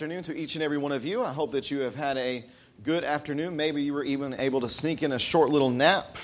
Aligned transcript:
afternoon 0.00 0.22
to 0.22 0.34
each 0.34 0.54
and 0.54 0.64
every 0.64 0.78
one 0.78 0.92
of 0.92 1.04
you. 1.04 1.22
I 1.22 1.30
hope 1.30 1.52
that 1.52 1.70
you 1.70 1.80
have 1.80 1.94
had 1.94 2.16
a 2.16 2.42
good 2.84 3.04
afternoon. 3.04 3.54
Maybe 3.54 3.82
you 3.82 3.92
were 3.92 4.02
even 4.02 4.32
able 4.32 4.62
to 4.62 4.68
sneak 4.70 5.02
in 5.02 5.12
a 5.12 5.18
short 5.18 5.50
little 5.50 5.68
nap 5.68 6.16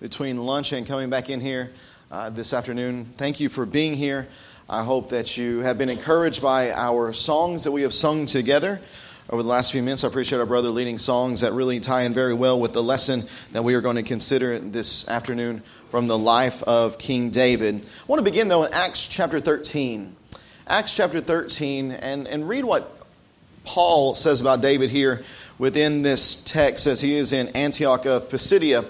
between 0.00 0.38
lunch 0.38 0.72
and 0.72 0.84
coming 0.84 1.08
back 1.08 1.30
in 1.30 1.40
here 1.40 1.70
uh, 2.10 2.30
this 2.30 2.52
afternoon. 2.52 3.06
Thank 3.18 3.38
you 3.38 3.48
for 3.48 3.64
being 3.64 3.94
here. 3.94 4.26
I 4.68 4.82
hope 4.82 5.10
that 5.10 5.36
you 5.36 5.60
have 5.60 5.78
been 5.78 5.88
encouraged 5.88 6.42
by 6.42 6.72
our 6.72 7.12
songs 7.12 7.62
that 7.62 7.70
we 7.70 7.82
have 7.82 7.94
sung 7.94 8.26
together 8.26 8.80
over 9.30 9.40
the 9.40 9.48
last 9.48 9.70
few 9.70 9.84
minutes. 9.84 10.02
I 10.02 10.08
appreciate 10.08 10.40
our 10.40 10.44
brother 10.44 10.70
leading 10.70 10.98
songs 10.98 11.42
that 11.42 11.52
really 11.52 11.78
tie 11.78 12.02
in 12.02 12.12
very 12.12 12.34
well 12.34 12.58
with 12.58 12.72
the 12.72 12.82
lesson 12.82 13.22
that 13.52 13.62
we 13.62 13.74
are 13.74 13.80
going 13.80 13.94
to 13.94 14.02
consider 14.02 14.58
this 14.58 15.06
afternoon 15.06 15.62
from 15.90 16.08
the 16.08 16.18
life 16.18 16.60
of 16.64 16.98
King 16.98 17.30
David. 17.30 17.86
I 17.86 18.04
want 18.08 18.18
to 18.18 18.24
begin, 18.24 18.48
though, 18.48 18.64
in 18.64 18.72
Acts 18.72 19.06
chapter 19.06 19.38
13. 19.38 20.16
Acts 20.66 20.94
chapter 20.94 21.20
13, 21.20 21.92
and, 21.92 22.26
and 22.26 22.48
read 22.48 22.64
what 22.64 23.01
Paul 23.64 24.14
says 24.14 24.40
about 24.40 24.60
David 24.60 24.90
here 24.90 25.22
within 25.58 26.02
this 26.02 26.36
text 26.44 26.86
as 26.86 27.00
he 27.00 27.14
is 27.14 27.32
in 27.32 27.48
Antioch 27.48 28.06
of 28.06 28.28
Pisidia. 28.28 28.84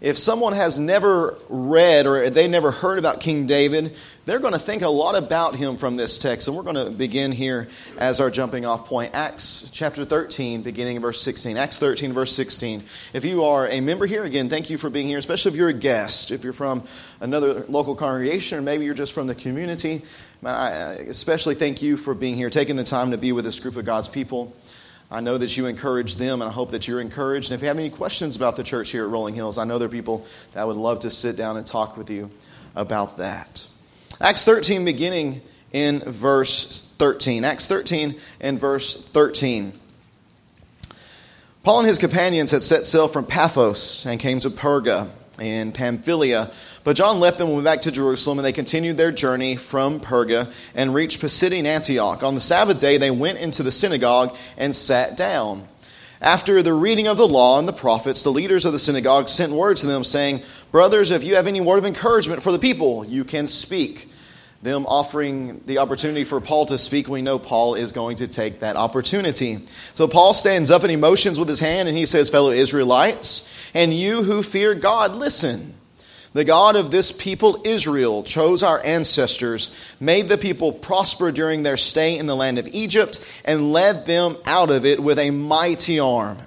If 0.00 0.18
someone 0.18 0.52
has 0.52 0.78
never 0.78 1.38
read 1.48 2.06
or 2.06 2.28
they 2.30 2.48
never 2.48 2.70
heard 2.70 2.98
about 2.98 3.20
King 3.20 3.46
David, 3.46 3.96
they're 4.26 4.38
going 4.38 4.52
to 4.54 4.58
think 4.58 4.82
a 4.82 4.88
lot 4.88 5.14
about 5.14 5.54
him 5.54 5.76
from 5.76 5.96
this 5.96 6.18
text. 6.18 6.48
And 6.48 6.56
we're 6.56 6.62
going 6.62 6.76
to 6.76 6.90
begin 6.90 7.32
here 7.32 7.68
as 7.98 8.20
our 8.20 8.30
jumping 8.30 8.64
off 8.64 8.86
point. 8.86 9.14
Acts 9.14 9.68
chapter 9.72 10.04
13, 10.04 10.62
beginning 10.62 10.96
in 10.96 11.02
verse 11.02 11.20
16. 11.20 11.56
Acts 11.56 11.78
13, 11.78 12.12
verse 12.12 12.32
16. 12.32 12.84
If 13.12 13.24
you 13.24 13.44
are 13.44 13.68
a 13.68 13.80
member 13.80 14.06
here, 14.06 14.24
again, 14.24 14.48
thank 14.48 14.70
you 14.70 14.78
for 14.78 14.88
being 14.88 15.08
here, 15.08 15.18
especially 15.18 15.50
if 15.52 15.56
you're 15.56 15.68
a 15.68 15.74
guest. 15.74 16.30
If 16.30 16.42
you're 16.42 16.52
from 16.52 16.84
another 17.20 17.64
local 17.68 17.94
congregation, 17.94 18.58
or 18.58 18.62
maybe 18.62 18.84
you're 18.84 18.94
just 18.94 19.12
from 19.12 19.26
the 19.26 19.34
community, 19.34 20.02
I 20.44 20.70
especially 21.08 21.54
thank 21.54 21.82
you 21.82 21.96
for 21.96 22.14
being 22.14 22.34
here, 22.34 22.50
taking 22.50 22.76
the 22.76 22.84
time 22.84 23.10
to 23.10 23.18
be 23.18 23.32
with 23.32 23.44
this 23.44 23.60
group 23.60 23.76
of 23.76 23.84
God's 23.84 24.08
people. 24.08 24.54
I 25.10 25.20
know 25.20 25.38
that 25.38 25.56
you 25.56 25.66
encourage 25.66 26.16
them, 26.16 26.40
and 26.40 26.50
I 26.50 26.52
hope 26.52 26.70
that 26.70 26.88
you're 26.88 27.00
encouraged. 27.00 27.50
And 27.50 27.56
if 27.56 27.62
you 27.62 27.68
have 27.68 27.78
any 27.78 27.90
questions 27.90 28.36
about 28.36 28.56
the 28.56 28.64
church 28.64 28.90
here 28.90 29.04
at 29.04 29.10
Rolling 29.10 29.34
Hills, 29.34 29.58
I 29.58 29.64
know 29.64 29.78
there 29.78 29.86
are 29.86 29.90
people 29.90 30.26
that 30.54 30.66
would 30.66 30.76
love 30.76 31.00
to 31.00 31.10
sit 31.10 31.36
down 31.36 31.56
and 31.56 31.66
talk 31.66 31.96
with 31.96 32.10
you 32.10 32.30
about 32.74 33.18
that. 33.18 33.68
Acts 34.20 34.44
13, 34.44 34.84
beginning 34.84 35.42
in 35.72 36.00
verse 36.00 36.94
13. 36.98 37.44
Acts 37.44 37.66
13 37.66 38.14
and 38.40 38.60
verse 38.60 39.02
13. 39.08 39.72
Paul 41.62 41.80
and 41.80 41.88
his 41.88 41.98
companions 41.98 42.50
had 42.50 42.62
set 42.62 42.86
sail 42.86 43.08
from 43.08 43.26
Paphos 43.26 44.04
and 44.06 44.20
came 44.20 44.40
to 44.40 44.50
Perga 44.50 45.08
in 45.40 45.72
Pamphylia 45.72 46.50
but 46.84 46.96
John 46.96 47.18
left 47.18 47.38
them 47.38 47.48
and 47.48 47.56
went 47.56 47.64
back 47.64 47.82
to 47.82 47.90
Jerusalem, 47.90 48.38
and 48.38 48.44
they 48.44 48.52
continued 48.52 48.98
their 48.98 49.10
journey 49.10 49.56
from 49.56 50.00
Perga 50.00 50.52
and 50.74 50.94
reached 50.94 51.20
Pisidian 51.20 51.64
Antioch. 51.64 52.22
On 52.22 52.34
the 52.34 52.42
Sabbath 52.42 52.78
day, 52.78 52.98
they 52.98 53.10
went 53.10 53.38
into 53.38 53.62
the 53.62 53.72
synagogue 53.72 54.36
and 54.58 54.76
sat 54.76 55.16
down. 55.16 55.66
After 56.24 56.62
the 56.62 56.72
reading 56.72 57.06
of 57.06 57.18
the 57.18 57.28
law 57.28 57.58
and 57.58 57.68
the 57.68 57.72
prophets, 57.74 58.22
the 58.22 58.30
leaders 58.30 58.64
of 58.64 58.72
the 58.72 58.78
synagogue 58.78 59.28
sent 59.28 59.52
word 59.52 59.76
to 59.76 59.86
them, 59.86 60.04
saying, 60.04 60.40
Brothers, 60.70 61.10
if 61.10 61.22
you 61.22 61.34
have 61.34 61.46
any 61.46 61.60
word 61.60 61.76
of 61.76 61.84
encouragement 61.84 62.42
for 62.42 62.50
the 62.50 62.58
people, 62.58 63.04
you 63.04 63.24
can 63.24 63.46
speak. 63.46 64.08
Them 64.62 64.86
offering 64.86 65.60
the 65.66 65.76
opportunity 65.76 66.24
for 66.24 66.40
Paul 66.40 66.64
to 66.66 66.78
speak, 66.78 67.08
we 67.08 67.20
know 67.20 67.38
Paul 67.38 67.74
is 67.74 67.92
going 67.92 68.16
to 68.16 68.26
take 68.26 68.60
that 68.60 68.76
opportunity. 68.76 69.58
So 69.92 70.08
Paul 70.08 70.32
stands 70.32 70.70
up 70.70 70.80
and 70.80 70.90
he 70.90 70.96
motions 70.96 71.38
with 71.38 71.46
his 71.46 71.60
hand 71.60 71.90
and 71.90 71.96
he 71.96 72.06
says, 72.06 72.30
Fellow 72.30 72.52
Israelites, 72.52 73.70
and 73.74 73.94
you 73.94 74.22
who 74.22 74.42
fear 74.42 74.74
God, 74.74 75.12
listen. 75.12 75.74
The 76.34 76.44
God 76.44 76.74
of 76.74 76.90
this 76.90 77.12
people, 77.12 77.62
Israel, 77.64 78.24
chose 78.24 78.64
our 78.64 78.84
ancestors, 78.84 79.72
made 80.00 80.28
the 80.28 80.36
people 80.36 80.72
prosper 80.72 81.30
during 81.30 81.62
their 81.62 81.76
stay 81.76 82.18
in 82.18 82.26
the 82.26 82.34
land 82.34 82.58
of 82.58 82.66
Egypt, 82.72 83.24
and 83.44 83.72
led 83.72 84.04
them 84.04 84.36
out 84.44 84.68
of 84.70 84.84
it 84.84 84.98
with 84.98 85.20
a 85.20 85.30
mighty 85.30 86.00
arm. 86.00 86.38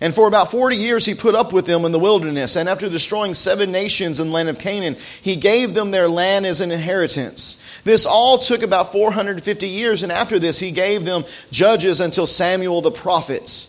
And 0.00 0.14
for 0.14 0.26
about 0.26 0.50
40 0.50 0.76
years 0.76 1.04
he 1.04 1.14
put 1.14 1.34
up 1.34 1.52
with 1.52 1.66
them 1.66 1.84
in 1.84 1.92
the 1.92 1.98
wilderness. 1.98 2.56
And 2.56 2.66
after 2.66 2.88
destroying 2.88 3.34
seven 3.34 3.70
nations 3.70 4.18
in 4.18 4.28
the 4.28 4.32
land 4.32 4.48
of 4.48 4.58
Canaan, 4.58 4.96
he 5.20 5.36
gave 5.36 5.74
them 5.74 5.90
their 5.90 6.08
land 6.08 6.46
as 6.46 6.62
an 6.62 6.70
inheritance. 6.70 7.60
This 7.84 8.06
all 8.06 8.38
took 8.38 8.62
about 8.62 8.90
450 8.90 9.68
years, 9.68 10.02
and 10.02 10.10
after 10.10 10.38
this 10.38 10.58
he 10.58 10.70
gave 10.70 11.04
them 11.04 11.24
judges 11.50 12.00
until 12.00 12.26
Samuel 12.26 12.80
the 12.80 12.90
prophet. 12.90 13.66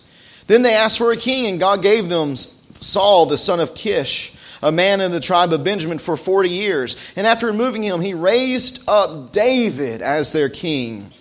Then 0.47 0.61
they 0.61 0.75
asked 0.75 0.97
for 0.97 1.11
a 1.11 1.17
king, 1.17 1.47
and 1.47 1.59
God 1.59 1.81
gave 1.81 2.07
them 2.07 2.37
Saul 2.37 3.25
the 3.25 3.37
son 3.37 3.59
of 3.59 3.75
Kish 3.75 4.37
a 4.61 4.71
man 4.71 5.01
in 5.01 5.11
the 5.11 5.19
tribe 5.19 5.53
of 5.53 5.63
Benjamin 5.63 5.99
for 5.99 6.15
40 6.17 6.49
years. 6.49 7.13
And 7.15 7.25
after 7.25 7.47
removing 7.47 7.83
him, 7.83 8.01
he 8.01 8.13
raised 8.13 8.87
up 8.87 9.31
David 9.31 10.01
as 10.01 10.31
their 10.31 10.49
king. 10.49 11.11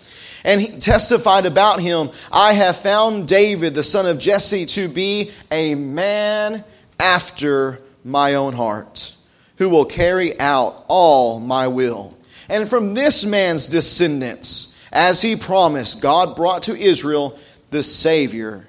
And 0.43 0.59
he 0.59 0.79
testified 0.79 1.45
about 1.45 1.79
him 1.79 2.09
I 2.31 2.53
have 2.53 2.77
found 2.77 3.27
David, 3.27 3.75
the 3.75 3.83
son 3.83 4.05
of 4.05 4.19
Jesse, 4.19 4.65
to 4.67 4.87
be 4.87 5.31
a 5.51 5.75
man 5.75 6.63
after 6.99 7.81
my 8.03 8.35
own 8.35 8.53
heart, 8.53 9.15
who 9.57 9.69
will 9.69 9.85
carry 9.85 10.39
out 10.39 10.85
all 10.87 11.39
my 11.39 11.67
will. 11.67 12.17
And 12.49 12.69
from 12.69 12.93
this 12.93 13.23
man's 13.23 13.67
descendants, 13.67 14.75
as 14.91 15.21
he 15.21 15.35
promised, 15.35 16.01
God 16.01 16.35
brought 16.35 16.63
to 16.63 16.75
Israel 16.75 17.39
the 17.69 17.83
Savior, 17.83 18.67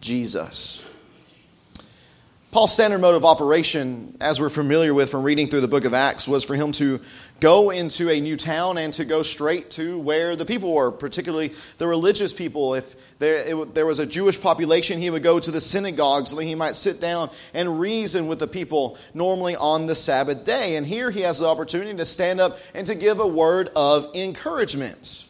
Jesus. 0.00 0.85
Paul's 2.56 2.72
standard 2.72 3.02
mode 3.02 3.16
of 3.16 3.26
operation, 3.26 4.16
as 4.18 4.40
we're 4.40 4.48
familiar 4.48 4.94
with 4.94 5.10
from 5.10 5.24
reading 5.24 5.46
through 5.46 5.60
the 5.60 5.68
book 5.68 5.84
of 5.84 5.92
Acts, 5.92 6.26
was 6.26 6.42
for 6.42 6.54
him 6.54 6.72
to 6.72 7.02
go 7.38 7.68
into 7.68 8.08
a 8.08 8.18
new 8.18 8.34
town 8.34 8.78
and 8.78 8.94
to 8.94 9.04
go 9.04 9.22
straight 9.22 9.70
to 9.72 9.98
where 9.98 10.34
the 10.36 10.46
people 10.46 10.72
were, 10.72 10.90
particularly 10.90 11.52
the 11.76 11.86
religious 11.86 12.32
people. 12.32 12.72
If 12.72 13.18
there, 13.18 13.46
it, 13.46 13.74
there 13.74 13.84
was 13.84 13.98
a 13.98 14.06
Jewish 14.06 14.40
population, 14.40 14.98
he 14.98 15.10
would 15.10 15.22
go 15.22 15.38
to 15.38 15.50
the 15.50 15.60
synagogues 15.60 16.30
so 16.30 16.38
he 16.38 16.54
might 16.54 16.76
sit 16.76 16.98
down 16.98 17.28
and 17.52 17.78
reason 17.78 18.26
with 18.26 18.38
the 18.38 18.48
people, 18.48 18.96
normally 19.12 19.54
on 19.54 19.84
the 19.84 19.94
Sabbath 19.94 20.46
day. 20.46 20.76
And 20.76 20.86
here 20.86 21.10
he 21.10 21.20
has 21.20 21.40
the 21.40 21.46
opportunity 21.48 21.94
to 21.94 22.06
stand 22.06 22.40
up 22.40 22.56
and 22.74 22.86
to 22.86 22.94
give 22.94 23.20
a 23.20 23.28
word 23.28 23.68
of 23.76 24.08
encouragement. 24.14 25.26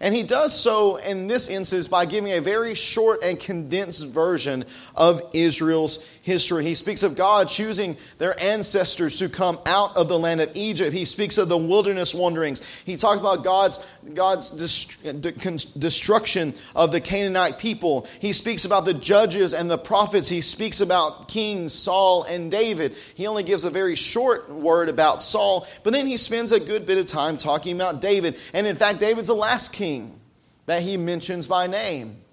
And 0.00 0.14
he 0.14 0.22
does 0.22 0.58
so 0.58 0.96
in 0.96 1.28
this 1.28 1.48
instance 1.48 1.86
by 1.86 2.04
giving 2.04 2.32
a 2.32 2.40
very 2.40 2.74
short 2.74 3.22
and 3.22 3.38
condensed 3.38 4.06
version 4.08 4.66
of 4.94 5.22
Israel's 5.32 6.04
history. 6.24 6.64
He 6.64 6.74
speaks 6.74 7.02
of 7.02 7.16
God 7.16 7.48
choosing 7.48 7.98
their 8.16 8.42
ancestors 8.42 9.18
to 9.18 9.28
come 9.28 9.58
out 9.66 9.94
of 9.94 10.08
the 10.08 10.18
land 10.18 10.40
of 10.40 10.50
Egypt. 10.54 10.94
He 10.94 11.04
speaks 11.04 11.36
of 11.36 11.50
the 11.50 11.58
wilderness 11.58 12.14
wanderings. 12.14 12.62
He 12.84 12.96
talks 12.96 13.20
about 13.20 13.44
God's, 13.44 13.84
God's 14.14 14.50
destruction 14.50 16.54
of 16.74 16.92
the 16.92 17.00
Canaanite 17.02 17.58
people. 17.58 18.06
He 18.20 18.32
speaks 18.32 18.64
about 18.64 18.86
the 18.86 18.94
judges 18.94 19.52
and 19.52 19.70
the 19.70 19.76
prophets. 19.76 20.30
He 20.30 20.40
speaks 20.40 20.80
about 20.80 21.28
King 21.28 21.68
Saul 21.68 22.22
and 22.22 22.50
David. 22.50 22.96
He 23.14 23.26
only 23.26 23.42
gives 23.42 23.64
a 23.64 23.70
very 23.70 23.94
short 23.94 24.48
word 24.48 24.88
about 24.88 25.22
Saul, 25.22 25.66
but 25.82 25.92
then 25.92 26.06
he 26.06 26.16
spends 26.16 26.52
a 26.52 26.58
good 26.58 26.86
bit 26.86 26.96
of 26.96 27.04
time 27.04 27.36
talking 27.36 27.76
about 27.76 28.00
David. 28.00 28.38
And 28.54 28.66
in 28.66 28.76
fact, 28.76 28.98
David's 28.98 29.28
the 29.28 29.34
last 29.34 29.74
king 29.74 30.18
that 30.64 30.80
he 30.80 30.96
mentions 30.96 31.46
by 31.46 31.66
name. 31.66 32.23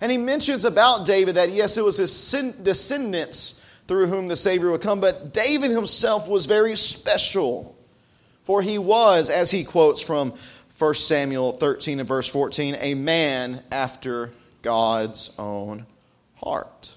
And 0.00 0.10
he 0.10 0.18
mentions 0.18 0.64
about 0.64 1.06
David 1.06 1.36
that, 1.36 1.50
yes, 1.50 1.76
it 1.76 1.84
was 1.84 1.96
his 1.96 2.30
descendants 2.62 3.60
through 3.86 4.06
whom 4.06 4.28
the 4.28 4.36
Savior 4.36 4.70
would 4.70 4.80
come, 4.80 5.00
but 5.00 5.32
David 5.32 5.70
himself 5.70 6.28
was 6.28 6.46
very 6.46 6.76
special. 6.76 7.76
For 8.44 8.60
he 8.62 8.78
was, 8.78 9.30
as 9.30 9.50
he 9.50 9.64
quotes 9.64 10.00
from 10.02 10.34
1 10.78 10.94
Samuel 10.94 11.52
13 11.52 12.00
and 12.00 12.08
verse 12.08 12.28
14, 12.28 12.76
a 12.80 12.94
man 12.94 13.62
after 13.70 14.32
God's 14.62 15.30
own 15.38 15.86
heart. 16.36 16.94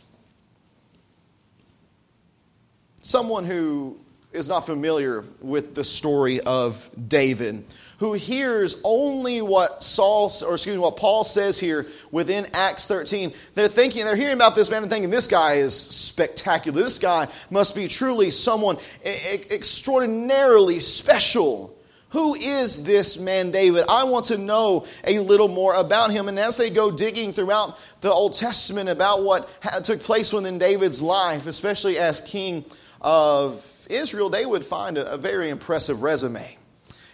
Someone 3.02 3.46
who 3.46 3.97
is 4.34 4.50
not 4.50 4.66
familiar 4.66 5.24
with 5.41 5.75
the 5.75 5.84
story 5.84 6.41
of 6.41 6.90
David 7.08 7.64
who 8.00 8.13
hears 8.13 8.80
only 8.84 9.41
what 9.41 9.84
Saul, 9.84 10.31
or 10.46 10.53
excuse 10.53 10.75
me, 10.75 10.81
what 10.81 10.97
Paul 10.97 11.24
says 11.24 11.59
here 11.59 11.88
within 12.12 12.47
Acts 12.53 12.85
13. 12.85 13.34
They're 13.55 13.67
thinking, 13.67 14.05
they're 14.05 14.16
hearing 14.16 14.35
about 14.35 14.55
this 14.55 14.70
man 14.70 14.84
and 14.84 14.91
thinking, 14.91 15.09
this 15.09 15.28
guy 15.28 15.55
is 15.55 15.76
spectacular. 15.76 16.84
This 16.84 16.99
guy 16.99 17.28
must 17.49 17.76
be 17.76 17.88
truly 17.88 18.29
someone 18.29 18.78
extraordinarily 19.03 20.79
special. 20.79 21.76
Who 22.11 22.35
is 22.35 22.84
this 22.84 23.17
man 23.17 23.52
David? 23.52 23.84
I 23.90 24.03
want 24.05 24.26
to 24.26 24.38
know 24.38 24.85
a 25.03 25.20
little 25.20 25.50
more 25.50 25.73
about 25.73 26.11
him. 26.11 26.29
And 26.29 26.40
as 26.40 26.55
they 26.55 26.70
go 26.70 26.91
digging 26.91 27.34
throughout 27.34 27.79
the 28.02 28.11
Old 28.11 28.34
Testament 28.34 28.90
about 28.90 29.23
what 29.23 29.50
took 29.84 30.02
place 30.02 30.32
within 30.32 30.58
David's 30.58 31.02
life, 31.02 31.47
especially 31.47 31.97
as 31.97 32.22
king 32.22 32.64
of 33.02 33.88
Israel, 33.90 34.29
they 34.29 34.46
would 34.46 34.64
find 34.64 34.97
a, 34.97 35.14
a 35.14 35.17
very 35.17 35.50
impressive 35.50 36.02
resume. 36.02 36.56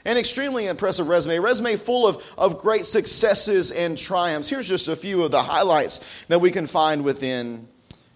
An 0.06 0.18
extremely 0.18 0.68
impressive 0.68 1.08
resume, 1.08 1.38
a 1.38 1.42
resume 1.42 1.78
full 1.78 2.08
of, 2.08 2.24
of 2.38 2.58
great 2.58 2.86
successes 2.86 3.72
and 3.72 3.98
triumphs. 3.98 4.50
Here's 4.50 4.68
just 4.68 4.90
a 4.90 4.96
few 4.96 5.24
of 5.24 5.32
the 5.32 5.42
highlights 5.42 6.26
that 6.28 6.40
we 6.40 6.52
can 6.52 6.68
find 6.68 7.04
within 7.04 7.68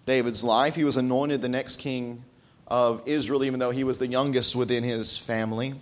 David's 0.04 0.44
life. 0.44 0.74
He 0.74 0.84
was 0.84 0.98
anointed 0.98 1.40
the 1.40 1.48
next 1.48 1.78
king 1.78 2.24
of 2.66 3.02
Israel, 3.06 3.44
even 3.44 3.58
though 3.58 3.70
he 3.70 3.84
was 3.84 3.98
the 3.98 4.06
youngest 4.06 4.54
within 4.54 4.84
his 4.84 5.16
family. 5.16 5.74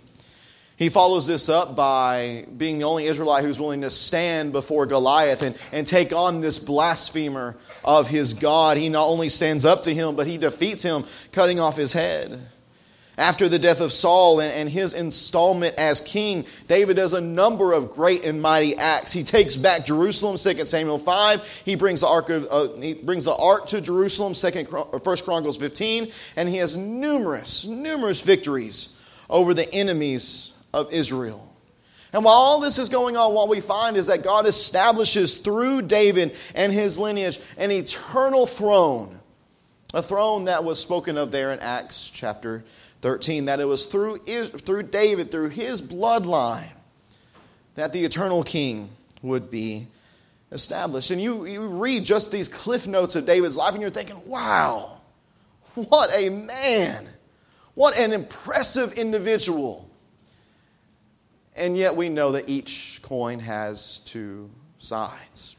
He 0.77 0.89
follows 0.89 1.25
this 1.25 1.49
up 1.49 1.75
by 1.75 2.45
being 2.55 2.77
the 2.77 2.83
only 2.85 3.05
Israelite 3.05 3.43
who's 3.43 3.59
willing 3.59 3.81
to 3.81 3.89
stand 3.89 4.51
before 4.51 4.85
Goliath 4.85 5.41
and, 5.41 5.57
and 5.71 5.87
take 5.87 6.13
on 6.13 6.39
this 6.39 6.59
blasphemer 6.59 7.57
of 7.83 8.07
his 8.07 8.35
God. 8.35 8.77
He 8.77 8.87
not 8.87 9.07
only 9.07 9.29
stands 9.29 9.65
up 9.65 9.83
to 9.83 9.93
him, 9.93 10.15
but 10.15 10.27
he 10.27 10.37
defeats 10.37 10.83
him, 10.83 11.03
cutting 11.31 11.59
off 11.59 11.75
his 11.75 11.93
head. 11.93 12.47
After 13.17 13.49
the 13.49 13.57
death 13.57 13.81
of 13.81 13.91
Saul 13.91 14.41
and, 14.41 14.69
his 14.69 14.93
installment 14.93 15.73
as 15.75 16.01
king, 16.01 16.45
David 16.67 16.97
does 16.97 17.13
a 17.13 17.21
number 17.21 17.73
of 17.73 17.89
great 17.89 18.23
and 18.23 18.39
mighty 18.39 18.75
acts. 18.75 19.11
He 19.11 19.23
takes 19.23 19.55
back 19.55 19.87
Jerusalem, 19.87 20.37
2 20.37 20.65
Samuel 20.67 20.99
5. 20.99 21.63
He 21.65 21.73
brings 21.73 22.01
the 22.01 22.07
ark, 22.07 22.29
of, 22.29 22.47
uh, 22.51 22.79
he 22.79 22.93
brings 22.93 23.25
the 23.25 23.35
ark 23.35 23.67
to 23.67 23.81
Jerusalem, 23.81 24.35
2 24.35 24.65
1 24.65 25.17
Chronicles 25.17 25.57
15. 25.57 26.11
And 26.35 26.47
he 26.47 26.57
has 26.57 26.77
numerous, 26.77 27.65
numerous 27.65 28.21
victories 28.21 28.95
over 29.31 29.55
the 29.55 29.71
enemies 29.73 30.53
of 30.71 30.93
Israel. 30.93 31.43
And 32.13 32.23
while 32.23 32.35
all 32.35 32.59
this 32.59 32.77
is 32.77 32.87
going 32.87 33.17
on, 33.17 33.33
what 33.33 33.49
we 33.49 33.61
find 33.61 33.97
is 33.97 34.07
that 34.07 34.23
God 34.23 34.45
establishes 34.45 35.37
through 35.37 35.83
David 35.83 36.35
and 36.53 36.71
his 36.71 36.99
lineage 36.99 37.39
an 37.57 37.71
eternal 37.71 38.45
throne, 38.45 39.19
a 39.93 40.03
throne 40.03 40.45
that 40.45 40.63
was 40.63 40.79
spoken 40.79 41.17
of 41.17 41.31
there 41.31 41.51
in 41.51 41.59
Acts 41.59 42.11
chapter 42.11 42.63
13, 43.01 43.45
that 43.45 43.59
it 43.59 43.65
was 43.65 43.85
through, 43.85 44.19
through 44.19 44.83
David, 44.83 45.31
through 45.31 45.49
his 45.49 45.81
bloodline, 45.81 46.69
that 47.75 47.93
the 47.93 48.03
eternal 48.05 48.43
king 48.43 48.89
would 49.21 49.51
be 49.51 49.87
established. 50.51 51.11
And 51.11 51.21
you, 51.21 51.45
you 51.45 51.67
read 51.67 52.05
just 52.05 52.31
these 52.31 52.49
cliff 52.49 52.87
notes 52.87 53.15
of 53.15 53.25
David's 53.25 53.57
life, 53.57 53.73
and 53.73 53.81
you're 53.81 53.89
thinking, 53.91 54.21
wow, 54.25 55.01
what 55.73 56.09
a 56.15 56.29
man! 56.29 57.07
What 57.73 57.99
an 57.99 58.11
impressive 58.11 58.93
individual. 58.93 59.87
And 61.55 61.77
yet 61.77 61.95
we 61.95 62.09
know 62.09 62.31
that 62.31 62.49
each 62.49 62.99
coin 63.03 63.37
has 63.39 63.99
two 63.99 64.49
sides. 64.79 65.56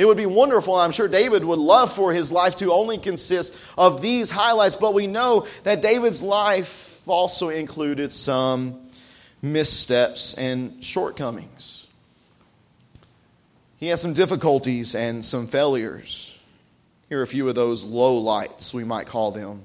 It 0.00 0.06
would 0.06 0.16
be 0.16 0.24
wonderful, 0.24 0.76
I'm 0.76 0.92
sure 0.92 1.08
David 1.08 1.44
would 1.44 1.58
love 1.58 1.92
for 1.92 2.10
his 2.10 2.32
life 2.32 2.56
to 2.56 2.72
only 2.72 2.96
consist 2.96 3.54
of 3.76 4.00
these 4.00 4.30
highlights, 4.30 4.74
but 4.74 4.94
we 4.94 5.06
know 5.06 5.46
that 5.64 5.82
David's 5.82 6.22
life 6.22 7.02
also 7.06 7.50
included 7.50 8.10
some 8.10 8.80
missteps 9.42 10.32
and 10.32 10.82
shortcomings. 10.82 11.86
He 13.76 13.88
has 13.88 14.00
some 14.00 14.14
difficulties 14.14 14.94
and 14.94 15.22
some 15.22 15.46
failures. 15.46 16.42
Here 17.10 17.20
are 17.20 17.22
a 17.22 17.26
few 17.26 17.46
of 17.50 17.54
those 17.54 17.84
low 17.84 18.16
lights, 18.16 18.72
we 18.72 18.84
might 18.84 19.06
call 19.06 19.32
them. 19.32 19.64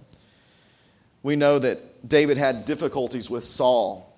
We 1.24 1.38
know 1.38 1.60
that 1.60 2.10
David 2.10 2.38
had 2.38 2.66
difficulties 2.66 3.30
with 3.30 3.46
Saul 3.46 4.14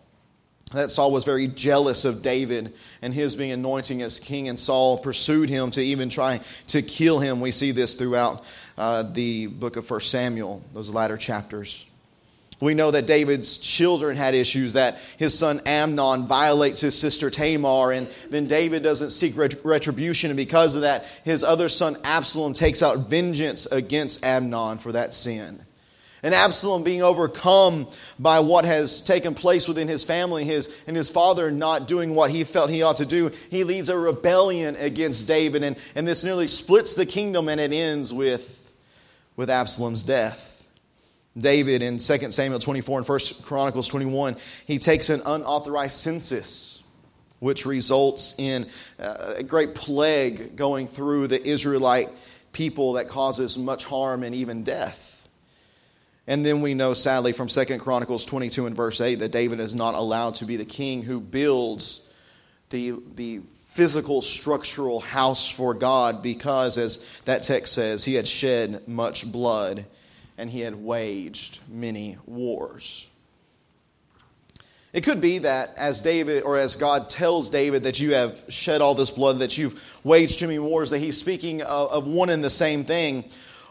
that 0.73 0.91
Saul 0.91 1.11
was 1.11 1.23
very 1.23 1.47
jealous 1.47 2.03
of 2.03 2.21
David 2.21 2.73
and 3.01 3.13
his 3.13 3.35
being 3.35 3.51
anointing 3.51 4.01
as 4.01 4.19
king, 4.19 4.49
and 4.49 4.59
Saul 4.59 4.97
pursued 4.97 5.49
him 5.49 5.71
to 5.71 5.81
even 5.81 6.09
try 6.09 6.41
to 6.67 6.81
kill 6.81 7.19
him. 7.19 7.39
We 7.39 7.51
see 7.51 7.71
this 7.71 7.95
throughout 7.95 8.43
uh, 8.77 9.03
the 9.03 9.47
book 9.47 9.77
of 9.77 9.89
1 9.89 10.01
Samuel, 10.01 10.63
those 10.73 10.93
latter 10.93 11.15
chapters. 11.15 11.85
We 12.59 12.73
know 12.73 12.89
that 12.89 13.05
David's 13.05 13.59
children 13.59 14.17
had 14.17 14.33
issues, 14.33 14.73
that 14.73 14.97
his 15.17 15.37
son 15.37 15.61
Amnon 15.65 16.25
violates 16.25 16.81
his 16.81 16.99
sister 16.99 17.29
Tamar, 17.29 17.91
and 17.91 18.07
then 18.31 18.47
David 18.47 18.81
doesn't 18.81 19.11
seek 19.11 19.35
retribution, 19.37 20.31
and 20.31 20.37
because 20.37 20.75
of 20.75 20.81
that, 20.81 21.05
his 21.23 21.43
other 21.43 21.69
son 21.69 21.97
Absalom 22.03 22.55
takes 22.55 22.81
out 22.81 23.09
vengeance 23.09 23.67
against 23.67 24.25
Amnon 24.25 24.79
for 24.79 24.91
that 24.93 25.13
sin. 25.13 25.61
And 26.27 26.35
Absalom 26.35 26.83
being 26.83 27.01
overcome 27.01 27.87
by 28.19 28.41
what 28.41 28.65
has 28.65 29.01
taken 29.01 29.33
place 29.33 29.65
within 29.65 29.87
his 29.87 30.03
family 30.03 30.43
his, 30.43 30.69
and 30.85 30.97
his 30.97 31.09
father 31.09 31.51
not 31.51 31.87
doing 31.87 32.15
what 32.15 32.31
he 32.31 32.43
felt 32.43 32.69
he 32.69 32.83
ought 32.83 32.97
to 32.97 33.05
do, 33.05 33.31
he 33.49 33.63
leads 33.63 33.87
a 33.87 33.97
rebellion 33.97 34.75
against 34.75 35.25
David. 35.25 35.63
And, 35.63 35.77
and 35.95 36.05
this 36.05 36.25
nearly 36.25 36.47
splits 36.47 36.95
the 36.95 37.05
kingdom 37.05 37.47
and 37.47 37.61
it 37.61 37.71
ends 37.71 38.11
with, 38.11 38.73
with 39.37 39.49
Absalom's 39.49 40.03
death. 40.03 40.67
David 41.37 41.81
in 41.81 41.97
2 41.97 42.31
Samuel 42.31 42.59
24 42.59 42.99
and 42.99 43.07
1 43.07 43.19
Chronicles 43.43 43.87
21, 43.87 44.35
he 44.65 44.79
takes 44.79 45.09
an 45.09 45.21
unauthorized 45.25 45.95
census, 45.95 46.83
which 47.39 47.65
results 47.65 48.35
in 48.37 48.67
uh, 48.99 49.35
a 49.37 49.43
great 49.43 49.75
plague 49.75 50.57
going 50.57 50.87
through 50.87 51.27
the 51.27 51.41
Israelite 51.47 52.09
people 52.51 52.93
that 52.93 53.07
causes 53.07 53.57
much 53.57 53.85
harm 53.85 54.23
and 54.23 54.35
even 54.35 54.65
death. 54.65 55.16
And 56.27 56.45
then 56.45 56.59
we 56.59 56.73
know, 56.73 56.93
sadly, 56.93 57.31
from 57.31 57.47
Second 57.47 57.79
Chronicles 57.79 58.25
22 58.25 58.67
and 58.67 58.75
verse 58.75 58.99
8, 58.99 59.15
that 59.15 59.31
David 59.31 59.61
is 59.61 59.73
not 59.73 59.95
allowed 59.95 60.35
to 60.35 60.45
be 60.45 60.57
the 60.57 60.65
king 60.65 61.01
who 61.01 61.21
builds 61.21 62.01
the, 62.69 62.95
the 63.15 63.39
physical, 63.77 64.21
structural 64.21 64.99
house 64.99 65.49
for 65.49 65.73
God 65.73 66.21
because, 66.21 66.77
as 66.77 67.05
that 67.23 67.43
text 67.43 67.73
says, 67.73 68.03
he 68.03 68.15
had 68.15 68.27
shed 68.27 68.87
much 68.87 69.31
blood 69.31 69.85
and 70.37 70.49
he 70.49 70.59
had 70.59 70.75
waged 70.75 71.59
many 71.69 72.17
wars. 72.25 73.09
It 74.91 75.01
could 75.01 75.21
be 75.21 75.39
that 75.39 75.75
as 75.77 76.01
David, 76.01 76.43
or 76.43 76.57
as 76.57 76.75
God 76.75 77.07
tells 77.07 77.49
David 77.49 77.83
that 77.83 77.99
you 77.99 78.15
have 78.15 78.43
shed 78.49 78.81
all 78.81 78.95
this 78.95 79.11
blood, 79.11 79.39
that 79.39 79.57
you've 79.57 79.99
waged 80.03 80.39
too 80.39 80.47
many 80.47 80.59
wars, 80.59 80.89
that 80.89 80.99
he's 80.99 81.19
speaking 81.19 81.61
of, 81.61 81.91
of 81.91 82.07
one 82.07 82.29
and 82.29 82.43
the 82.43 82.49
same 82.49 82.83
thing. 82.83 83.25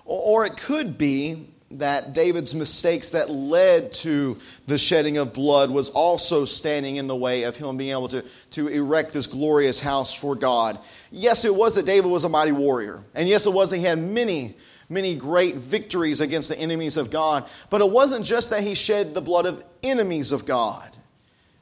Or 0.04 0.46
it 0.46 0.56
could 0.56 0.96
be 0.96 1.48
that 1.78 2.12
David's 2.12 2.54
mistakes 2.54 3.10
that 3.10 3.30
led 3.30 3.92
to 3.92 4.38
the 4.66 4.78
shedding 4.78 5.16
of 5.18 5.32
blood 5.32 5.70
was 5.70 5.88
also 5.90 6.44
standing 6.44 6.96
in 6.96 7.06
the 7.06 7.16
way 7.16 7.44
of 7.44 7.56
him 7.56 7.76
being 7.76 7.90
able 7.90 8.08
to, 8.08 8.24
to 8.52 8.68
erect 8.68 9.12
this 9.12 9.26
glorious 9.26 9.80
house 9.80 10.14
for 10.14 10.34
God. 10.34 10.78
Yes, 11.10 11.44
it 11.44 11.54
was 11.54 11.74
that 11.74 11.86
David 11.86 12.10
was 12.10 12.24
a 12.24 12.28
mighty 12.28 12.52
warrior. 12.52 13.02
And 13.14 13.28
yes, 13.28 13.46
it 13.46 13.52
was 13.52 13.70
that 13.70 13.78
he 13.78 13.84
had 13.84 13.98
many, 13.98 14.54
many 14.88 15.14
great 15.14 15.56
victories 15.56 16.20
against 16.20 16.48
the 16.48 16.58
enemies 16.58 16.96
of 16.96 17.10
God. 17.10 17.48
But 17.70 17.80
it 17.80 17.90
wasn't 17.90 18.24
just 18.24 18.50
that 18.50 18.62
he 18.62 18.74
shed 18.74 19.14
the 19.14 19.22
blood 19.22 19.46
of 19.46 19.64
enemies 19.82 20.32
of 20.32 20.46
God, 20.46 20.90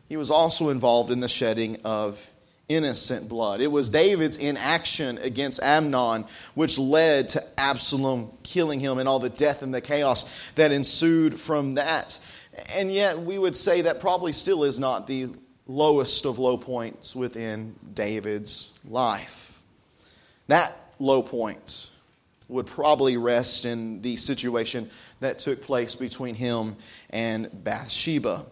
he 0.08 0.16
was 0.16 0.30
also 0.30 0.68
involved 0.68 1.10
in 1.10 1.20
the 1.20 1.28
shedding 1.28 1.78
of 1.84 2.30
innocent 2.68 3.28
blood. 3.28 3.60
It 3.60 3.70
was 3.70 3.90
David's 3.90 4.38
inaction 4.38 5.18
against 5.18 5.62
Amnon 5.62 6.24
which 6.54 6.78
led 6.78 7.30
to 7.30 7.44
Absalom 7.58 8.30
killing 8.42 8.80
him 8.80 8.98
and 8.98 9.08
all 9.08 9.18
the 9.18 9.30
death 9.30 9.62
and 9.62 9.74
the 9.74 9.80
chaos 9.80 10.52
that 10.54 10.72
ensued 10.72 11.38
from 11.38 11.72
that. 11.72 12.18
And 12.74 12.90
yet, 12.92 13.18
we 13.18 13.38
would 13.38 13.56
say 13.56 13.82
that 13.82 14.00
probably 14.00 14.32
still 14.32 14.64
is 14.64 14.78
not 14.78 15.06
the 15.06 15.28
lowest 15.66 16.24
of 16.24 16.38
low 16.38 16.56
points 16.56 17.16
within 17.16 17.74
David's 17.94 18.70
life. 18.88 19.62
That 20.46 20.76
low 20.98 21.22
point 21.22 21.90
would 22.48 22.66
probably 22.66 23.16
rest 23.16 23.64
in 23.64 24.02
the 24.02 24.16
situation 24.16 24.90
that 25.20 25.38
took 25.38 25.62
place 25.62 25.94
between 25.94 26.34
him 26.34 26.76
and 27.10 27.48
Bathsheba. 27.64 28.44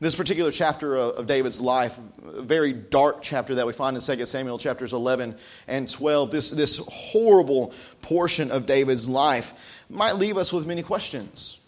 This 0.00 0.14
particular 0.14 0.52
chapter 0.52 0.96
of 0.96 1.26
David's 1.26 1.60
life, 1.60 1.98
a 2.24 2.40
very 2.40 2.72
dark 2.72 3.20
chapter 3.20 3.56
that 3.56 3.66
we 3.66 3.72
find 3.72 3.96
in 3.96 4.02
2 4.02 4.26
Samuel 4.26 4.56
chapters 4.56 4.92
11 4.92 5.34
and 5.66 5.90
12, 5.90 6.30
this, 6.30 6.50
this 6.50 6.76
horrible 6.88 7.74
portion 8.00 8.52
of 8.52 8.64
David's 8.64 9.08
life 9.08 9.84
might 9.90 10.12
leave 10.12 10.36
us 10.36 10.52
with 10.52 10.68
many 10.68 10.84
questions. 10.84 11.58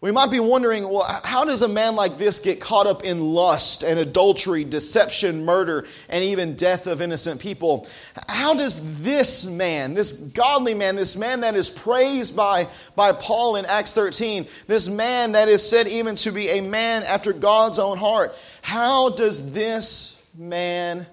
We 0.00 0.12
might 0.12 0.30
be 0.30 0.38
wondering, 0.38 0.88
well, 0.88 1.02
how 1.24 1.44
does 1.44 1.62
a 1.62 1.68
man 1.68 1.96
like 1.96 2.18
this 2.18 2.38
get 2.38 2.60
caught 2.60 2.86
up 2.86 3.02
in 3.02 3.20
lust 3.20 3.82
and 3.82 3.98
adultery, 3.98 4.62
deception, 4.62 5.44
murder, 5.44 5.88
and 6.08 6.22
even 6.22 6.54
death 6.54 6.86
of 6.86 7.02
innocent 7.02 7.40
people? 7.40 7.88
How 8.28 8.54
does 8.54 9.02
this 9.02 9.44
man, 9.44 9.94
this 9.94 10.12
godly 10.12 10.74
man, 10.74 10.94
this 10.94 11.16
man 11.16 11.40
that 11.40 11.56
is 11.56 11.68
praised 11.68 12.36
by, 12.36 12.68
by 12.94 13.10
Paul 13.10 13.56
in 13.56 13.66
Acts 13.66 13.92
13, 13.92 14.46
this 14.68 14.86
man 14.86 15.32
that 15.32 15.48
is 15.48 15.68
said 15.68 15.88
even 15.88 16.14
to 16.16 16.30
be 16.30 16.48
a 16.48 16.60
man 16.60 17.02
after 17.02 17.32
God's 17.32 17.80
own 17.80 17.98
heart, 17.98 18.36
how 18.62 19.08
does 19.08 19.52
this 19.52 20.22
man 20.36 21.08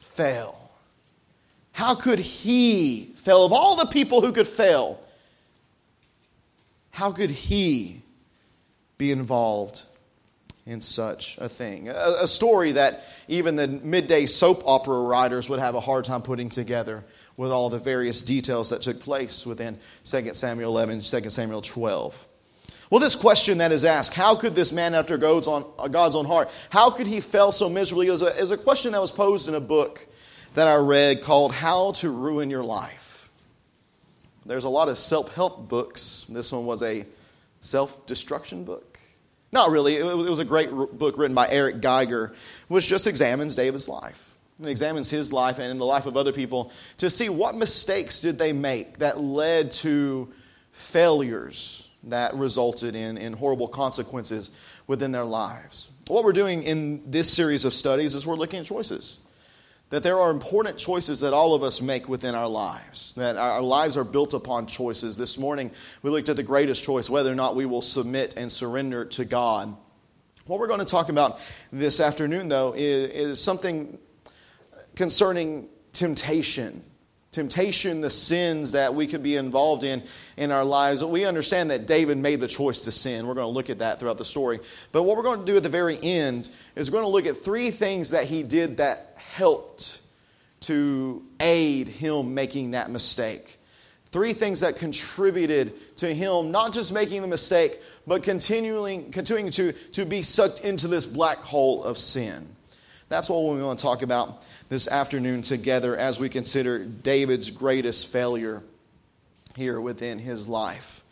fail? 0.00 0.56
How 1.70 1.94
could 1.94 2.18
he 2.18 3.14
fail? 3.18 3.44
Of 3.44 3.52
all 3.52 3.76
the 3.76 3.86
people 3.86 4.20
who 4.22 4.32
could 4.32 4.48
fail, 4.48 5.00
how 6.90 7.12
could 7.12 7.30
he 7.30 7.97
be 8.98 9.12
involved 9.12 9.82
in 10.66 10.80
such 10.82 11.38
a 11.38 11.48
thing. 11.48 11.88
A, 11.88 12.16
a, 12.22 12.28
story 12.28 12.72
that 12.72 13.02
even 13.26 13.56
the 13.56 13.66
midday 13.66 14.26
soap 14.26 14.62
opera 14.66 15.00
writers 15.00 15.48
would 15.48 15.60
have 15.60 15.74
a 15.74 15.80
hard 15.80 16.04
time 16.04 16.20
putting 16.20 16.50
together 16.50 17.04
with 17.38 17.50
all 17.50 17.70
the 17.70 17.78
various 17.78 18.22
details 18.22 18.68
that 18.68 18.82
took 18.82 19.00
place 19.00 19.46
within 19.46 19.78
2 20.04 20.34
Samuel 20.34 20.70
11, 20.70 21.00
2 21.00 21.30
Samuel 21.30 21.62
12. 21.62 22.26
Well, 22.90 23.00
this 23.00 23.14
question 23.14 23.58
that 23.58 23.72
is 23.72 23.84
asked, 23.84 24.14
how 24.14 24.34
could 24.34 24.54
this 24.54 24.72
man 24.72 24.94
after 24.94 25.16
God's 25.16 25.48
own, 25.48 25.64
God's 25.90 26.16
own 26.16 26.26
heart, 26.26 26.50
how 26.68 26.90
could 26.90 27.06
he 27.06 27.20
fail 27.20 27.52
so 27.52 27.70
miserably, 27.70 28.08
is 28.08 28.22
a, 28.22 28.36
is 28.38 28.50
a 28.50 28.56
question 28.56 28.92
that 28.92 29.00
was 29.00 29.12
posed 29.12 29.48
in 29.48 29.54
a 29.54 29.60
book 29.60 30.06
that 30.54 30.66
I 30.66 30.76
read 30.76 31.22
called 31.22 31.52
How 31.52 31.92
to 31.92 32.10
Ruin 32.10 32.50
Your 32.50 32.64
Life. 32.64 33.30
There's 34.44 34.64
a 34.64 34.68
lot 34.68 34.88
of 34.88 34.98
self 34.98 35.34
help 35.34 35.68
books. 35.68 36.24
This 36.28 36.50
one 36.50 36.64
was 36.64 36.82
a 36.82 37.04
self 37.60 38.06
destruction 38.06 38.64
book. 38.64 38.87
Not 39.52 39.70
really. 39.70 39.96
It 39.96 40.04
was 40.04 40.40
a 40.40 40.44
great 40.44 40.70
book 40.70 41.16
written 41.16 41.34
by 41.34 41.48
Eric 41.48 41.80
Geiger, 41.80 42.34
which 42.68 42.86
just 42.86 43.06
examines 43.06 43.56
David's 43.56 43.88
life 43.88 44.28
and 44.58 44.68
examines 44.68 45.08
his 45.08 45.32
life 45.32 45.58
and 45.58 45.70
in 45.70 45.78
the 45.78 45.86
life 45.86 46.06
of 46.06 46.16
other 46.16 46.32
people 46.32 46.72
to 46.98 47.08
see 47.08 47.28
what 47.28 47.54
mistakes 47.54 48.20
did 48.20 48.38
they 48.38 48.52
make 48.52 48.98
that 48.98 49.20
led 49.20 49.70
to 49.70 50.28
failures 50.72 51.88
that 52.04 52.34
resulted 52.34 52.94
in, 52.94 53.16
in 53.16 53.32
horrible 53.32 53.68
consequences 53.68 54.50
within 54.86 55.12
their 55.12 55.24
lives. 55.24 55.90
What 56.06 56.24
we're 56.24 56.32
doing 56.32 56.62
in 56.62 57.10
this 57.10 57.32
series 57.32 57.64
of 57.64 57.74
studies 57.74 58.14
is 58.14 58.26
we're 58.26 58.36
looking 58.36 58.60
at 58.60 58.66
choices. 58.66 59.18
That 59.90 60.02
there 60.02 60.18
are 60.18 60.30
important 60.30 60.76
choices 60.76 61.20
that 61.20 61.32
all 61.32 61.54
of 61.54 61.62
us 61.62 61.80
make 61.80 62.08
within 62.08 62.34
our 62.34 62.48
lives. 62.48 63.14
That 63.14 63.38
our 63.38 63.62
lives 63.62 63.96
are 63.96 64.04
built 64.04 64.34
upon 64.34 64.66
choices. 64.66 65.16
This 65.16 65.38
morning, 65.38 65.70
we 66.02 66.10
looked 66.10 66.28
at 66.28 66.36
the 66.36 66.42
greatest 66.42 66.84
choice 66.84 67.08
whether 67.08 67.32
or 67.32 67.34
not 67.34 67.56
we 67.56 67.64
will 67.64 67.80
submit 67.80 68.34
and 68.36 68.52
surrender 68.52 69.06
to 69.06 69.24
God. 69.24 69.74
What 70.44 70.60
we're 70.60 70.66
going 70.66 70.80
to 70.80 70.86
talk 70.86 71.08
about 71.08 71.40
this 71.72 72.00
afternoon, 72.00 72.48
though, 72.48 72.74
is, 72.76 73.10
is 73.10 73.40
something 73.40 73.98
concerning 74.94 75.68
temptation. 75.92 76.82
Temptation, 77.32 78.00
the 78.00 78.10
sins 78.10 78.72
that 78.72 78.94
we 78.94 79.06
could 79.06 79.22
be 79.22 79.36
involved 79.36 79.84
in 79.84 80.02
in 80.36 80.50
our 80.50 80.64
lives. 80.64 81.04
We 81.04 81.24
understand 81.24 81.70
that 81.70 81.86
David 81.86 82.18
made 82.18 82.40
the 82.40 82.48
choice 82.48 82.80
to 82.82 82.92
sin. 82.92 83.26
We're 83.26 83.34
going 83.34 83.46
to 83.46 83.52
look 83.52 83.70
at 83.70 83.78
that 83.80 84.00
throughout 84.00 84.18
the 84.18 84.24
story. 84.24 84.60
But 84.92 85.02
what 85.04 85.16
we're 85.16 85.22
going 85.22 85.40
to 85.40 85.46
do 85.46 85.56
at 85.56 85.62
the 85.62 85.68
very 85.68 85.98
end 86.02 86.48
is 86.74 86.90
we're 86.90 87.00
going 87.00 87.10
to 87.10 87.14
look 87.14 87.26
at 87.26 87.36
three 87.36 87.70
things 87.70 88.10
that 88.10 88.24
he 88.24 88.42
did 88.42 88.78
that 88.78 89.07
helped 89.38 90.00
to 90.62 91.22
aid 91.38 91.86
him 91.86 92.34
making 92.34 92.72
that 92.72 92.90
mistake. 92.90 93.58
Three 94.10 94.32
things 94.32 94.60
that 94.60 94.76
contributed 94.76 95.96
to 95.98 96.12
him 96.12 96.50
not 96.50 96.72
just 96.72 96.92
making 96.92 97.22
the 97.22 97.28
mistake, 97.28 97.80
but 98.04 98.24
continuing, 98.24 99.12
continuing 99.12 99.52
to, 99.52 99.72
to 99.72 100.04
be 100.04 100.22
sucked 100.22 100.60
into 100.60 100.88
this 100.88 101.06
black 101.06 101.38
hole 101.38 101.84
of 101.84 101.98
sin. 101.98 102.48
That's 103.08 103.30
what 103.30 103.54
we 103.54 103.62
want 103.62 103.78
to 103.78 103.82
talk 103.82 104.02
about 104.02 104.42
this 104.68 104.88
afternoon 104.88 105.42
together 105.42 105.96
as 105.96 106.18
we 106.18 106.28
consider 106.28 106.84
David's 106.84 107.50
greatest 107.50 108.08
failure 108.08 108.62
here 109.56 109.80
within 109.80 110.18
his 110.18 110.48
life. 110.48 111.04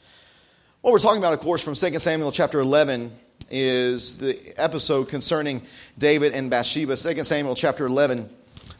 What 0.80 0.92
we're 0.92 0.98
talking 0.98 1.22
about, 1.22 1.32
of 1.32 1.40
course, 1.40 1.62
from 1.62 1.74
2 1.74 1.98
Samuel 2.00 2.32
chapter 2.32 2.60
11 2.60 3.12
is 3.50 4.18
the 4.18 4.54
episode 4.56 5.08
concerning 5.08 5.62
David 5.98 6.32
and 6.32 6.50
Bathsheba. 6.50 6.96
2 6.96 7.24
Samuel 7.24 7.54
chapter 7.54 7.86
11, 7.86 8.28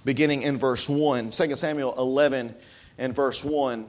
beginning 0.05 0.43
in 0.43 0.59
verse 0.59 0.89
1. 0.89 1.31
2 1.31 1.55
Samuel 1.55 1.95
11 1.97 2.55
and 2.99 3.15
verse 3.15 3.45
1. 3.45 3.87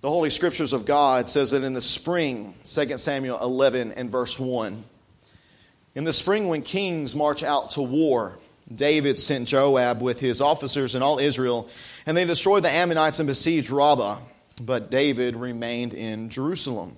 The 0.00 0.08
Holy 0.08 0.30
Scriptures 0.30 0.72
of 0.72 0.84
God 0.84 1.30
says 1.30 1.52
that 1.52 1.62
in 1.62 1.74
the 1.74 1.80
spring, 1.80 2.54
2 2.64 2.98
Samuel 2.98 3.38
11 3.40 3.92
and 3.92 4.10
verse 4.10 4.38
1. 4.38 4.84
In 5.94 6.04
the 6.04 6.12
spring, 6.12 6.48
when 6.48 6.62
kings 6.62 7.14
march 7.14 7.42
out 7.42 7.72
to 7.72 7.82
war, 7.82 8.38
David 8.74 9.18
sent 9.18 9.48
Joab 9.48 10.00
with 10.00 10.18
his 10.18 10.40
officers 10.40 10.94
and 10.94 11.04
all 11.04 11.18
Israel, 11.18 11.68
and 12.06 12.16
they 12.16 12.24
destroyed 12.24 12.64
the 12.64 12.70
Ammonites 12.70 13.18
and 13.18 13.26
besieged 13.26 13.70
Rabbah. 13.70 14.18
But 14.60 14.90
David 14.90 15.36
remained 15.36 15.94
in 15.94 16.30
Jerusalem. 16.30 16.96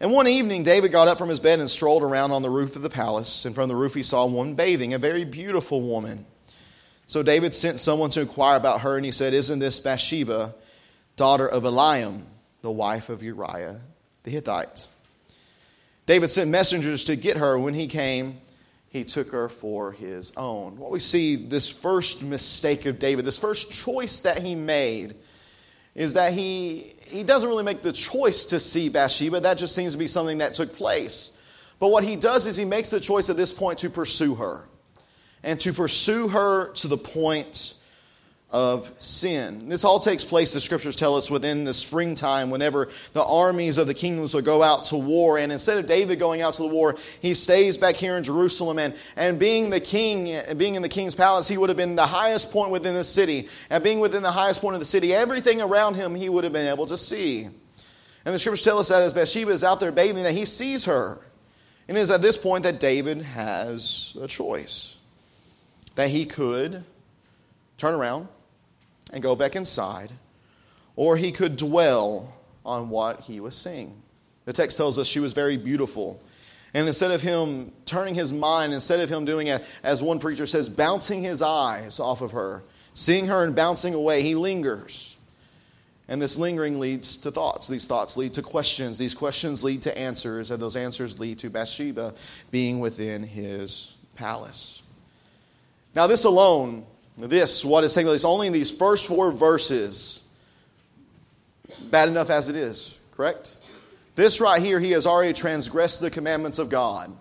And 0.00 0.12
one 0.12 0.28
evening, 0.28 0.62
David 0.62 0.92
got 0.92 1.08
up 1.08 1.18
from 1.18 1.28
his 1.28 1.40
bed 1.40 1.58
and 1.58 1.70
strolled 1.70 2.02
around 2.02 2.32
on 2.32 2.42
the 2.42 2.50
roof 2.50 2.76
of 2.76 2.82
the 2.82 2.90
palace. 2.90 3.44
And 3.44 3.54
from 3.54 3.68
the 3.68 3.76
roof, 3.76 3.94
he 3.94 4.02
saw 4.02 4.26
one 4.26 4.54
bathing, 4.54 4.92
a 4.92 4.98
very 4.98 5.24
beautiful 5.24 5.80
woman. 5.80 6.26
So 7.06 7.22
David 7.22 7.54
sent 7.54 7.78
someone 7.78 8.10
to 8.10 8.20
inquire 8.20 8.56
about 8.56 8.80
her, 8.80 8.96
and 8.96 9.04
he 9.04 9.12
said, 9.12 9.32
Isn't 9.32 9.58
this 9.58 9.78
Bathsheba, 9.78 10.54
daughter 11.16 11.46
of 11.48 11.62
Eliam, 11.62 12.22
the 12.62 12.70
wife 12.70 13.08
of 13.08 13.22
Uriah 13.22 13.80
the 14.24 14.30
Hittite? 14.30 14.88
David 16.04 16.30
sent 16.30 16.50
messengers 16.50 17.04
to 17.04 17.16
get 17.16 17.36
her. 17.36 17.58
When 17.58 17.74
he 17.74 17.86
came, 17.86 18.40
he 18.88 19.04
took 19.04 19.32
her 19.32 19.48
for 19.48 19.92
his 19.92 20.32
own. 20.36 20.78
What 20.78 20.90
we 20.90 21.00
see, 21.00 21.36
this 21.36 21.68
first 21.68 22.22
mistake 22.22 22.86
of 22.86 22.98
David, 22.98 23.24
this 23.24 23.38
first 23.38 23.72
choice 23.72 24.20
that 24.20 24.38
he 24.38 24.54
made, 24.54 25.14
is 25.96 26.12
that 26.12 26.34
he, 26.34 26.94
he 27.08 27.22
doesn't 27.22 27.48
really 27.48 27.64
make 27.64 27.82
the 27.82 27.92
choice 27.92 28.44
to 28.44 28.60
see 28.60 28.90
Bathsheba. 28.90 29.40
That 29.40 29.56
just 29.56 29.74
seems 29.74 29.94
to 29.94 29.98
be 29.98 30.06
something 30.06 30.38
that 30.38 30.54
took 30.54 30.76
place. 30.76 31.32
But 31.80 31.88
what 31.88 32.04
he 32.04 32.16
does 32.16 32.46
is 32.46 32.56
he 32.56 32.66
makes 32.66 32.90
the 32.90 33.00
choice 33.00 33.30
at 33.30 33.36
this 33.36 33.50
point 33.50 33.78
to 33.80 33.90
pursue 33.90 34.34
her. 34.34 34.68
And 35.42 35.58
to 35.60 35.72
pursue 35.72 36.28
her 36.28 36.72
to 36.74 36.88
the 36.88 36.98
point 36.98 37.74
of 38.52 38.90
sin. 38.98 39.68
This 39.68 39.84
all 39.84 39.98
takes 39.98 40.24
place, 40.24 40.52
the 40.52 40.60
scriptures 40.60 40.94
tell 40.94 41.16
us, 41.16 41.30
within 41.30 41.64
the 41.64 41.74
springtime, 41.74 42.48
whenever 42.48 42.88
the 43.12 43.24
armies 43.24 43.76
of 43.76 43.88
the 43.88 43.94
kingdoms 43.94 44.34
would 44.34 44.44
go 44.44 44.62
out 44.62 44.84
to 44.84 44.96
war. 44.96 45.36
And 45.38 45.50
instead 45.52 45.78
of 45.78 45.86
David 45.86 46.20
going 46.20 46.42
out 46.42 46.54
to 46.54 46.62
the 46.62 46.68
war, 46.68 46.96
he 47.20 47.34
stays 47.34 47.76
back 47.76 47.96
here 47.96 48.16
in 48.16 48.22
Jerusalem. 48.22 48.78
And, 48.78 48.94
and 49.16 49.38
being 49.38 49.70
the 49.70 49.80
king, 49.80 50.40
being 50.56 50.76
in 50.76 50.82
the 50.82 50.88
king's 50.88 51.14
palace, 51.14 51.48
he 51.48 51.58
would 51.58 51.68
have 51.70 51.76
been 51.76 51.96
the 51.96 52.06
highest 52.06 52.52
point 52.52 52.70
within 52.70 52.94
the 52.94 53.04
city. 53.04 53.48
And 53.68 53.82
being 53.82 53.98
within 53.98 54.22
the 54.22 54.32
highest 54.32 54.60
point 54.60 54.74
of 54.74 54.80
the 54.80 54.86
city, 54.86 55.12
everything 55.12 55.60
around 55.60 55.94
him 55.94 56.14
he 56.14 56.28
would 56.28 56.44
have 56.44 56.52
been 56.52 56.68
able 56.68 56.86
to 56.86 56.96
see. 56.96 57.44
And 57.44 58.34
the 58.34 58.38
scriptures 58.38 58.62
tell 58.62 58.78
us 58.78 58.88
that 58.88 59.02
as 59.02 59.12
Bathsheba 59.12 59.50
is 59.50 59.64
out 59.64 59.80
there 59.80 59.92
bathing, 59.92 60.22
that 60.22 60.32
he 60.32 60.44
sees 60.44 60.84
her. 60.84 61.18
And 61.88 61.96
it 61.96 62.00
is 62.00 62.10
at 62.10 62.22
this 62.22 62.36
point 62.36 62.62
that 62.62 62.80
David 62.80 63.22
has 63.22 64.16
a 64.20 64.28
choice. 64.28 64.98
That 65.96 66.10
he 66.10 66.26
could 66.26 66.84
turn 67.76 67.94
around 67.94 68.28
and 69.12 69.22
go 69.22 69.36
back 69.36 69.56
inside, 69.56 70.12
or 70.96 71.16
he 71.16 71.32
could 71.32 71.56
dwell 71.56 72.32
on 72.64 72.88
what 72.88 73.20
he 73.20 73.40
was 73.40 73.56
seeing. 73.56 74.02
The 74.44 74.52
text 74.52 74.76
tells 74.76 74.98
us 74.98 75.06
she 75.06 75.20
was 75.20 75.32
very 75.32 75.56
beautiful. 75.56 76.20
And 76.74 76.86
instead 76.86 77.10
of 77.10 77.22
him 77.22 77.72
turning 77.84 78.14
his 78.14 78.32
mind, 78.32 78.74
instead 78.74 79.00
of 79.00 79.08
him 79.08 79.24
doing 79.24 79.46
it, 79.46 79.64
as 79.82 80.02
one 80.02 80.18
preacher 80.18 80.46
says, 80.46 80.68
bouncing 80.68 81.22
his 81.22 81.42
eyes 81.42 82.00
off 82.00 82.20
of 82.20 82.32
her, 82.32 82.62
seeing 82.94 83.26
her 83.26 83.44
and 83.44 83.54
bouncing 83.54 83.94
away, 83.94 84.22
he 84.22 84.34
lingers. 84.34 85.16
And 86.08 86.22
this 86.22 86.36
lingering 86.36 86.78
leads 86.78 87.16
to 87.18 87.30
thoughts. 87.30 87.66
These 87.66 87.86
thoughts 87.86 88.16
lead 88.16 88.34
to 88.34 88.42
questions. 88.42 88.98
These 88.98 89.14
questions 89.14 89.64
lead 89.64 89.82
to 89.82 89.98
answers. 89.98 90.50
And 90.50 90.62
those 90.62 90.76
answers 90.76 91.18
lead 91.18 91.38
to 91.40 91.50
Bathsheba 91.50 92.14
being 92.50 92.78
within 92.78 93.22
his 93.22 93.92
palace. 94.14 94.82
Now, 95.94 96.06
this 96.06 96.24
alone 96.24 96.86
this, 97.16 97.64
what 97.64 97.84
is 97.84 97.94
taking 97.94 98.08
place, 98.08 98.24
only 98.24 98.46
in 98.46 98.52
these 98.52 98.70
first 98.70 99.06
four 99.06 99.32
verses, 99.32 100.22
bad 101.90 102.08
enough 102.08 102.30
as 102.30 102.48
it 102.48 102.56
is, 102.56 102.98
correct? 103.12 103.56
This 104.14 104.40
right 104.40 104.60
here, 104.60 104.80
he 104.80 104.92
has 104.92 105.06
already 105.06 105.32
transgressed 105.32 106.00
the 106.00 106.10
commandments 106.10 106.58
of 106.58 106.68
God. 106.68 107.14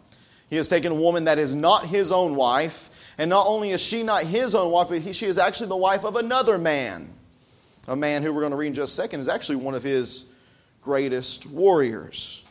He 0.49 0.57
has 0.57 0.69
taken 0.69 0.91
a 0.91 0.95
woman 0.95 1.25
that 1.25 1.39
is 1.39 1.55
not 1.55 1.85
his 1.85 2.11
own 2.11 2.35
wife, 2.35 2.89
and 3.17 3.29
not 3.29 3.47
only 3.47 3.71
is 3.71 3.81
she 3.81 4.03
not 4.03 4.23
his 4.23 4.55
own 4.55 4.71
wife, 4.71 4.89
but 4.89 4.99
he, 4.99 5.13
she 5.13 5.25
is 5.25 5.37
actually 5.37 5.69
the 5.69 5.77
wife 5.77 6.05
of 6.05 6.15
another 6.15 6.57
man. 6.57 7.09
A 7.87 7.95
man 7.95 8.23
who 8.23 8.33
we're 8.33 8.41
going 8.41 8.51
to 8.51 8.57
read 8.57 8.67
in 8.67 8.73
just 8.73 8.93
a 8.93 9.01
second 9.01 9.19
is 9.19 9.29
actually 9.29 9.57
one 9.57 9.75
of 9.75 9.83
his 9.83 10.25
greatest 10.81 11.45
warriors. 11.45 12.43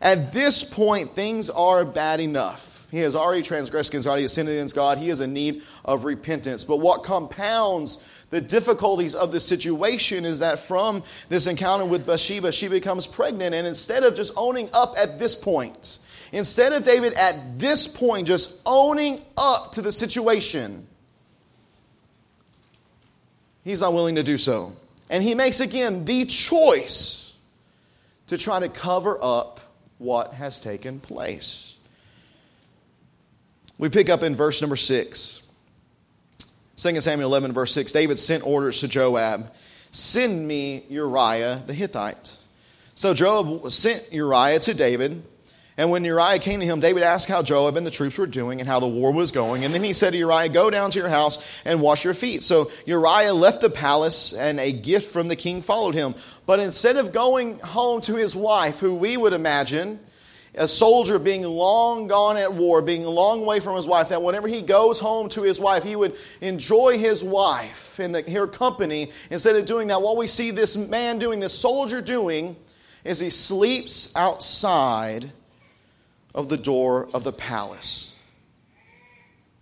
At 0.00 0.32
this 0.32 0.64
point, 0.64 1.12
things 1.12 1.50
are 1.50 1.84
bad 1.84 2.20
enough. 2.20 2.71
He 2.92 2.98
has 2.98 3.16
already 3.16 3.42
transgressed 3.42 3.88
against 3.88 4.06
God. 4.06 4.16
He 4.16 4.22
has 4.22 4.34
sinned 4.34 4.50
against 4.50 4.74
God. 4.74 4.98
He 4.98 5.08
is 5.08 5.22
in 5.22 5.32
need 5.32 5.62
of 5.82 6.04
repentance. 6.04 6.62
But 6.62 6.76
what 6.76 7.02
compounds 7.04 8.06
the 8.28 8.42
difficulties 8.42 9.14
of 9.14 9.32
the 9.32 9.40
situation 9.40 10.26
is 10.26 10.40
that 10.40 10.58
from 10.58 11.02
this 11.30 11.46
encounter 11.46 11.86
with 11.86 12.04
Bathsheba, 12.04 12.52
she 12.52 12.68
becomes 12.68 13.06
pregnant. 13.06 13.54
And 13.54 13.66
instead 13.66 14.02
of 14.02 14.14
just 14.14 14.34
owning 14.36 14.68
up 14.74 14.92
at 14.98 15.18
this 15.18 15.34
point, 15.34 16.00
instead 16.32 16.74
of 16.74 16.84
David 16.84 17.14
at 17.14 17.58
this 17.58 17.86
point 17.86 18.26
just 18.26 18.60
owning 18.66 19.22
up 19.38 19.72
to 19.72 19.80
the 19.80 19.90
situation, 19.90 20.86
he's 23.64 23.80
not 23.80 23.94
willing 23.94 24.16
to 24.16 24.22
do 24.22 24.36
so. 24.36 24.76
And 25.08 25.22
he 25.22 25.34
makes 25.34 25.60
again 25.60 26.04
the 26.04 26.26
choice 26.26 27.34
to 28.26 28.36
try 28.36 28.60
to 28.60 28.68
cover 28.68 29.18
up 29.22 29.60
what 29.96 30.34
has 30.34 30.60
taken 30.60 31.00
place. 31.00 31.71
We 33.82 33.88
pick 33.88 34.08
up 34.08 34.22
in 34.22 34.36
verse 34.36 34.60
number 34.60 34.76
6. 34.76 35.42
2 36.76 37.00
Samuel 37.00 37.28
11, 37.28 37.52
verse 37.52 37.72
6. 37.72 37.90
David 37.90 38.16
sent 38.16 38.46
orders 38.46 38.78
to 38.78 38.86
Joab 38.86 39.52
Send 39.90 40.46
me 40.46 40.84
Uriah 40.88 41.60
the 41.66 41.74
Hittite. 41.74 42.38
So 42.94 43.12
Joab 43.12 43.72
sent 43.72 44.12
Uriah 44.12 44.60
to 44.60 44.74
David. 44.74 45.24
And 45.76 45.90
when 45.90 46.04
Uriah 46.04 46.38
came 46.38 46.60
to 46.60 46.66
him, 46.66 46.78
David 46.78 47.02
asked 47.02 47.28
how 47.28 47.42
Joab 47.42 47.74
and 47.74 47.84
the 47.84 47.90
troops 47.90 48.18
were 48.18 48.28
doing 48.28 48.60
and 48.60 48.68
how 48.68 48.78
the 48.78 48.86
war 48.86 49.12
was 49.12 49.32
going. 49.32 49.64
And 49.64 49.74
then 49.74 49.82
he 49.82 49.94
said 49.94 50.12
to 50.12 50.16
Uriah, 50.16 50.48
Go 50.48 50.70
down 50.70 50.92
to 50.92 51.00
your 51.00 51.08
house 51.08 51.60
and 51.64 51.80
wash 51.80 52.04
your 52.04 52.14
feet. 52.14 52.44
So 52.44 52.70
Uriah 52.86 53.34
left 53.34 53.62
the 53.62 53.68
palace, 53.68 54.32
and 54.32 54.60
a 54.60 54.70
gift 54.70 55.10
from 55.10 55.26
the 55.26 55.34
king 55.34 55.60
followed 55.60 55.96
him. 55.96 56.14
But 56.46 56.60
instead 56.60 56.98
of 56.98 57.12
going 57.12 57.58
home 57.58 58.00
to 58.02 58.14
his 58.14 58.36
wife, 58.36 58.78
who 58.78 58.94
we 58.94 59.16
would 59.16 59.32
imagine 59.32 59.98
a 60.54 60.68
soldier 60.68 61.18
being 61.18 61.42
long 61.42 62.06
gone 62.06 62.36
at 62.36 62.52
war, 62.52 62.82
being 62.82 63.04
a 63.04 63.10
long 63.10 63.46
way 63.46 63.58
from 63.58 63.74
his 63.76 63.86
wife, 63.86 64.10
that 64.10 64.22
whenever 64.22 64.48
he 64.48 64.60
goes 64.60 65.00
home 65.00 65.28
to 65.30 65.42
his 65.42 65.58
wife, 65.58 65.82
he 65.82 65.96
would 65.96 66.14
enjoy 66.40 66.98
his 66.98 67.24
wife 67.24 67.98
and 67.98 68.14
her 68.14 68.46
company. 68.46 69.10
Instead 69.30 69.56
of 69.56 69.64
doing 69.64 69.88
that, 69.88 70.02
what 70.02 70.16
we 70.16 70.26
see 70.26 70.50
this 70.50 70.76
man 70.76 71.18
doing, 71.18 71.40
this 71.40 71.58
soldier 71.58 72.02
doing, 72.02 72.54
is 73.04 73.18
he 73.18 73.30
sleeps 73.30 74.14
outside 74.14 75.32
of 76.34 76.48
the 76.48 76.56
door 76.56 77.08
of 77.14 77.24
the 77.24 77.32
palace. 77.32 78.14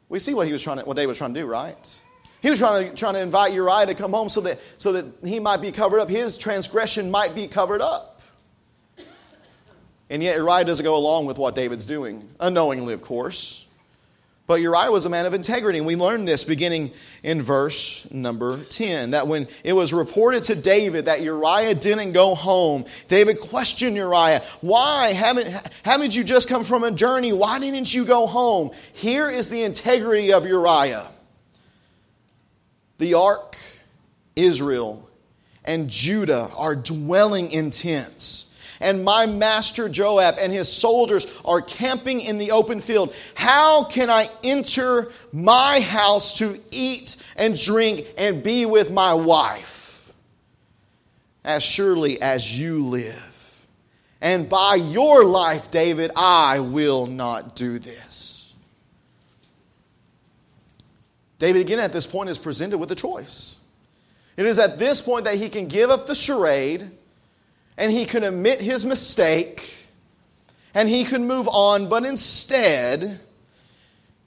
We 0.09 0.18
see 0.18 0.35
what 0.35 0.49
he 0.49 0.52
was 0.52 0.62
trying 0.62 0.78
to, 0.78 0.85
what 0.85 0.97
David 0.97 1.09
was 1.09 1.18
trying 1.18 1.35
to 1.35 1.40
do, 1.40 1.47
right? 1.47 2.00
He 2.42 2.50
was 2.50 2.59
trying 2.59 2.88
to, 2.90 2.97
trying 2.97 3.14
to 3.14 3.20
invite 3.20 3.52
Uriah 3.52 3.87
to 3.87 3.94
come 3.94 4.12
home 4.12 4.28
so 4.28 4.40
that, 4.40 4.61
so 4.76 4.92
that 4.92 5.06
he 5.25 5.38
might 5.38 5.59
be 5.59 5.70
covered 5.70 6.00
up. 6.00 6.09
His 6.09 6.37
transgression 6.37 7.11
might 7.11 7.35
be 7.35 7.47
covered 7.47 7.80
up. 7.80 8.10
And 10.11 10.25
yet 10.25 10.37
Uriah 10.37 10.64
doesn't 10.64 10.85
go 10.85 10.97
along 10.97 11.26
with 11.26 11.38
what 11.38 11.55
David's 11.55 11.87
doing, 11.87 12.29
unknowingly, 12.40 12.93
of 12.93 13.02
course. 13.02 13.64
But 14.49 14.61
Uriah 14.61 14.90
was 14.90 15.07
a 15.07 15.09
man 15.09 15.26
of 15.26 15.35
integrity. 15.35 15.79
And 15.79 15.87
we 15.87 15.95
learned 15.95 16.26
this 16.26 16.43
beginning 16.43 16.90
in 17.23 17.40
verse 17.40 18.11
number 18.11 18.64
10 18.64 19.12
that 19.12 19.29
when 19.29 19.47
it 19.62 19.75
was 19.75 19.93
reported 19.93 20.43
to 20.45 20.57
David 20.57 21.05
that 21.05 21.23
Uriah 21.23 21.76
didn't 21.76 22.11
go 22.11 22.35
home, 22.35 22.85
David 23.07 23.38
questioned 23.38 23.95
Uriah, 23.95 24.43
Why? 24.61 25.12
Haven't, 25.12 25.47
haven't 25.85 26.17
you 26.17 26.25
just 26.25 26.49
come 26.49 26.64
from 26.64 26.83
a 26.83 26.90
journey? 26.90 27.33
Why 27.33 27.61
didn't 27.61 27.95
you 27.95 28.05
go 28.05 28.26
home? 28.26 28.73
Here 28.93 29.31
is 29.31 29.50
the 29.50 29.62
integrity 29.62 30.33
of 30.33 30.45
Uriah. 30.45 31.07
The 32.99 33.14
ark, 33.14 33.57
Israel, 34.35 35.09
and 35.64 35.88
Judah 35.88 36.50
are 36.57 36.75
dwelling 36.75 37.52
in 37.52 37.71
tents 37.71 38.50
and 38.80 39.04
my 39.04 39.26
master 39.26 39.88
Joab 39.88 40.37
and 40.38 40.52
his 40.52 40.70
soldiers 40.70 41.26
are 41.44 41.60
camping 41.60 42.22
in 42.22 42.38
the 42.38 42.50
open 42.50 42.80
field. 42.80 43.14
How 43.34 43.84
can 43.84 44.08
I 44.08 44.28
enter 44.42 45.10
my 45.32 45.80
house 45.80 46.38
to 46.38 46.58
eat 46.70 47.16
and 47.37 47.60
drink 47.60 48.06
and 48.16 48.42
be 48.42 48.64
with 48.66 48.90
my 48.90 49.14
wife? 49.14 50.12
As 51.44 51.62
surely 51.62 52.20
as 52.20 52.58
you 52.58 52.87
live. 52.87 53.66
And 54.22 54.49
by 54.49 54.75
your 54.75 55.25
life, 55.25 55.70
David, 55.70 56.10
I 56.14 56.60
will 56.60 57.06
not 57.06 57.56
do 57.56 57.78
this. 57.78 58.54
David, 61.38 61.62
again, 61.62 61.78
at 61.78 61.92
this 61.92 62.06
point, 62.06 62.28
is 62.28 62.37
presented 62.37 62.76
with 62.76 62.92
a 62.92 62.94
choice. 62.94 63.56
It 64.37 64.44
is 64.44 64.58
at 64.58 64.78
this 64.78 65.00
point 65.00 65.25
that 65.25 65.37
he 65.37 65.49
can 65.49 65.68
give 65.68 65.88
up 65.88 66.06
the 66.06 66.14
charade 66.14 66.90
and 67.80 67.90
he 67.90 68.04
can 68.04 68.22
admit 68.22 68.60
his 68.60 68.84
mistake 68.84 69.75
and 70.75 70.88
he 70.88 71.04
can 71.04 71.26
move 71.26 71.49
on, 71.49 71.88
but 71.88 72.04
instead, 72.04 73.18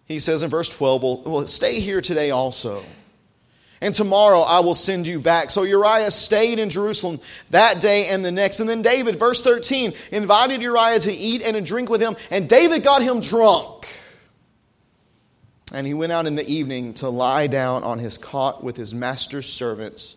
he 0.05 0.19
says 0.19 0.41
in 0.41 0.49
verse 0.49 0.67
12, 0.67 1.03
well, 1.03 1.21
well, 1.21 1.47
stay 1.47 1.79
here 1.79 2.01
today 2.01 2.31
also. 2.31 2.83
And 3.79 3.93
tomorrow 3.93 4.39
I 4.39 4.61
will 4.61 4.73
send 4.73 5.07
you 5.07 5.19
back. 5.19 5.51
So 5.51 5.63
Uriah 5.63 6.09
stayed 6.09 6.57
in 6.57 6.69
Jerusalem 6.69 7.19
that 7.51 7.79
day 7.79 8.07
and 8.07 8.25
the 8.25 8.31
next. 8.31 8.59
And 8.59 8.67
then 8.67 8.81
David, 8.81 9.19
verse 9.19 9.43
13, 9.43 9.93
invited 10.11 10.61
Uriah 10.61 10.99
to 11.01 11.13
eat 11.13 11.43
and 11.43 11.55
to 11.55 11.61
drink 11.61 11.89
with 11.89 12.01
him, 12.01 12.15
and 12.31 12.49
David 12.49 12.83
got 12.83 13.03
him 13.03 13.21
drunk. 13.21 13.87
And 15.73 15.85
he 15.85 15.93
went 15.93 16.11
out 16.11 16.25
in 16.25 16.35
the 16.35 16.47
evening 16.49 16.95
to 16.95 17.09
lie 17.09 17.47
down 17.47 17.83
on 17.83 17.99
his 17.99 18.17
cot 18.17 18.63
with 18.63 18.77
his 18.77 18.93
master's 18.93 19.45
servants, 19.45 20.15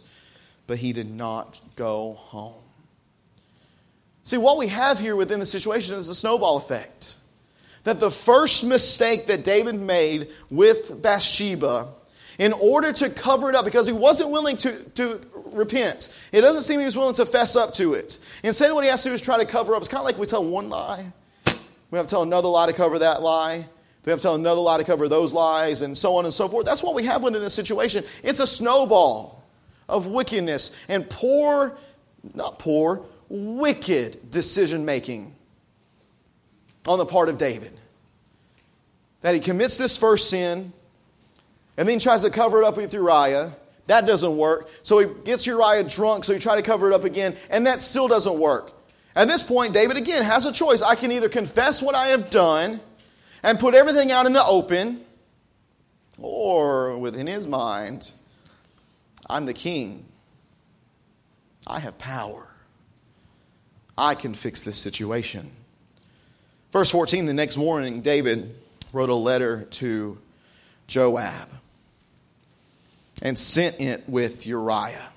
but 0.66 0.78
he 0.78 0.92
did 0.92 1.10
not 1.10 1.60
go 1.76 2.14
home. 2.14 2.65
See, 4.26 4.38
what 4.38 4.58
we 4.58 4.66
have 4.66 4.98
here 4.98 5.14
within 5.14 5.38
the 5.38 5.46
situation 5.46 5.94
is 5.94 6.08
a 6.08 6.14
snowball 6.14 6.56
effect. 6.56 7.14
That 7.84 8.00
the 8.00 8.10
first 8.10 8.64
mistake 8.64 9.28
that 9.28 9.44
David 9.44 9.76
made 9.76 10.30
with 10.50 11.00
Bathsheba, 11.00 11.86
in 12.40 12.52
order 12.52 12.92
to 12.92 13.08
cover 13.08 13.50
it 13.50 13.54
up, 13.54 13.64
because 13.64 13.86
he 13.86 13.92
wasn't 13.92 14.30
willing 14.30 14.56
to, 14.56 14.82
to 14.96 15.20
repent, 15.52 16.12
it 16.32 16.40
doesn't 16.40 16.64
seem 16.64 16.80
he 16.80 16.86
was 16.86 16.96
willing 16.96 17.14
to 17.14 17.24
fess 17.24 17.54
up 17.54 17.72
to 17.74 17.94
it. 17.94 18.18
Instead, 18.42 18.72
what 18.72 18.82
he 18.82 18.90
has 18.90 19.04
to 19.04 19.10
do 19.10 19.14
is 19.14 19.22
try 19.22 19.38
to 19.38 19.46
cover 19.46 19.76
up. 19.76 19.80
It's 19.80 19.88
kind 19.88 20.00
of 20.00 20.06
like 20.06 20.18
we 20.18 20.26
tell 20.26 20.44
one 20.44 20.68
lie, 20.70 21.06
we 21.92 21.96
have 21.96 22.08
to 22.08 22.10
tell 22.10 22.22
another 22.22 22.48
lie 22.48 22.66
to 22.66 22.72
cover 22.72 22.98
that 22.98 23.22
lie. 23.22 23.64
We 24.04 24.10
have 24.10 24.18
to 24.18 24.22
tell 24.24 24.34
another 24.34 24.60
lie 24.60 24.78
to 24.78 24.84
cover 24.84 25.08
those 25.08 25.32
lies, 25.32 25.82
and 25.82 25.96
so 25.96 26.16
on 26.16 26.24
and 26.24 26.34
so 26.34 26.48
forth. 26.48 26.66
That's 26.66 26.82
what 26.82 26.96
we 26.96 27.04
have 27.04 27.22
within 27.22 27.42
this 27.42 27.54
situation. 27.54 28.02
It's 28.24 28.40
a 28.40 28.46
snowball 28.46 29.44
of 29.88 30.08
wickedness 30.08 30.76
and 30.88 31.08
poor, 31.08 31.78
not 32.34 32.58
poor, 32.58 33.06
wicked 33.28 34.30
decision 34.30 34.84
making 34.84 35.34
on 36.86 36.98
the 36.98 37.06
part 37.06 37.28
of 37.28 37.38
David. 37.38 37.72
That 39.22 39.34
he 39.34 39.40
commits 39.40 39.76
this 39.76 39.96
first 39.96 40.30
sin 40.30 40.72
and 41.76 41.88
then 41.88 41.98
tries 41.98 42.22
to 42.22 42.30
cover 42.30 42.62
it 42.62 42.66
up 42.66 42.76
with 42.76 42.92
Uriah. 42.92 43.54
That 43.86 44.06
doesn't 44.06 44.36
work. 44.36 44.68
So 44.82 44.98
he 44.98 45.06
gets 45.24 45.46
Uriah 45.46 45.84
drunk, 45.84 46.24
so 46.24 46.32
he 46.32 46.38
tries 46.38 46.56
to 46.56 46.62
cover 46.62 46.90
it 46.90 46.94
up 46.94 47.04
again, 47.04 47.36
and 47.50 47.66
that 47.66 47.82
still 47.82 48.08
doesn't 48.08 48.38
work. 48.38 48.72
At 49.14 49.28
this 49.28 49.42
point, 49.42 49.72
David 49.72 49.96
again 49.96 50.22
has 50.24 50.44
a 50.44 50.52
choice. 50.52 50.82
I 50.82 50.94
can 50.94 51.10
either 51.12 51.28
confess 51.28 51.80
what 51.80 51.94
I 51.94 52.08
have 52.08 52.30
done 52.30 52.80
and 53.42 53.58
put 53.58 53.74
everything 53.74 54.12
out 54.12 54.26
in 54.26 54.32
the 54.32 54.44
open, 54.44 55.04
or 56.18 56.98
within 56.98 57.26
his 57.26 57.46
mind, 57.46 58.10
I'm 59.28 59.46
the 59.46 59.54
king. 59.54 60.04
I 61.66 61.80
have 61.80 61.96
power. 61.98 62.48
I 63.98 64.14
can 64.14 64.34
fix 64.34 64.62
this 64.62 64.78
situation. 64.78 65.50
Verse 66.72 66.90
14 66.90 67.26
the 67.26 67.34
next 67.34 67.56
morning, 67.56 68.02
David 68.02 68.54
wrote 68.92 69.08
a 69.08 69.14
letter 69.14 69.62
to 69.70 70.18
Joab 70.86 71.48
and 73.22 73.38
sent 73.38 73.80
it 73.80 74.08
with 74.08 74.46
Uriah. 74.46 75.12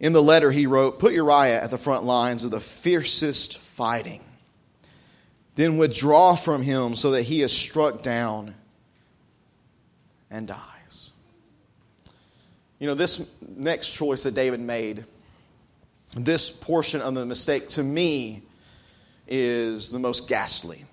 In 0.00 0.12
the 0.12 0.22
letter, 0.22 0.50
he 0.50 0.66
wrote, 0.66 0.98
Put 0.98 1.14
Uriah 1.14 1.62
at 1.62 1.70
the 1.70 1.78
front 1.78 2.04
lines 2.04 2.44
of 2.44 2.50
the 2.50 2.60
fiercest 2.60 3.58
fighting. 3.58 4.22
Then 5.54 5.78
withdraw 5.78 6.34
from 6.34 6.62
him 6.62 6.94
so 6.96 7.12
that 7.12 7.22
he 7.22 7.42
is 7.42 7.52
struck 7.52 8.02
down 8.02 8.54
and 10.30 10.48
dies. 10.48 11.10
You 12.78 12.88
know, 12.88 12.94
this 12.94 13.26
next 13.56 13.94
choice 13.94 14.24
that 14.24 14.34
David 14.34 14.60
made 14.60 15.04
this 16.14 16.50
portion 16.50 17.00
of 17.00 17.14
the 17.14 17.26
mistake 17.26 17.68
to 17.70 17.82
me 17.82 18.42
is 19.26 19.90
the 19.90 19.98
most 19.98 20.28
ghastly. 20.28 20.84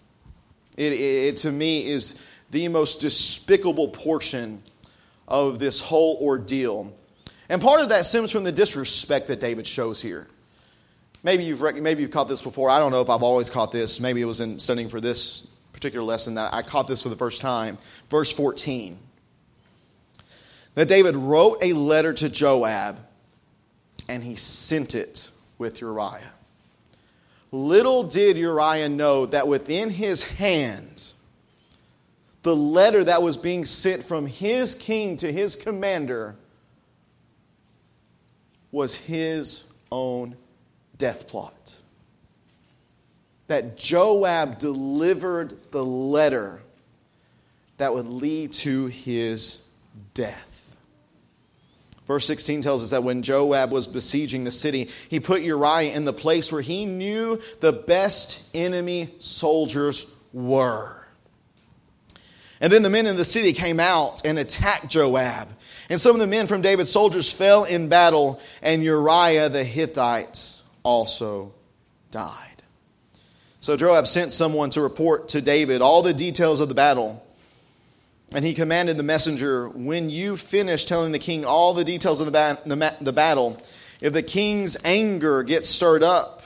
It, 0.78 0.94
it, 0.94 1.38
to 1.38 1.52
me 1.52 1.86
is 1.86 2.20
the 2.50 2.68
most 2.68 3.02
despicable 3.02 3.90
portion 3.90 4.64
of 5.28 5.60
this 5.60 5.80
whole 5.80 6.18
ordeal. 6.22 6.96
And 7.50 7.62
part 7.62 7.82
of 7.82 7.90
that 7.90 8.06
stems 8.06 8.32
from 8.32 8.44
the 8.44 8.52
disrespect 8.52 9.28
that 9.28 9.40
David 9.40 9.68
shows 9.68 10.02
here. 10.02 10.28
Maybe 11.24 11.44
you've, 11.44 11.62
maybe 11.62 12.02
you've 12.02 12.12
caught 12.12 12.28
this 12.28 12.42
before. 12.42 12.70
I 12.70 12.80
don't 12.80 12.92
know 12.92 13.02
if 13.02 13.10
I've 13.10 13.24
always 13.24 13.50
caught 13.50 13.72
this. 13.72 14.00
Maybe 14.00 14.22
it 14.22 14.26
was 14.26 14.42
in 14.42 14.58
studying 14.60 14.90
for 14.90 15.00
this 15.00 15.48
particular 15.72 16.04
lesson 16.04 16.36
that 16.36 16.54
I 16.54 16.62
caught 16.62 16.88
this 16.88 17.04
for 17.04 17.10
the 17.10 17.16
first 17.16 17.42
time. 17.42 17.78
Verse 18.10 18.32
14. 18.32 18.98
That 20.74 20.88
David 20.88 21.16
wrote 21.16 21.60
a 21.62 21.74
letter 21.74 22.14
to 22.14 22.30
Joab 22.30 23.00
and 24.12 24.22
he 24.22 24.36
sent 24.36 24.94
it 24.94 25.30
with 25.58 25.80
Uriah. 25.80 26.34
Little 27.54 28.04
did 28.04 28.36
Uriah 28.36 28.90
know 28.90 29.26
that 29.26 29.48
within 29.48 29.90
his 29.90 30.24
hands, 30.24 31.14
the 32.44 32.54
letter 32.54 33.06
that 33.06 33.24
was 33.24 33.38
being 33.38 33.64
sent 33.64 34.04
from 34.04 34.26
his 34.26 34.76
king 34.76 35.16
to 35.18 35.32
his 35.32 35.56
commander 35.56 36.36
was 38.74 38.96
his 38.96 39.64
own 39.94 40.36
death 40.98 41.30
plot. 41.30 41.78
That 43.48 43.78
Joab 43.78 44.60
delivered 44.60 45.72
the 45.72 45.86
letter 45.86 46.62
that 47.78 47.94
would 47.94 48.08
lead 48.08 48.52
to 48.54 48.88
his 48.88 49.64
death. 50.14 50.51
Verse 52.12 52.28
16 52.28 52.62
tells 52.62 52.84
us 52.84 52.90
that 52.90 53.04
when 53.04 53.22
Joab 53.22 53.72
was 53.72 53.88
besieging 53.88 54.44
the 54.44 54.52
city, 54.52 54.90
he 55.08 55.22
put 55.22 55.44
Uriah 55.44 55.94
in 55.94 56.04
the 56.04 56.12
place 56.12 56.52
where 56.52 56.62
he 56.62 56.86
knew 56.86 57.40
the 57.62 57.72
best 57.72 58.44
enemy 58.54 59.16
soldiers 59.20 60.06
were. 60.34 61.08
And 62.60 62.70
then 62.70 62.84
the 62.84 62.90
men 62.90 63.08
in 63.08 63.16
the 63.16 63.24
city 63.24 63.54
came 63.54 63.80
out 63.80 64.26
and 64.26 64.38
attacked 64.38 64.90
Joab. 64.90 65.48
And 65.90 66.02
some 66.02 66.14
of 66.14 66.20
the 66.20 66.28
men 66.28 66.48
from 66.48 66.62
David's 66.62 66.92
soldiers 66.92 67.32
fell 67.32 67.64
in 67.64 67.88
battle, 67.88 68.42
and 68.62 68.84
Uriah 68.84 69.48
the 69.48 69.64
Hittite 69.64 70.58
also 70.84 71.54
died. 72.12 72.62
So 73.62 73.78
Joab 73.78 74.06
sent 74.06 74.34
someone 74.34 74.72
to 74.72 74.82
report 74.82 75.30
to 75.30 75.40
David 75.40 75.82
all 75.82 76.02
the 76.02 76.14
details 76.14 76.60
of 76.60 76.68
the 76.68 76.76
battle. 76.76 77.26
And 78.34 78.46
he 78.46 78.54
commanded 78.54 78.98
the 78.98 79.04
messenger, 79.04 79.68
When 79.70 80.10
you 80.10 80.38
finish 80.38 80.86
telling 80.86 81.12
the 81.12 81.20
king 81.20 81.44
all 81.46 81.74
the 81.74 81.84
details 81.84 82.22
of 82.22 82.32
the, 82.32 82.60
the, 82.66 82.96
the 83.02 83.14
battle, 83.14 83.62
if 84.00 84.14
the 84.14 84.24
king's 84.24 84.78
anger 84.86 85.44
gets 85.44 85.68
stirred 85.70 86.04
up, 86.04 86.42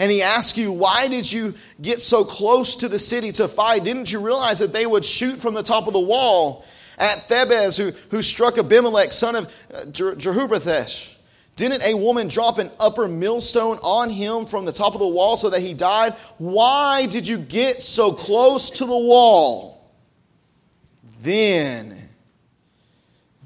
and 0.00 0.10
he 0.10 0.22
asks 0.22 0.58
you, 0.58 0.72
Why 0.72 1.08
did 1.08 1.30
you 1.30 1.54
get 1.80 2.02
so 2.02 2.24
close 2.24 2.76
to 2.76 2.88
the 2.88 2.98
city 2.98 3.32
to 3.32 3.48
fight? 3.48 3.84
Didn't 3.84 4.12
you 4.12 4.20
realize 4.20 4.58
that 4.58 4.72
they 4.72 4.86
would 4.86 5.04
shoot 5.04 5.38
from 5.38 5.54
the 5.54 5.62
top 5.62 5.86
of 5.86 5.92
the 5.92 6.00
wall 6.00 6.64
at 6.98 7.28
Thebez, 7.28 7.78
who, 7.78 7.92
who 8.10 8.22
struck 8.22 8.58
Abimelech, 8.58 9.12
son 9.12 9.36
of 9.36 9.54
uh, 9.72 9.84
Didn't 11.54 11.82
a 11.84 11.94
woman 11.94 12.28
drop 12.28 12.58
an 12.58 12.70
upper 12.78 13.08
millstone 13.08 13.78
on 13.82 14.10
him 14.10 14.46
from 14.46 14.64
the 14.64 14.72
top 14.72 14.94
of 14.94 15.00
the 15.00 15.08
wall 15.08 15.36
so 15.36 15.50
that 15.50 15.60
he 15.60 15.74
died? 15.74 16.14
Why 16.38 17.06
did 17.06 17.26
you 17.26 17.38
get 17.38 17.82
so 17.82 18.12
close 18.12 18.70
to 18.70 18.84
the 18.84 18.98
wall? 18.98 19.77
Then, 21.20 21.96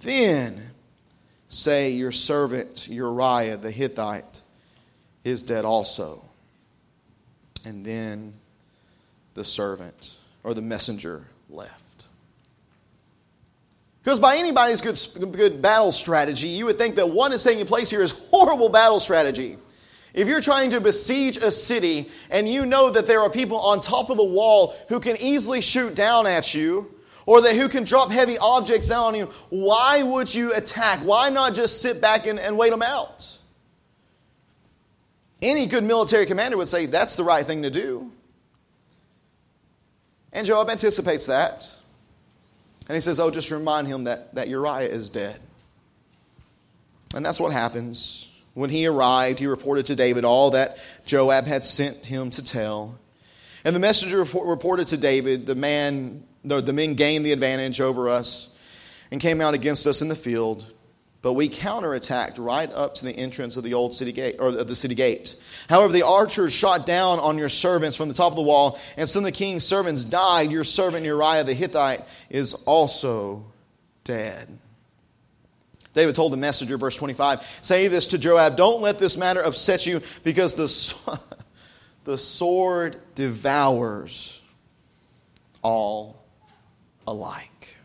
then 0.01 0.61
say, 1.49 1.91
Your 1.91 2.13
servant 2.13 2.89
Uriah 2.89 3.57
the 3.57 3.71
Hittite 3.71 4.43
is 5.25 5.43
dead 5.43 5.65
also. 5.65 6.23
And 7.65 7.85
then 7.85 8.35
the 9.35 9.45
servant 9.45 10.17
or 10.43 10.55
the 10.55 10.63
messenger 10.63 11.27
left. 11.49 12.07
Because 14.03 14.19
by 14.19 14.37
anybody's 14.37 14.81
good, 14.81 14.99
good 15.33 15.63
battle 15.63 15.93
strategy, 15.93 16.49
you 16.49 16.67
would 16.67 16.77
think 16.77 16.97
that 16.97 17.09
what 17.09 17.31
is 17.31 17.45
taking 17.45 17.65
place 17.67 17.89
here 17.89 18.03
is 18.03 18.11
horrible 18.31 18.69
battle 18.69 18.99
strategy. 18.99 19.57
If 20.13 20.27
you're 20.27 20.41
trying 20.41 20.71
to 20.71 20.81
besiege 20.81 21.37
a 21.37 21.53
city 21.53 22.11
and 22.29 22.49
you 22.49 22.67
know 22.67 22.91
that 22.91 23.07
there 23.07 23.21
are 23.21 23.31
people 23.31 23.59
on 23.61 23.81
top 23.81 24.11
of 24.11 24.17
the 24.17 24.25
wall 24.25 24.75
who 24.89 24.99
can 24.99 25.17
easily 25.19 25.61
shoot 25.61 25.95
down 25.95 26.27
at 26.27 26.53
you, 26.53 26.93
or 27.27 27.41
that 27.43 27.57
who 27.57 27.69
can 27.69 27.85
drop 27.85 28.11
heavy 28.11 28.39
objects 28.39 28.89
down 28.89 29.05
on 29.05 29.15
you, 29.15 29.27
why 29.51 30.03
would 30.03 30.33
you 30.35 30.53
attack? 30.55 31.01
Why 31.01 31.29
not 31.29 31.55
just 31.55 31.83
sit 31.83 32.01
back 32.01 32.27
and, 32.27 32.39
and 32.39 32.57
wait 32.59 32.71
them 32.71 32.83
out? 32.83 33.39
Any 35.41 35.67
good 35.67 35.85
military 35.85 36.27
commander 36.27 36.57
would 36.57 36.69
say 36.69 36.87
that's 36.87 37.17
the 37.17 37.25
right 37.25 37.45
thing 37.45 37.63
to 37.63 37.71
do. 37.71 38.11
And 40.33 40.47
Joab 40.47 40.71
anticipates 40.71 41.27
that. 41.27 41.69
And 42.89 42.95
he 42.95 43.01
says, 43.01 43.21
Oh, 43.21 43.31
just 43.31 43.51
remind 43.51 43.89
him 43.89 44.05
that, 44.05 44.35
that 44.35 44.49
Uriah 44.49 44.89
is 44.89 45.11
dead. 45.11 45.39
And 47.15 47.25
that's 47.25 47.41
what 47.41 47.53
happens. 47.53 48.29
When 48.55 48.71
he 48.71 48.87
arrived, 48.87 49.39
he 49.39 49.47
reported 49.47 49.87
to 49.87 49.97
David 49.97 50.25
all 50.25 50.51
that 50.51 50.79
Joab 51.05 51.45
had 51.45 51.65
sent 51.65 52.05
him 52.05 52.31
to 52.31 52.45
tell. 52.45 52.99
And 53.65 53.75
the 53.75 53.81
messenger 53.81 54.25
reported 54.25 54.89
to 54.89 54.97
David, 54.97 55.47
the 55.47 55.55
man, 55.55 56.25
the 56.45 56.73
men 56.73 56.95
gained 56.95 57.25
the 57.25 57.33
advantage 57.33 57.81
over 57.81 58.09
us 58.09 58.49
and 59.11 59.21
came 59.21 59.41
out 59.41 59.55
against 59.55 59.87
us 59.87 60.03
in 60.03 60.09
the 60.09 60.17
field. 60.17 60.67
But 61.23 61.35
we 61.35 61.49
counterattacked 61.49 62.35
right 62.39 62.71
up 62.73 62.97
to 62.97 63.05
the 63.05 63.13
entrance 63.13 63.57
of 63.57 63.63
the 63.63 63.75
old 63.75 63.95
city 63.95 64.11
gate, 64.11 64.37
or 64.41 64.51
the 64.51 64.75
city 64.75 64.97
gate. 64.97 65.37
However, 65.69 65.93
the 65.93 66.03
archers 66.03 66.53
shot 66.53 66.85
down 66.85 67.21
on 67.21 67.39
your 67.39 67.49
servants 67.49 67.97
from 67.97 68.09
the 68.09 68.15
top 68.15 68.33
of 68.33 68.37
the 68.37 68.43
wall, 68.43 68.81
and 68.97 69.09
some 69.09 69.21
of 69.21 69.27
the 69.27 69.33
king's 69.33 69.65
servants 69.65 70.05
died. 70.05 70.51
Your 70.51 70.65
servant 70.65 71.07
Uriah 71.07 71.45
the 71.45 71.55
Hittite 71.55 72.01
is 72.29 72.55
also 72.55 73.45
dead. 74.03 74.49
David 75.95 76.17
told 76.17 76.33
the 76.33 76.39
messenger, 76.39 76.77
verse 76.77 76.97
25, 76.97 77.61
say 77.63 77.87
this 77.87 78.09
to 78.09 78.19
Joab, 78.19 78.57
don't 78.57 78.81
let 78.81 78.99
this 78.99 79.17
matter 79.17 79.43
upset 79.43 79.87
you, 79.87 80.01
because 80.25 80.55
the, 80.55 81.21
the 82.05 82.19
sword 82.19 83.01
devours 83.15 84.43
all 85.63 86.22
alike. 87.07 87.77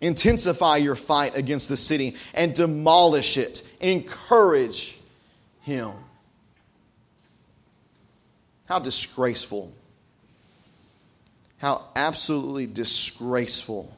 Intensify 0.00 0.78
your 0.78 0.96
fight 0.96 1.36
against 1.36 1.68
the 1.68 1.76
city 1.76 2.16
and 2.34 2.54
demolish 2.54 3.38
it. 3.38 3.62
Encourage 3.80 4.98
him. 5.60 5.92
How 8.66 8.80
disgraceful. 8.80 9.72
How 11.58 11.84
absolutely 11.94 12.66
disgraceful 12.66 13.96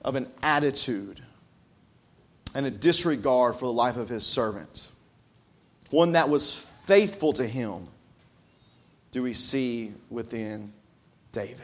of 0.00 0.14
an 0.16 0.26
attitude 0.42 1.22
and 2.54 2.66
a 2.66 2.70
disregard 2.70 3.56
for 3.56 3.66
the 3.66 3.72
life 3.72 3.96
of 3.96 4.08
his 4.08 4.24
servant. 4.24 4.88
One 5.90 6.12
that 6.12 6.28
was 6.28 6.56
faithful 6.56 7.32
to 7.34 7.46
him, 7.46 7.88
do 9.10 9.22
we 9.22 9.34
see 9.34 9.92
within 10.10 10.72
David. 11.32 11.60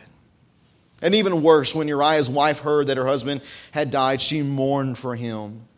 And 1.00 1.14
even 1.14 1.42
worse, 1.42 1.74
when 1.74 1.87
Uriah's 1.87 2.28
wife 2.28 2.59
heard 2.59 2.88
that 2.88 2.96
her 2.96 3.07
husband 3.07 3.42
had 3.70 3.90
died, 3.90 4.20
she 4.20 4.42
mourned 4.42 4.98
for 4.98 5.14
him. 5.14 5.68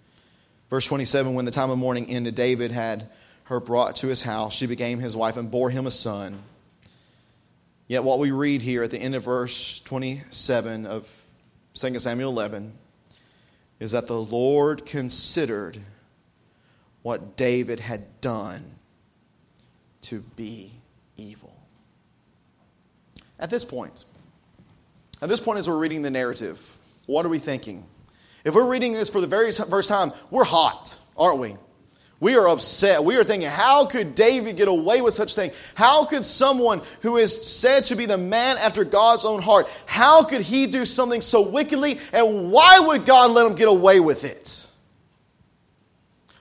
Verse 0.70 0.86
27 0.86 1.34
When 1.34 1.44
the 1.44 1.50
time 1.50 1.70
of 1.70 1.78
mourning 1.78 2.08
ended, 2.10 2.34
David 2.34 2.70
had 2.70 3.10
her 3.44 3.60
brought 3.60 3.96
to 3.96 4.06
his 4.06 4.22
house. 4.22 4.54
She 4.54 4.66
became 4.66 4.98
his 4.98 5.16
wife 5.16 5.36
and 5.36 5.50
bore 5.50 5.68
him 5.68 5.86
a 5.86 5.90
son. 5.90 6.42
Yet, 7.88 8.04
what 8.04 8.20
we 8.20 8.30
read 8.30 8.62
here 8.62 8.84
at 8.84 8.92
the 8.92 8.98
end 8.98 9.16
of 9.16 9.24
verse 9.24 9.80
27 9.80 10.86
of 10.86 11.12
2 11.74 11.98
Samuel 11.98 12.30
11 12.30 12.72
is 13.80 13.92
that 13.92 14.06
the 14.06 14.20
Lord 14.20 14.86
considered 14.86 15.78
what 17.02 17.36
David 17.36 17.80
had 17.80 18.20
done 18.20 18.62
to 20.02 20.20
be 20.36 20.72
evil. 21.16 21.59
At 23.40 23.50
this 23.50 23.64
point, 23.64 24.04
at 25.22 25.28
this 25.28 25.40
point, 25.40 25.58
as 25.58 25.68
we're 25.68 25.78
reading 25.78 26.02
the 26.02 26.10
narrative, 26.10 26.78
what 27.06 27.26
are 27.26 27.30
we 27.30 27.38
thinking? 27.38 27.84
If 28.44 28.54
we're 28.54 28.68
reading 28.68 28.92
this 28.92 29.10
for 29.10 29.20
the 29.20 29.26
very 29.26 29.50
first 29.52 29.88
time, 29.88 30.12
we're 30.30 30.44
hot, 30.44 30.98
aren't 31.16 31.40
we? 31.40 31.56
We 32.20 32.36
are 32.36 32.48
upset. 32.48 33.02
We 33.02 33.16
are 33.16 33.24
thinking, 33.24 33.48
how 33.48 33.86
could 33.86 34.14
David 34.14 34.58
get 34.58 34.68
away 34.68 35.00
with 35.00 35.14
such 35.14 35.34
thing? 35.34 35.52
How 35.74 36.04
could 36.04 36.24
someone 36.24 36.82
who 37.00 37.16
is 37.16 37.50
said 37.50 37.86
to 37.86 37.96
be 37.96 38.04
the 38.04 38.18
man 38.18 38.58
after 38.58 38.84
God's 38.84 39.24
own 39.24 39.40
heart, 39.40 39.70
how 39.86 40.22
could 40.22 40.42
he 40.42 40.66
do 40.66 40.84
something 40.84 41.22
so 41.22 41.40
wickedly? 41.40 41.98
And 42.12 42.52
why 42.52 42.78
would 42.80 43.06
God 43.06 43.30
let 43.30 43.46
him 43.46 43.54
get 43.54 43.68
away 43.68 44.00
with 44.00 44.24
it? 44.24 44.66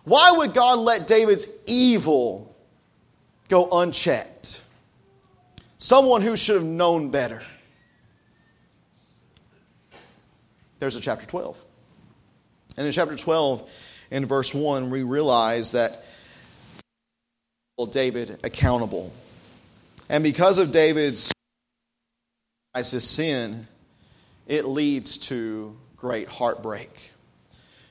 Why 0.04 0.32
would 0.32 0.54
God 0.54 0.80
let 0.80 1.08
David's 1.08 1.48
evil 1.66 2.56
go 3.48 3.70
unchecked? 3.72 4.62
Someone 5.80 6.22
who 6.22 6.36
should 6.36 6.56
have 6.56 6.66
known 6.66 7.10
better. 7.10 7.42
There's 10.80 10.96
a 10.98 11.02
chapter 11.02 11.26
12. 11.26 11.58
And 12.78 12.86
in 12.86 12.92
chapter 12.92 13.16
12, 13.16 13.70
in 14.12 14.26
verse 14.26 14.54
1, 14.54 14.90
we 14.90 15.04
realize 15.04 15.72
that 15.72 16.04
David 17.92 18.40
accountable. 18.44 19.14
And 20.10 20.22
because 20.22 20.58
of 20.58 20.74
David's 20.74 21.32
sin, 22.84 23.68
it 24.48 24.66
leads 24.66 25.18
to 25.18 25.78
great 25.96 26.28
heartbreak. 26.28 27.14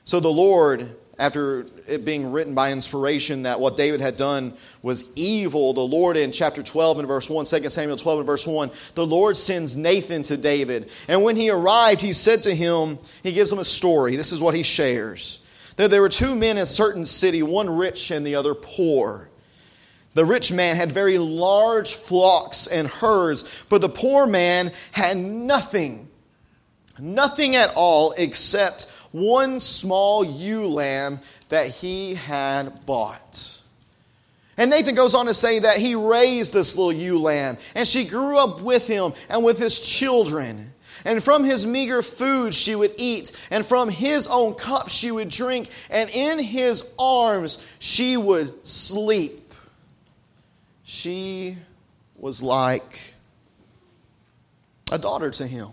So 0.05 0.19
the 0.19 0.29
Lord 0.29 0.95
after 1.19 1.65
it 1.85 2.05
being 2.05 2.31
written 2.31 2.55
by 2.55 2.71
inspiration 2.71 3.43
that 3.43 3.59
what 3.59 3.75
David 3.75 3.99
had 3.99 4.15
done 4.15 4.53
was 4.81 5.03
evil, 5.15 5.73
the 5.73 5.81
Lord 5.81 6.15
in 6.15 6.31
chapter 6.31 6.63
12 6.63 6.99
and 6.99 7.07
verse 7.07 7.29
1, 7.29 7.45
2 7.45 7.69
Samuel 7.69 7.97
12 7.97 8.19
and 8.19 8.25
verse 8.25 8.47
1, 8.47 8.71
the 8.95 9.05
Lord 9.05 9.37
sends 9.37 9.75
Nathan 9.75 10.23
to 10.23 10.37
David. 10.37 10.89
And 11.07 11.21
when 11.21 11.35
he 11.35 11.49
arrived, 11.49 12.01
he 12.01 12.13
said 12.13 12.43
to 12.43 12.55
him, 12.55 12.97
he 13.21 13.33
gives 13.33 13.51
him 13.51 13.59
a 13.59 13.65
story. 13.65 14.15
This 14.15 14.31
is 14.31 14.39
what 14.39 14.55
he 14.55 14.63
shares. 14.63 15.43
That 15.75 15.91
there 15.91 16.01
were 16.01 16.09
two 16.09 16.35
men 16.35 16.57
in 16.57 16.63
a 16.63 16.65
certain 16.65 17.05
city, 17.05 17.43
one 17.43 17.69
rich 17.69 18.11
and 18.11 18.25
the 18.25 18.35
other 18.35 18.55
poor. 18.55 19.29
The 20.13 20.25
rich 20.25 20.51
man 20.51 20.75
had 20.75 20.91
very 20.91 21.17
large 21.17 21.93
flocks 21.93 22.67
and 22.67 22.87
herds, 22.87 23.65
but 23.69 23.81
the 23.81 23.89
poor 23.89 24.25
man 24.25 24.71
had 24.91 25.17
nothing, 25.17 26.08
nothing 26.99 27.55
at 27.55 27.73
all 27.75 28.13
except 28.17 28.85
one 29.11 29.59
small 29.59 30.23
ewe 30.23 30.67
lamb 30.67 31.19
that 31.49 31.67
he 31.67 32.15
had 32.15 32.85
bought. 32.85 33.59
And 34.57 34.71
Nathan 34.71 34.93
goes 34.93 35.15
on 35.15 35.27
to 35.27 35.33
say 35.33 35.59
that 35.59 35.77
he 35.77 35.95
raised 35.95 36.51
this 36.51 36.75
little 36.75 36.91
ewe 36.91 37.19
lamb, 37.19 37.57
and 37.75 37.87
she 37.87 38.03
grew 38.03 38.37
up 38.37 38.61
with 38.61 38.87
him 38.87 39.13
and 39.29 39.43
with 39.43 39.57
his 39.57 39.79
children. 39.79 40.73
And 41.05 41.23
from 41.23 41.45
his 41.45 41.65
meager 41.65 42.01
food 42.01 42.53
she 42.53 42.75
would 42.75 42.93
eat, 42.97 43.31
and 43.49 43.65
from 43.65 43.87
his 43.87 44.27
own 44.27 44.55
cup 44.55 44.89
she 44.89 45.11
would 45.11 45.29
drink, 45.29 45.69
and 45.89 46.09
in 46.09 46.39
his 46.39 46.91
arms 46.99 47.65
she 47.79 48.17
would 48.17 48.67
sleep. 48.67 49.53
She 50.83 51.55
was 52.17 52.43
like 52.43 53.13
a 54.91 54.97
daughter 54.97 55.31
to 55.31 55.47
him. 55.47 55.69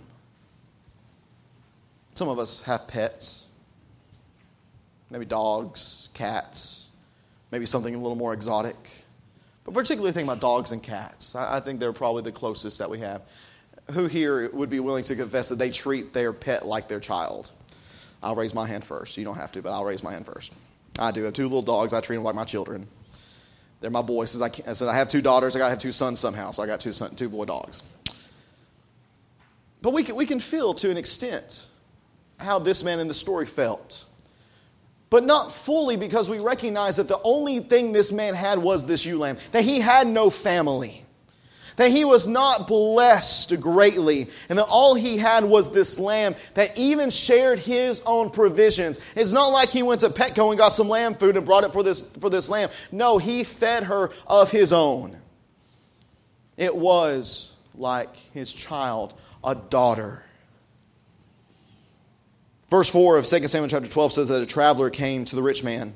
Some 2.16 2.30
of 2.30 2.38
us 2.38 2.62
have 2.62 2.88
pets, 2.88 3.46
maybe 5.10 5.26
dogs, 5.26 6.08
cats, 6.14 6.88
maybe 7.50 7.66
something 7.66 7.94
a 7.94 7.98
little 7.98 8.16
more 8.16 8.32
exotic. 8.32 8.74
But 9.66 9.74
particularly 9.74 10.12
thinking 10.12 10.30
about 10.30 10.40
dogs 10.40 10.72
and 10.72 10.82
cats. 10.82 11.34
I 11.34 11.60
think 11.60 11.78
they're 11.78 11.92
probably 11.92 12.22
the 12.22 12.32
closest 12.32 12.78
that 12.78 12.88
we 12.88 13.00
have. 13.00 13.20
Who 13.90 14.06
here 14.06 14.48
would 14.50 14.70
be 14.70 14.80
willing 14.80 15.04
to 15.04 15.14
confess 15.14 15.50
that 15.50 15.58
they 15.58 15.68
treat 15.68 16.14
their 16.14 16.32
pet 16.32 16.66
like 16.66 16.88
their 16.88 17.00
child? 17.00 17.52
I'll 18.22 18.34
raise 18.34 18.54
my 18.54 18.66
hand 18.66 18.82
first. 18.82 19.18
You 19.18 19.24
don't 19.24 19.36
have 19.36 19.52
to, 19.52 19.60
but 19.60 19.72
I'll 19.72 19.84
raise 19.84 20.02
my 20.02 20.12
hand 20.12 20.24
first. 20.24 20.54
I 20.98 21.10
do. 21.10 21.20
I 21.20 21.24
have 21.26 21.34
two 21.34 21.42
little 21.42 21.60
dogs. 21.60 21.92
I 21.92 22.00
treat 22.00 22.16
them 22.16 22.24
like 22.24 22.34
my 22.34 22.44
children. 22.44 22.88
They're 23.82 23.90
my 23.90 24.00
boys. 24.00 24.30
Since 24.30 24.42
I, 24.42 24.50
since 24.50 24.80
I 24.80 24.94
have 24.94 25.10
two 25.10 25.20
daughters, 25.20 25.54
I 25.54 25.58
got 25.58 25.66
to 25.66 25.70
have 25.72 25.80
two 25.80 25.92
sons 25.92 26.18
somehow, 26.18 26.50
so 26.50 26.62
I 26.62 26.66
got 26.66 26.80
two, 26.80 26.94
son, 26.94 27.14
two 27.14 27.28
boy 27.28 27.44
dogs. 27.44 27.82
But 29.82 29.92
we 29.92 30.02
can, 30.02 30.16
we 30.16 30.24
can 30.24 30.40
feel 30.40 30.72
to 30.72 30.90
an 30.90 30.96
extent 30.96 31.68
how 32.38 32.58
this 32.58 32.82
man 32.82 33.00
in 33.00 33.08
the 33.08 33.14
story 33.14 33.46
felt 33.46 34.06
but 35.10 35.24
not 35.24 35.52
fully 35.52 35.96
because 35.96 36.28
we 36.28 36.38
recognize 36.38 36.96
that 36.96 37.08
the 37.08 37.20
only 37.22 37.60
thing 37.60 37.92
this 37.92 38.12
man 38.12 38.34
had 38.34 38.58
was 38.58 38.86
this 38.86 39.06
ewe 39.06 39.18
lamb, 39.18 39.38
that 39.52 39.62
he 39.62 39.80
had 39.80 40.06
no 40.06 40.28
family, 40.28 41.04
that 41.76 41.90
he 41.90 42.04
was 42.04 42.26
not 42.26 42.66
blessed 42.66 43.58
greatly, 43.60 44.28
and 44.48 44.58
that 44.58 44.66
all 44.66 44.94
he 44.94 45.16
had 45.16 45.44
was 45.44 45.72
this 45.72 45.98
lamb 45.98 46.34
that 46.52 46.76
even 46.76 47.10
shared 47.10 47.58
his 47.58 48.02
own 48.04 48.30
provisions. 48.30 49.00
It's 49.14 49.32
not 49.32 49.48
like 49.48 49.68
he 49.70 49.82
went 49.82 50.02
to 50.02 50.10
Petco 50.10 50.50
and 50.50 50.58
got 50.58 50.74
some 50.74 50.88
lamb 50.88 51.14
food 51.14 51.36
and 51.36 51.46
brought 51.46 51.64
it 51.64 51.72
for 51.72 51.82
this, 51.82 52.02
for 52.02 52.28
this 52.28 52.50
lamb. 52.50 52.70
No, 52.90 53.18
he 53.18 53.44
fed 53.44 53.84
her 53.84 54.10
of 54.26 54.50
his 54.50 54.72
own. 54.72 55.16
It 56.58 56.74
was 56.74 57.54
like 57.74 58.16
his 58.16 58.52
child, 58.52 59.14
a 59.44 59.54
daughter. 59.54 60.25
Verse 62.70 62.88
4 62.88 63.18
of 63.18 63.26
2 63.26 63.48
Samuel 63.48 63.68
chapter 63.68 63.88
12 63.88 64.12
says 64.12 64.28
that 64.28 64.42
a 64.42 64.46
traveler 64.46 64.90
came 64.90 65.24
to 65.24 65.36
the 65.36 65.42
rich 65.42 65.62
man. 65.62 65.94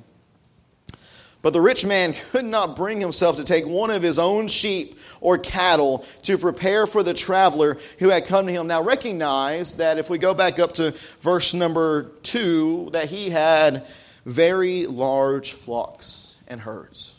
But 1.42 1.52
the 1.52 1.61
rich 1.61 1.85
man 1.85 2.12
could 2.30 2.44
not 2.44 2.76
bring 2.76 3.00
himself 3.00 3.37
to 3.37 3.44
take 3.44 3.66
one 3.66 3.90
of 3.90 4.02
his 4.02 4.18
own 4.18 4.48
sheep 4.48 4.98
or 5.20 5.38
cattle 5.38 6.04
to 6.22 6.38
prepare 6.38 6.87
for 6.87 7.02
the 7.02 7.14
traveler 7.14 7.78
who 7.98 8.09
had 8.09 8.26
come 8.26 8.46
to 8.46 8.52
him. 8.52 8.66
Now 8.66 8.83
recognize 8.83 9.74
that 9.74 9.98
if 9.98 10.11
we 10.11 10.18
go 10.18 10.35
back 10.35 10.59
up 10.59 10.74
to 10.74 10.92
verse 11.20 11.54
number 11.54 12.11
2, 12.22 12.90
that 12.92 13.09
he 13.09 13.30
had 13.30 13.87
very 14.24 14.87
large 14.87 15.52
flocks 15.52 16.37
and 16.46 16.61
herds. 16.61 17.14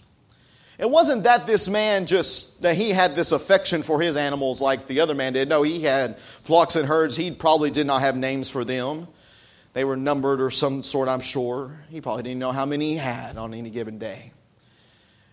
It 0.78 0.90
wasn't 0.90 1.24
that 1.24 1.46
this 1.46 1.68
man 1.68 2.08
just, 2.08 2.64
that 2.64 2.76
he 2.76 2.90
had 2.90 3.16
this 3.16 3.34
affection 3.34 3.84
for 3.84 4.02
his 4.02 4.18
animals 4.18 4.62
like 4.62 4.88
the 4.88 5.02
other 5.02 5.14
man 5.14 5.34
did. 5.34 5.48
No, 5.48 5.62
he 5.62 5.84
had 5.84 6.18
flocks 6.18 6.76
and 6.76 6.88
herds. 6.88 7.16
He 7.16 7.30
probably 7.30 7.70
did 7.70 7.86
not 7.86 8.02
have 8.02 8.18
names 8.18 8.50
for 8.50 8.66
them. 8.66 9.08
They 9.74 9.86
were 9.86 9.96
numbered 9.96 10.42
or 10.42 10.52
some 10.52 10.84
sort, 10.84 11.08
I'm 11.08 11.22
sure. 11.22 11.80
He 11.90 12.02
probably 12.02 12.24
didn't 12.24 12.40
know 12.40 12.52
how 12.52 12.66
many 12.66 12.92
he 12.92 12.98
had 12.98 13.38
on 13.38 13.54
any 13.54 13.70
given 13.70 13.98
day. 14.00 14.34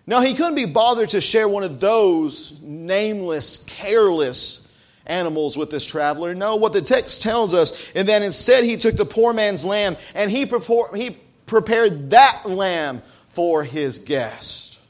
Now, 0.06 0.20
he 0.20 0.34
couldn't 0.34 0.54
be 0.54 0.64
bothered 0.64 1.10
to 1.10 1.20
share 1.20 1.48
one 1.48 1.64
of 1.64 1.80
those 1.80 2.58
nameless, 2.62 3.64
careless 3.66 4.66
animals 5.04 5.56
with 5.56 5.70
this 5.70 5.84
traveler. 5.84 6.34
No, 6.34 6.56
what 6.56 6.72
the 6.72 6.80
text 6.80 7.22
tells 7.22 7.52
us 7.52 7.90
is 7.92 8.06
that 8.06 8.22
instead 8.22 8.64
he 8.64 8.76
took 8.76 8.96
the 8.96 9.04
poor 9.04 9.32
man's 9.32 9.64
lamb 9.64 9.96
and 10.14 10.30
he, 10.30 10.46
he 10.94 11.18
prepared 11.46 12.10
that 12.10 12.42
lamb 12.46 13.02
for 13.30 13.64
his 13.64 13.98
guest. 13.98 14.80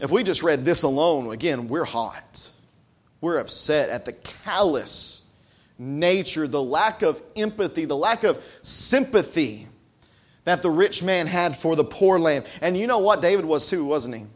If 0.00 0.10
we 0.10 0.22
just 0.22 0.42
read 0.42 0.64
this 0.64 0.82
alone, 0.82 1.32
again, 1.32 1.68
we're 1.68 1.84
hot. 1.84 2.50
We're 3.20 3.38
upset 3.38 3.88
at 3.88 4.04
the 4.04 4.12
callous 4.12 5.22
nature, 5.78 6.48
the 6.48 6.62
lack 6.62 7.02
of 7.02 7.20
empathy, 7.36 7.84
the 7.84 7.96
lack 7.96 8.24
of 8.24 8.42
sympathy 8.62 9.68
that 10.44 10.62
the 10.62 10.70
rich 10.70 11.02
man 11.02 11.26
had 11.26 11.56
for 11.56 11.76
the 11.76 11.84
poor 11.84 12.18
lamb. 12.18 12.44
And 12.60 12.76
you 12.76 12.86
know 12.86 12.98
what? 12.98 13.20
David 13.20 13.44
was 13.44 13.68
too, 13.68 13.84
wasn't 13.84 14.14
he? 14.14 14.26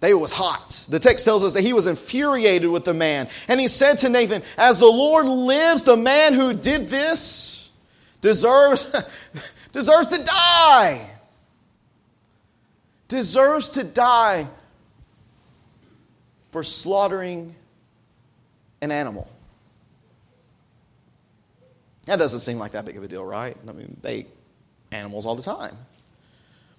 David 0.00 0.20
was 0.20 0.32
hot. 0.32 0.86
The 0.90 0.98
text 0.98 1.24
tells 1.24 1.42
us 1.42 1.54
that 1.54 1.62
he 1.62 1.72
was 1.72 1.86
infuriated 1.86 2.68
with 2.68 2.84
the 2.84 2.92
man. 2.92 3.28
And 3.48 3.58
he 3.58 3.66
said 3.66 3.94
to 3.98 4.10
Nathan, 4.10 4.42
As 4.58 4.78
the 4.78 4.86
Lord 4.86 5.26
lives, 5.26 5.84
the 5.84 5.96
man 5.96 6.34
who 6.34 6.52
did 6.52 6.90
this 6.90 7.72
deserves, 8.20 8.94
deserves 9.72 10.08
to 10.08 10.22
die. 10.22 11.10
Deserves 13.08 13.70
to 13.70 13.84
die 13.84 14.48
for 16.50 16.62
slaughtering 16.62 17.54
an 18.82 18.92
animal. 18.92 19.28
That 22.06 22.16
doesn't 22.16 22.40
seem 22.40 22.58
like 22.58 22.72
that 22.72 22.84
big 22.84 22.96
of 22.96 23.02
a 23.02 23.08
deal, 23.08 23.24
right? 23.24 23.56
I 23.68 23.72
mean, 23.72 23.96
they 24.00 24.18
eat 24.18 24.28
animals 24.92 25.26
all 25.26 25.34
the 25.36 25.42
time. 25.42 25.76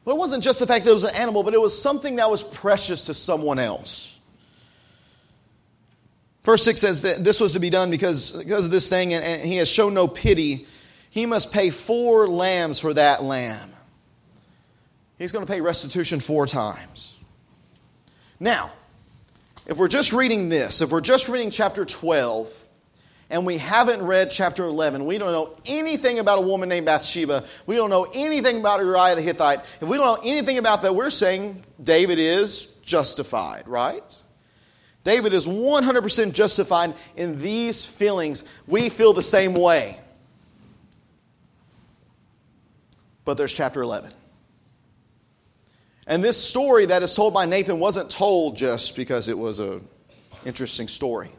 But 0.04 0.12
it 0.14 0.18
wasn't 0.18 0.44
just 0.44 0.60
the 0.60 0.68
fact 0.68 0.86
that 0.86 0.92
it 0.92 0.94
was 0.94 1.04
an 1.04 1.16
animal, 1.16 1.44
but 1.44 1.54
it 1.54 1.62
was 1.62 1.80
something 1.80 2.16
that 2.16 2.30
was 2.30 2.42
precious 2.42 3.08
to 3.08 3.14
someone 3.14 3.60
else. 3.60 4.18
Verse 6.46 6.64
6 6.64 6.80
says 6.80 7.02
that 7.02 7.26
this 7.26 7.42
was 7.42 7.52
to 7.54 7.60
be 7.60 7.70
done 7.70 7.92
because, 7.92 8.32
because 8.32 8.64
of 8.64 8.72
this 8.72 8.88
thing, 8.88 9.14
and, 9.14 9.22
and 9.22 9.42
he 9.42 9.58
has 9.58 9.70
shown 9.70 9.94
no 9.94 10.08
pity. 10.08 10.66
He 11.10 11.26
must 11.26 11.52
pay 11.52 11.72
four 11.72 12.26
lambs 12.26 12.80
for 12.80 12.94
that 12.94 13.22
lamb. 13.22 13.70
He's 15.20 15.34
going 15.34 15.46
to 15.46 15.52
pay 15.52 15.60
restitution 15.60 16.22
four 16.22 16.48
times. 16.48 17.18
Now, 18.40 18.72
if 19.66 19.78
we're 19.78 19.90
just 19.90 20.14
reading 20.14 20.48
this, 20.48 20.80
if 20.80 20.90
we're 20.90 21.02
just 21.02 21.28
reading 21.28 21.52
chapter 21.52 21.84
12, 21.84 22.64
and 23.30 23.46
we 23.46 23.58
haven't 23.58 24.02
read 24.02 24.32
chapter 24.32 24.64
11, 24.64 25.06
we 25.06 25.18
don't 25.18 25.32
know 25.32 25.56
anything 25.66 26.20
about 26.20 26.40
a 26.40 26.42
woman 26.42 26.70
named 26.70 26.86
Bathsheba, 26.86 27.44
we 27.66 27.76
don't 27.76 27.90
know 27.90 28.08
anything 28.14 28.60
about 28.60 28.80
Uriah 28.80 29.16
the 29.16 29.22
Hittite, 29.22 29.60
if 29.60 29.84
we 29.84 29.98
don't 29.98 30.18
know 30.22 30.30
anything 30.30 30.58
about 30.58 30.82
that, 30.84 30.96
we're 30.96 31.10
saying 31.10 31.64
David 31.84 32.20
is 32.20 32.68
justified, 32.84 33.68
right? 33.68 34.24
David 35.04 35.32
is 35.32 35.48
100% 35.48 36.34
justified 36.34 36.94
in 37.16 37.42
these 37.42 37.86
feelings. 37.86 38.44
We 38.68 38.90
feel 38.90 39.14
the 39.14 39.22
same 39.22 39.54
way. 39.54 39.98
But 43.24 43.38
there's 43.38 43.54
chapter 43.54 43.82
11. 43.82 44.12
And 46.08 46.22
this 46.22 46.42
story 46.42 46.88
that 46.88 47.04
is 47.04 47.16
told 47.16 47.34
by 47.34 47.46
Nathan 47.46 47.80
wasn't 47.80 48.10
told 48.10 48.58
just 48.58 48.98
because 48.98 49.30
it 49.30 49.38
was 49.38 49.60
an 49.60 49.88
interesting 50.46 50.90
story. 50.90 51.30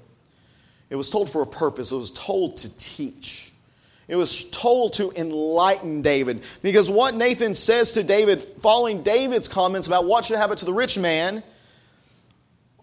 It 0.91 0.97
was 0.97 1.11
told 1.11 1.29
for 1.31 1.43
a 1.43 1.47
purpose, 1.47 1.93
it 1.93 1.97
was 1.97 2.11
told 2.11 2.59
to 2.59 2.77
teach. 2.77 3.53
It 4.09 4.17
was 4.17 4.45
told 4.45 4.95
to 4.95 5.13
enlighten 5.13 6.01
David. 6.01 6.43
Because 6.63 6.89
what 6.89 7.15
Nathan 7.15 7.55
says 7.55 7.93
to 7.93 8.03
David, 8.03 8.41
following 8.41 9.03
David's 9.03 9.49
comments 9.49 9.87
about 9.87 10.07
what 10.07 10.25
should 10.25 10.39
happen 10.39 10.57
to 10.57 10.65
the 10.65 10.73
rich 10.73 10.99
man, 10.99 11.43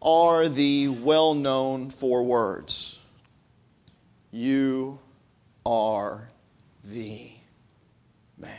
are 0.02 0.48
the 0.48 0.90
well 0.90 1.34
known 1.34 1.90
four 1.90 2.24
words 2.24 3.00
You 4.32 5.00
are 5.66 6.30
the 6.84 7.32
man. 8.38 8.52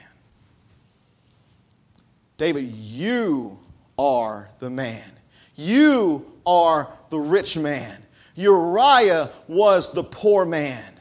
David, 2.37 2.73
you 2.73 3.59
are 3.97 4.49
the 4.59 4.71
man. 4.71 5.13
You 5.55 6.27
are 6.45 6.89
the 7.11 7.19
rich 7.19 7.57
man. 7.57 8.03
Uriah 8.37 9.31
was 9.49 9.93
the 9.93 10.05
poor 10.05 10.45
man. 10.45 10.93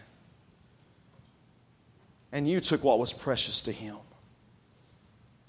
And 2.32 2.48
you 2.48 2.60
took 2.60 2.84
what 2.84 3.00
was 3.00 3.14
precious 3.14 3.62
to 3.64 3.72
him, 3.72 3.98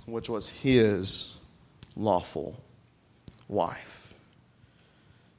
which 0.05 0.29
was 0.29 0.49
his 0.49 1.37
lawful 1.96 2.61
wife. 3.49 3.96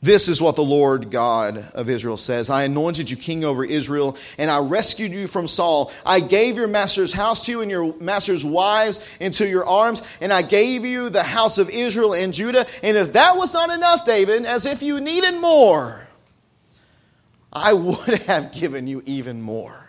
This 0.02 0.30
is 0.30 0.40
what 0.42 0.56
the 0.56 0.64
Lord 0.64 1.10
God 1.10 1.58
of 1.74 1.90
Israel 1.90 2.18
says 2.18 2.50
I 2.50 2.64
anointed 2.64 3.10
you 3.10 3.18
king 3.18 3.44
over 3.44 3.66
Israel, 3.66 4.16
and 4.38 4.52
I 4.52 4.60
rescued 4.60 5.12
you 5.12 5.28
from 5.28 5.48
Saul. 5.48 5.92
I 6.06 6.20
gave 6.20 6.56
your 6.56 6.68
master's 6.68 7.12
house 7.12 7.46
to 7.46 7.52
you 7.52 7.62
and 7.62 7.72
your 7.72 7.96
master's 7.96 8.46
wives 8.46 9.18
into 9.20 9.48
your 9.48 9.66
arms, 9.66 10.04
and 10.22 10.32
I 10.32 10.44
gave 10.44 10.86
you 10.86 11.10
the 11.10 11.24
house 11.24 11.58
of 11.58 11.70
Israel 11.70 12.14
and 12.14 12.34
Judah. 12.34 12.66
And 12.84 12.96
if 12.96 13.14
that 13.14 13.38
was 13.38 13.54
not 13.54 13.72
enough, 13.72 14.06
David, 14.06 14.46
as 14.46 14.66
if 14.66 14.84
you 14.84 15.02
needed 15.02 15.42
more, 15.42 16.07
I 17.64 17.74
would 17.74 17.98
have 18.28 18.52
given 18.52 18.88
you 18.88 19.04
even 19.06 19.42
more. 19.42 19.88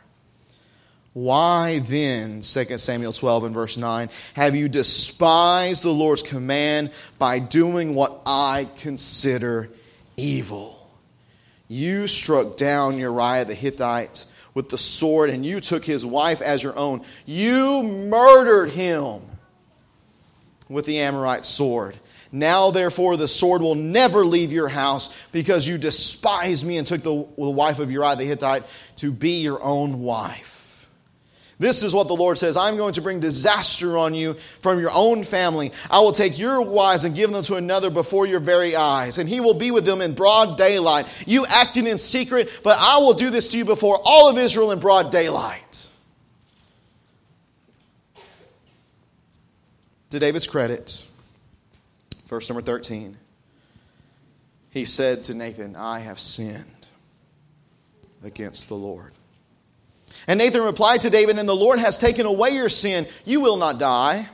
Why 1.15 1.81
then, 1.81 2.43
2 2.43 2.79
Samuel 2.79 3.13
12 3.13 3.45
and 3.45 3.55
verse 3.55 3.77
9, 3.77 4.11
have 4.35 4.55
you 4.55 4.69
despised 4.69 5.83
the 5.83 5.91
Lord's 5.91 6.23
command 6.23 6.93
by 7.19 7.41
doing 7.41 7.95
what 7.95 8.21
I 8.25 8.69
consider 8.79 9.69
evil? 10.17 10.79
You 11.67 12.07
struck 12.07 12.57
down 12.57 12.99
Uriah 12.99 13.45
the 13.45 13.55
Hittite 13.55 14.27
with 14.55 14.69
the 14.69 14.79
sword, 14.79 15.31
and 15.31 15.45
you 15.45 15.61
took 15.61 15.85
his 15.85 16.05
wife 16.05 16.41
as 16.41 16.63
your 16.63 16.77
own. 16.79 17.03
You 17.27 17.83
murdered 17.83 18.71
him 18.71 19.21
with 20.69 20.87
the 20.87 21.01
Amorite 21.01 21.45
sword. 21.45 21.99
Now, 22.31 22.71
therefore, 22.71 23.17
the 23.17 23.29
sword 23.29 23.63
will 23.63 23.75
never 23.75 24.25
leave 24.25 24.53
your 24.53 24.69
house 24.69 25.27
because 25.33 25.67
you 25.67 25.79
despised 25.79 26.67
me 26.67 26.77
and 26.77 26.87
took 26.87 27.03
the, 27.03 27.27
the 27.37 27.51
wife 27.51 27.79
of 27.79 27.91
Uriah 27.91 28.17
the 28.17 28.25
Hittite 28.25 28.65
to 28.97 29.11
be 29.11 29.41
your 29.43 29.63
own 29.63 30.01
wife. 30.01 30.59
This 31.59 31.83
is 31.83 31.93
what 31.93 32.07
the 32.07 32.15
Lord 32.15 32.39
says 32.39 32.57
I'm 32.57 32.77
going 32.77 32.95
to 32.95 33.03
bring 33.03 33.19
disaster 33.19 33.99
on 33.99 34.15
you 34.15 34.35
from 34.35 34.79
your 34.79 34.93
own 34.93 35.25
family. 35.25 35.73
I 35.91 36.01
will 36.01 36.13
take 36.13 36.39
your 36.39 36.63
wives 36.63 37.05
and 37.05 37.15
give 37.15 37.33
them 37.33 37.43
to 37.45 37.57
another 37.57 37.91
before 37.91 38.27
your 38.27 38.41
very 38.41 38.77
eyes, 38.77 39.19
and 39.19 39.29
he 39.29 39.41
will 39.41 39.55
be 39.55 39.71
with 39.71 39.85
them 39.85 40.01
in 40.01 40.15
broad 40.15 40.57
daylight. 40.57 41.07
You 41.27 41.47
acted 41.47 41.87
in 41.87 41.99
secret, 41.99 42.61
but 42.63 42.79
I 42.79 42.99
will 42.99 43.15
do 43.15 43.31
this 43.31 43.49
to 43.49 43.59
you 43.59 43.65
before 43.65 44.01
all 44.05 44.31
of 44.31 44.39
Israel 44.39 44.71
in 44.71 44.79
broad 44.79 45.11
daylight. 45.11 45.65
To 50.11 50.19
David's 50.19 50.47
credit, 50.47 51.07
Verse 52.29 52.49
number 52.49 52.63
13. 52.63 53.17
He 54.71 54.85
said 54.85 55.25
to 55.25 55.35
Nathan, 55.35 55.77
I 55.77 56.01
have 56.01 56.21
sinned 56.21 56.65
against 58.23 58.69
the 58.69 58.77
Lord. 58.77 59.13
And 60.27 60.39
Nathan 60.39 60.63
replied 60.63 61.01
to 61.03 61.11
David, 61.11 61.39
And 61.39 61.49
the 61.49 61.57
Lord 61.57 61.79
has 61.79 61.99
taken 61.99 62.27
away 62.27 62.51
your 62.51 62.69
sin. 62.69 63.07
You 63.25 63.41
will 63.41 63.57
not 63.57 63.79
die. 63.79 64.29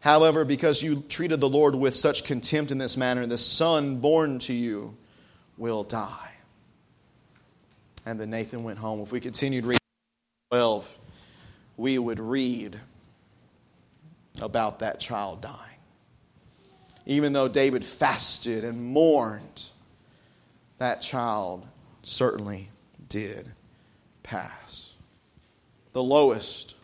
However, 0.00 0.44
because 0.44 0.82
you 0.82 1.02
treated 1.08 1.40
the 1.40 1.48
Lord 1.48 1.74
with 1.74 1.94
such 1.94 2.24
contempt 2.24 2.70
in 2.70 2.78
this 2.78 2.96
manner, 2.96 3.26
the 3.26 3.38
son 3.38 3.96
born 3.96 4.38
to 4.40 4.52
you 4.52 4.96
will 5.56 5.84
die. 5.84 6.30
And 8.04 8.20
then 8.20 8.30
Nathan 8.30 8.62
went 8.62 8.78
home. 8.78 9.00
If 9.00 9.12
we 9.12 9.20
continued 9.20 9.64
reading 9.64 9.80
12, 10.50 10.98
we 11.76 11.98
would 11.98 12.18
read 12.18 12.78
about 14.40 14.80
that 14.80 15.00
child 15.00 15.42
dying. 15.42 15.69
Even 17.10 17.32
though 17.32 17.48
David 17.48 17.84
fasted 17.84 18.62
and 18.62 18.80
mourned, 18.80 19.72
that 20.78 21.02
child 21.02 21.66
certainly 22.04 22.68
did 23.08 23.50
pass. 24.22 24.94
The 25.92 26.04
lowest 26.04 26.76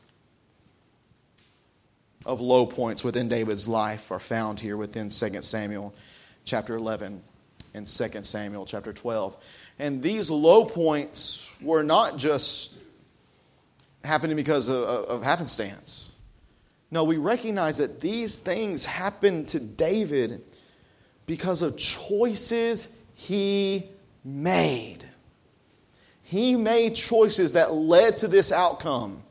of 2.27 2.41
low 2.41 2.67
points 2.67 3.05
within 3.05 3.29
David's 3.29 3.69
life 3.69 4.11
are 4.11 4.19
found 4.19 4.59
here 4.59 4.77
within 4.77 5.11
2 5.11 5.43
Samuel 5.43 5.95
chapter 6.45 6.75
11 6.75 7.23
and 7.75 7.87
2 7.87 8.09
Samuel 8.25 8.67
chapter 8.67 8.93
12. 8.93 9.37
And 9.79 10.03
these 10.03 10.29
low 10.29 10.65
points 10.65 11.49
were 11.61 11.85
not 11.85 12.17
just 12.17 12.75
happening 14.03 14.35
because 14.35 14.67
of, 14.67 14.83
of 14.83 15.23
happenstance. 15.23 16.11
No, 16.97 17.05
we 17.05 17.19
recognize 17.19 17.77
that 17.77 18.01
these 18.01 18.39
things 18.39 18.87
happened 18.87 19.49
to 19.49 19.61
David 19.61 20.43
because 21.27 21.61
of 21.61 21.77
choices 21.77 22.89
he 23.15 23.91
made. 24.25 25.01
He 26.23 26.57
made 26.57 26.95
choices 26.95 27.53
that 27.53 27.75
led 27.75 28.17
to 28.17 28.29
this 28.29 28.51
outcome. 28.51 29.23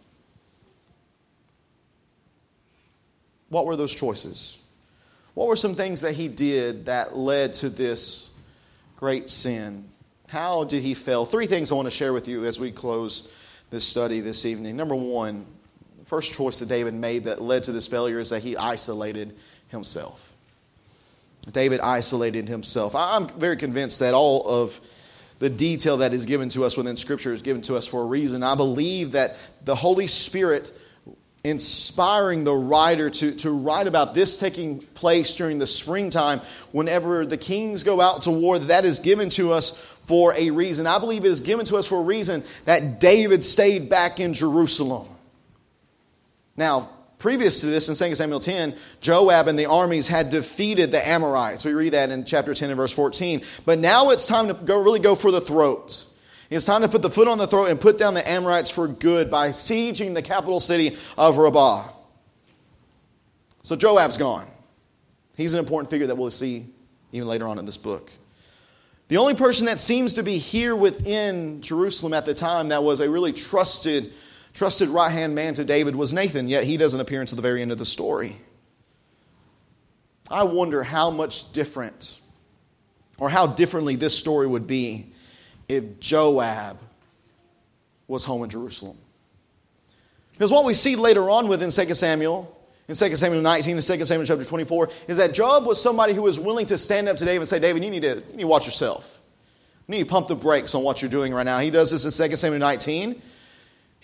What 3.49 3.65
were 3.65 3.75
those 3.75 3.95
choices? 3.95 4.59
What 5.33 5.47
were 5.47 5.55
some 5.55 5.73
things 5.73 6.01
that 6.01 6.13
he 6.13 6.27
did 6.27 6.85
that 6.85 7.17
led 7.17 7.55
to 7.55 7.71
this 7.71 8.29
great 8.95 9.27
sin? 9.27 9.89
How 10.27 10.65
did 10.65 10.83
he 10.83 10.93
fail? 10.93 11.25
Three 11.25 11.47
things 11.47 11.71
I 11.71 11.75
want 11.75 11.87
to 11.87 11.89
share 11.89 12.13
with 12.13 12.27
you 12.27 12.45
as 12.45 12.59
we 12.59 12.71
close 12.71 13.27
this 13.71 13.87
study 13.87 14.19
this 14.19 14.45
evening. 14.45 14.77
Number 14.77 14.93
one, 14.93 15.47
first 16.05 16.33
choice 16.33 16.59
that 16.59 16.69
David 16.69 16.93
made 16.93 17.25
that 17.25 17.41
led 17.41 17.65
to 17.65 17.71
this 17.71 17.87
failure 17.87 18.19
is 18.19 18.29
that 18.29 18.43
he 18.43 18.55
isolated 18.57 19.35
himself. 19.69 20.33
David 21.51 21.79
isolated 21.79 22.47
himself. 22.47 22.95
I'm 22.95 23.27
very 23.29 23.57
convinced 23.57 23.99
that 23.99 24.13
all 24.13 24.47
of 24.47 24.79
the 25.39 25.49
detail 25.49 25.97
that 25.97 26.13
is 26.13 26.25
given 26.25 26.49
to 26.49 26.63
us 26.63 26.77
within 26.77 26.95
Scripture 26.95 27.33
is 27.33 27.41
given 27.41 27.61
to 27.63 27.75
us 27.75 27.85
for 27.85 28.01
a 28.01 28.05
reason. 28.05 28.41
I 28.41 28.55
believe 28.55 29.11
that 29.11 29.35
the 29.63 29.75
Holy 29.75 30.07
Spirit 30.07 30.71
inspiring 31.43 32.43
the 32.43 32.53
writer 32.53 33.11
to, 33.11 33.31
to 33.33 33.51
write 33.51 33.85
about 33.85 34.15
this 34.15 34.37
taking 34.37 34.79
place 34.79 35.35
during 35.35 35.59
the 35.59 35.67
springtime 35.67 36.39
whenever 36.71 37.23
the 37.23 37.37
kings 37.37 37.83
go 37.83 38.01
out 38.01 38.23
to 38.23 38.31
war 38.31 38.57
that 38.57 38.83
is 38.83 38.97
given 38.99 39.29
to 39.29 39.51
us 39.51 39.77
for 40.07 40.33
a 40.35 40.49
reason 40.49 40.87
i 40.87 40.97
believe 40.97 41.23
it 41.23 41.27
is 41.27 41.41
given 41.41 41.63
to 41.63 41.77
us 41.77 41.87
for 41.87 41.99
a 41.99 42.03
reason 42.03 42.43
that 42.65 42.99
david 42.99 43.45
stayed 43.45 43.89
back 43.91 44.19
in 44.19 44.33
jerusalem 44.33 45.07
now 46.55 46.89
previous 47.17 47.61
to 47.61 47.65
this 47.67 47.89
in 47.89 47.95
2 47.95 48.15
samuel 48.15 48.39
10 48.39 48.75
joab 49.01 49.47
and 49.47 49.57
the 49.57 49.65
armies 49.65 50.07
had 50.07 50.29
defeated 50.29 50.91
the 50.91 51.07
ammonites 51.07 51.65
we 51.65 51.73
read 51.73 51.93
that 51.93 52.09
in 52.11 52.25
chapter 52.25 52.53
10 52.53 52.69
and 52.69 52.77
verse 52.77 52.91
14 52.91 53.41
but 53.65 53.79
now 53.79 54.09
it's 54.09 54.27
time 54.27 54.47
to 54.47 54.53
go 54.53 54.81
really 54.81 54.99
go 54.99 55.15
for 55.15 55.31
the 55.31 55.41
throat 55.41 56.05
it's 56.49 56.65
time 56.65 56.81
to 56.81 56.87
put 56.87 57.01
the 57.01 57.09
foot 57.09 57.27
on 57.27 57.37
the 57.37 57.47
throat 57.47 57.65
and 57.65 57.81
put 57.81 57.97
down 57.97 58.13
the 58.13 58.27
Ammonites 58.27 58.69
for 58.69 58.87
good 58.87 59.31
by 59.31 59.49
sieging 59.49 60.13
the 60.13 60.21
capital 60.21 60.59
city 60.59 60.95
of 61.17 61.37
Rabbah. 61.37 61.89
So 63.63 63.75
Joab's 63.75 64.17
gone. 64.17 64.47
He's 65.35 65.53
an 65.53 65.59
important 65.59 65.89
figure 65.89 66.07
that 66.07 66.15
we'll 66.15 66.31
see 66.31 66.67
even 67.11 67.27
later 67.27 67.47
on 67.47 67.57
in 67.57 67.65
this 67.65 67.77
book. 67.77 68.11
The 69.07 69.17
only 69.17 69.35
person 69.35 69.65
that 69.65 69.79
seems 69.79 70.15
to 70.15 70.23
be 70.23 70.37
here 70.37 70.75
within 70.75 71.61
Jerusalem 71.61 72.13
at 72.13 72.25
the 72.25 72.33
time 72.33 72.69
that 72.69 72.83
was 72.83 73.01
a 73.01 73.09
really 73.09 73.33
trusted, 73.33 74.13
trusted 74.55 74.89
right 74.89 75.11
hand 75.11 75.35
man 75.35 75.53
to 75.53 75.65
David 75.65 75.95
was 75.95 76.13
Nathan, 76.13 76.47
yet 76.47 76.63
he 76.63 76.77
doesn't 76.77 76.99
appear 76.99 77.21
until 77.21 77.35
the 77.35 77.41
very 77.41 77.61
end 77.61 77.71
of 77.71 77.77
the 77.77 77.85
story. 77.85 78.35
I 80.31 80.43
wonder 80.43 80.81
how 80.81 81.11
much 81.11 81.51
different 81.51 82.19
or 83.19 83.29
how 83.29 83.45
differently 83.45 83.95
this 83.95 84.17
story 84.17 84.47
would 84.47 84.65
be 84.65 85.11
if 85.69 85.99
Joab 85.99 86.79
was 88.07 88.23
home 88.23 88.43
in 88.43 88.49
Jerusalem. 88.49 88.97
Because 90.31 90.51
what 90.51 90.65
we 90.65 90.73
see 90.73 90.95
later 90.95 91.29
on 91.29 91.47
within 91.47 91.69
2 91.69 91.93
Samuel, 91.93 92.51
in 92.87 92.95
2 92.95 93.15
Samuel 93.15 93.41
19 93.41 93.77
and 93.77 93.85
2 93.85 94.05
Samuel 94.05 94.25
chapter 94.25 94.43
24, 94.43 94.89
is 95.07 95.17
that 95.17 95.33
Joab 95.33 95.65
was 95.65 95.81
somebody 95.81 96.13
who 96.13 96.21
was 96.21 96.39
willing 96.39 96.65
to 96.67 96.77
stand 96.77 97.07
up 97.07 97.17
to 97.17 97.25
David 97.25 97.41
and 97.41 97.47
say, 97.47 97.59
David, 97.59 97.83
you 97.83 97.91
need 97.91 98.01
to, 98.01 98.15
you 98.15 98.35
need 98.35 98.41
to 98.41 98.47
watch 98.47 98.65
yourself. 98.65 99.21
You 99.87 99.93
need 99.93 100.03
to 100.03 100.09
pump 100.09 100.27
the 100.27 100.35
brakes 100.35 100.75
on 100.75 100.83
what 100.83 101.01
you're 101.01 101.11
doing 101.11 101.33
right 101.33 101.43
now. 101.43 101.59
He 101.59 101.69
does 101.69 101.91
this 101.91 102.05
in 102.05 102.29
2 102.29 102.35
Samuel 102.35 102.59
19. 102.59 103.21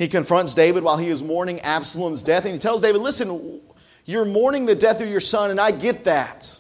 He 0.02 0.08
confronts 0.08 0.56
David 0.56 0.84
while 0.84 0.98
he 0.98 1.10
is 1.10 1.22
mourning 1.22 1.60
Absalom's 1.60 2.24
death, 2.24 2.46
and 2.46 2.54
he 2.54 2.60
tells 2.60 2.82
David, 2.82 3.02
Listen, 3.02 3.62
you're 4.04 4.26
mourning 4.26 4.66
the 4.66 4.74
death 4.74 5.00
of 5.00 5.08
your 5.08 5.20
son, 5.20 5.52
and 5.52 5.62
I 5.62 5.70
get 5.70 6.06
that. 6.06 6.60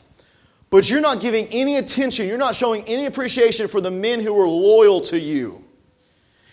But 0.70 0.88
you're 0.88 1.02
not 1.02 1.22
giving 1.22 1.48
any 1.48 1.78
attention, 1.78 2.28
you're 2.28 2.38
not 2.38 2.54
showing 2.54 2.84
any 2.84 3.08
appreciation 3.08 3.68
for 3.68 3.82
the 3.82 3.90
men 3.90 4.20
who 4.20 4.40
are 4.40 4.48
loyal 4.48 5.02
to 5.02 5.20
you. 5.20 5.66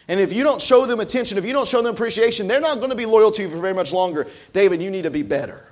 And 0.09 0.19
if 0.19 0.33
you 0.33 0.43
don't 0.43 0.63
show 0.63 0.87
them 0.87 0.99
attention, 1.01 1.37
if 1.37 1.45
you 1.45 1.53
don't 1.53 1.69
show 1.69 1.83
them 1.83 1.93
appreciation, 1.93 2.49
they're 2.49 2.59
not 2.59 2.79
going 2.79 2.89
to 2.89 2.97
be 2.97 3.05
loyal 3.05 3.33
to 3.33 3.43
you 3.43 3.51
for 3.51 3.59
very 3.59 3.75
much 3.75 3.93
longer. 3.93 4.27
David, 4.55 4.81
you 4.81 4.91
need 4.91 5.03
to 5.03 5.11
be 5.11 5.23
better. 5.23 5.69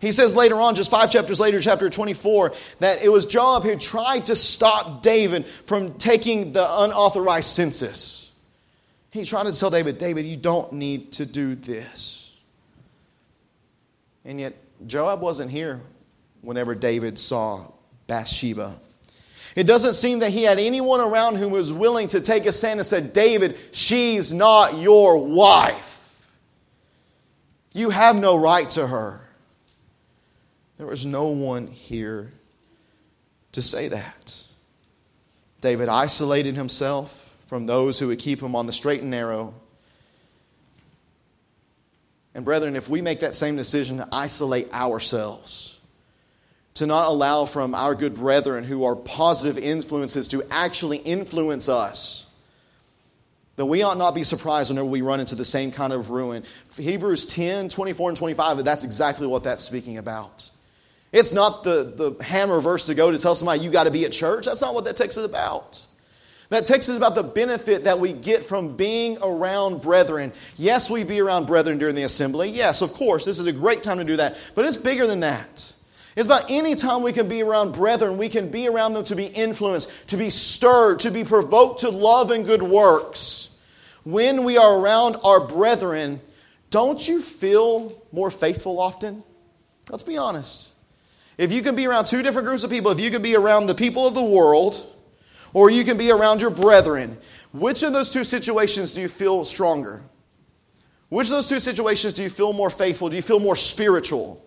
He 0.00 0.10
says 0.10 0.34
later 0.34 0.58
on, 0.58 0.74
just 0.74 0.90
five 0.90 1.10
chapters 1.12 1.38
later, 1.38 1.60
chapter 1.60 1.90
24, 1.90 2.54
that 2.78 3.02
it 3.02 3.10
was 3.10 3.26
Joab 3.26 3.62
who 3.62 3.76
tried 3.76 4.24
to 4.24 4.36
stop 4.36 5.02
David 5.02 5.44
from 5.44 5.98
taking 5.98 6.52
the 6.52 6.66
unauthorized 6.82 7.50
census. 7.50 8.27
He 9.18 9.24
tried 9.24 9.44
to 9.44 9.52
tell 9.52 9.68
David, 9.68 9.98
David, 9.98 10.26
you 10.26 10.36
don't 10.36 10.74
need 10.74 11.10
to 11.14 11.26
do 11.26 11.56
this. 11.56 12.32
And 14.24 14.38
yet, 14.38 14.54
Joab 14.86 15.20
wasn't 15.20 15.50
here 15.50 15.80
whenever 16.40 16.76
David 16.76 17.18
saw 17.18 17.66
Bathsheba. 18.06 18.78
It 19.56 19.64
doesn't 19.64 19.94
seem 19.94 20.20
that 20.20 20.30
he 20.30 20.44
had 20.44 20.60
anyone 20.60 21.00
around 21.00 21.34
who 21.34 21.48
was 21.48 21.72
willing 21.72 22.06
to 22.08 22.20
take 22.20 22.46
a 22.46 22.52
stand 22.52 22.78
and 22.78 22.86
said, 22.86 23.12
David, 23.12 23.58
she's 23.72 24.32
not 24.32 24.78
your 24.78 25.18
wife. 25.18 26.30
You 27.72 27.90
have 27.90 28.14
no 28.14 28.36
right 28.36 28.70
to 28.70 28.86
her. 28.86 29.20
There 30.76 30.86
was 30.86 31.04
no 31.04 31.30
one 31.30 31.66
here 31.66 32.30
to 33.50 33.62
say 33.62 33.88
that. 33.88 34.44
David 35.60 35.88
isolated 35.88 36.54
himself 36.54 37.27
from 37.48 37.66
those 37.66 37.98
who 37.98 38.08
would 38.08 38.18
keep 38.18 38.40
him 38.42 38.54
on 38.54 38.66
the 38.66 38.72
straight 38.72 39.00
and 39.00 39.10
narrow. 39.10 39.54
And, 42.34 42.44
brethren, 42.44 42.76
if 42.76 42.88
we 42.88 43.02
make 43.02 43.20
that 43.20 43.34
same 43.34 43.56
decision 43.56 43.96
to 43.96 44.08
isolate 44.12 44.72
ourselves, 44.72 45.80
to 46.74 46.86
not 46.86 47.06
allow 47.06 47.46
from 47.46 47.74
our 47.74 47.94
good 47.94 48.14
brethren 48.14 48.62
who 48.62 48.84
are 48.84 48.94
positive 48.94 49.58
influences 49.58 50.28
to 50.28 50.44
actually 50.50 50.98
influence 50.98 51.68
us, 51.68 52.26
then 53.56 53.66
we 53.66 53.82
ought 53.82 53.98
not 53.98 54.14
be 54.14 54.22
surprised 54.22 54.70
whenever 54.70 54.86
we 54.86 55.00
run 55.00 55.18
into 55.18 55.34
the 55.34 55.44
same 55.44 55.72
kind 55.72 55.92
of 55.92 56.10
ruin. 56.10 56.44
Hebrews 56.76 57.26
10, 57.26 57.70
24, 57.70 58.10
and 58.10 58.16
25, 58.18 58.62
that's 58.62 58.84
exactly 58.84 59.26
what 59.26 59.42
that's 59.42 59.64
speaking 59.64 59.98
about. 59.98 60.50
It's 61.10 61.32
not 61.32 61.64
the, 61.64 61.92
the 61.96 62.22
hammer 62.22 62.60
verse 62.60 62.86
to 62.86 62.94
go 62.94 63.10
to 63.10 63.18
tell 63.18 63.34
somebody 63.34 63.60
you 63.60 63.70
got 63.70 63.84
to 63.84 63.90
be 63.90 64.04
at 64.04 64.12
church. 64.12 64.44
That's 64.44 64.60
not 64.60 64.74
what 64.74 64.84
that 64.84 64.96
text 64.96 65.16
is 65.16 65.24
about. 65.24 65.84
That 66.50 66.64
text 66.64 66.88
is 66.88 66.96
about 66.96 67.14
the 67.14 67.22
benefit 67.22 67.84
that 67.84 68.00
we 68.00 68.12
get 68.14 68.42
from 68.42 68.76
being 68.76 69.18
around 69.20 69.82
brethren. 69.82 70.32
Yes, 70.56 70.88
we 70.88 71.04
be 71.04 71.20
around 71.20 71.46
brethren 71.46 71.78
during 71.78 71.94
the 71.94 72.04
assembly. 72.04 72.48
Yes, 72.48 72.80
of 72.80 72.94
course, 72.94 73.26
this 73.26 73.38
is 73.38 73.46
a 73.46 73.52
great 73.52 73.82
time 73.82 73.98
to 73.98 74.04
do 74.04 74.16
that. 74.16 74.38
But 74.54 74.64
it's 74.64 74.76
bigger 74.76 75.06
than 75.06 75.20
that. 75.20 75.74
It's 76.16 76.26
about 76.26 76.46
any 76.50 76.74
time 76.74 77.02
we 77.02 77.12
can 77.12 77.28
be 77.28 77.42
around 77.42 77.72
brethren, 77.74 78.16
we 78.16 78.28
can 78.28 78.50
be 78.50 78.66
around 78.66 78.94
them 78.94 79.04
to 79.04 79.14
be 79.14 79.26
influenced, 79.26 80.08
to 80.08 80.16
be 80.16 80.30
stirred, 80.30 81.00
to 81.00 81.10
be 81.10 81.22
provoked 81.22 81.80
to 81.80 81.90
love 81.90 82.30
and 82.30 82.44
good 82.44 82.62
works. 82.62 83.54
When 84.04 84.44
we 84.44 84.56
are 84.56 84.80
around 84.80 85.16
our 85.22 85.46
brethren, 85.46 86.20
don't 86.70 87.06
you 87.06 87.22
feel 87.22 88.02
more 88.10 88.30
faithful 88.30 88.80
often? 88.80 89.22
Let's 89.90 90.02
be 90.02 90.16
honest. 90.16 90.72
If 91.36 91.52
you 91.52 91.62
can 91.62 91.76
be 91.76 91.86
around 91.86 92.06
two 92.06 92.22
different 92.22 92.48
groups 92.48 92.64
of 92.64 92.70
people, 92.70 92.90
if 92.90 92.98
you 92.98 93.10
can 93.10 93.22
be 93.22 93.36
around 93.36 93.66
the 93.66 93.74
people 93.74 94.08
of 94.08 94.14
the 94.14 94.24
world, 94.24 94.82
or 95.52 95.70
you 95.70 95.84
can 95.84 95.96
be 95.96 96.10
around 96.10 96.40
your 96.40 96.50
brethren, 96.50 97.18
which 97.52 97.82
of 97.82 97.92
those 97.92 98.12
two 98.12 98.24
situations 98.24 98.94
do 98.94 99.00
you 99.00 99.08
feel 99.08 99.44
stronger? 99.44 100.02
Which 101.08 101.28
of 101.28 101.32
those 101.32 101.46
two 101.46 101.60
situations 101.60 102.12
do 102.12 102.22
you 102.22 102.30
feel 102.30 102.52
more 102.52 102.70
faithful? 102.70 103.08
Do 103.08 103.16
you 103.16 103.22
feel 103.22 103.40
more 103.40 103.56
spiritual? 103.56 104.44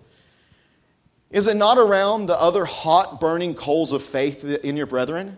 Is 1.32 1.48
it 1.48 1.56
not 1.56 1.78
around 1.78 2.28
the 2.28 2.40
other 2.40 2.66
hot, 2.66 3.20
burning 3.20 3.56
coals 3.56 3.94
of 3.94 4.04
faith 4.04 4.44
in 4.44 4.78
your 4.78 4.86
brethren? 4.86 5.38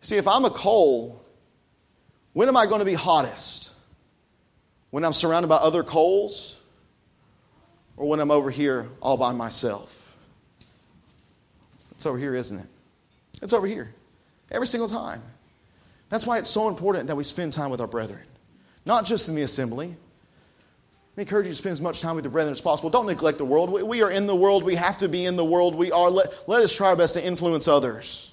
See, 0.00 0.16
if 0.16 0.26
I'm 0.26 0.44
a 0.44 0.50
coal, 0.50 1.20
When 2.32 2.48
am 2.48 2.56
I 2.56 2.66
going 2.66 2.78
to 2.78 2.84
be 2.84 2.94
hottest? 2.94 3.72
When 4.90 5.04
I'm 5.04 5.12
surrounded 5.12 5.48
by 5.48 5.56
other 5.56 5.82
coals? 5.82 6.60
Or 7.96 8.08
when 8.08 8.20
I'm 8.20 8.30
over 8.30 8.50
here 8.50 8.88
all 9.02 9.16
by 9.16 9.32
myself? 9.32 10.16
It's 11.92 12.06
over 12.06 12.18
here, 12.18 12.34
isn't 12.34 12.58
it? 12.58 12.66
It's 13.42 13.52
over 13.52 13.66
here. 13.66 13.92
Every 14.50 14.66
single 14.66 14.88
time. 14.88 15.22
That's 16.08 16.26
why 16.26 16.38
it's 16.38 16.50
so 16.50 16.68
important 16.68 17.06
that 17.06 17.16
we 17.16 17.22
spend 17.24 17.52
time 17.52 17.70
with 17.70 17.80
our 17.80 17.86
brethren, 17.86 18.22
not 18.84 19.04
just 19.04 19.28
in 19.28 19.34
the 19.34 19.42
assembly. 19.42 19.94
I 21.16 21.20
encourage 21.20 21.46
you 21.46 21.52
to 21.52 21.56
spend 21.56 21.72
as 21.72 21.80
much 21.80 22.00
time 22.00 22.16
with 22.16 22.24
your 22.24 22.32
brethren 22.32 22.52
as 22.52 22.60
possible. 22.60 22.90
Don't 22.90 23.06
neglect 23.06 23.38
the 23.38 23.44
world. 23.44 23.70
We, 23.70 23.82
we 23.82 24.02
are 24.02 24.10
in 24.10 24.26
the 24.26 24.34
world. 24.34 24.64
We 24.64 24.74
have 24.74 24.96
to 24.98 25.08
be 25.08 25.26
in 25.26 25.36
the 25.36 25.44
world. 25.44 25.74
We 25.74 25.92
are. 25.92 26.10
Let, 26.10 26.48
let 26.48 26.62
us 26.62 26.74
try 26.74 26.88
our 26.88 26.96
best 26.96 27.14
to 27.14 27.24
influence 27.24 27.68
others. 27.68 28.32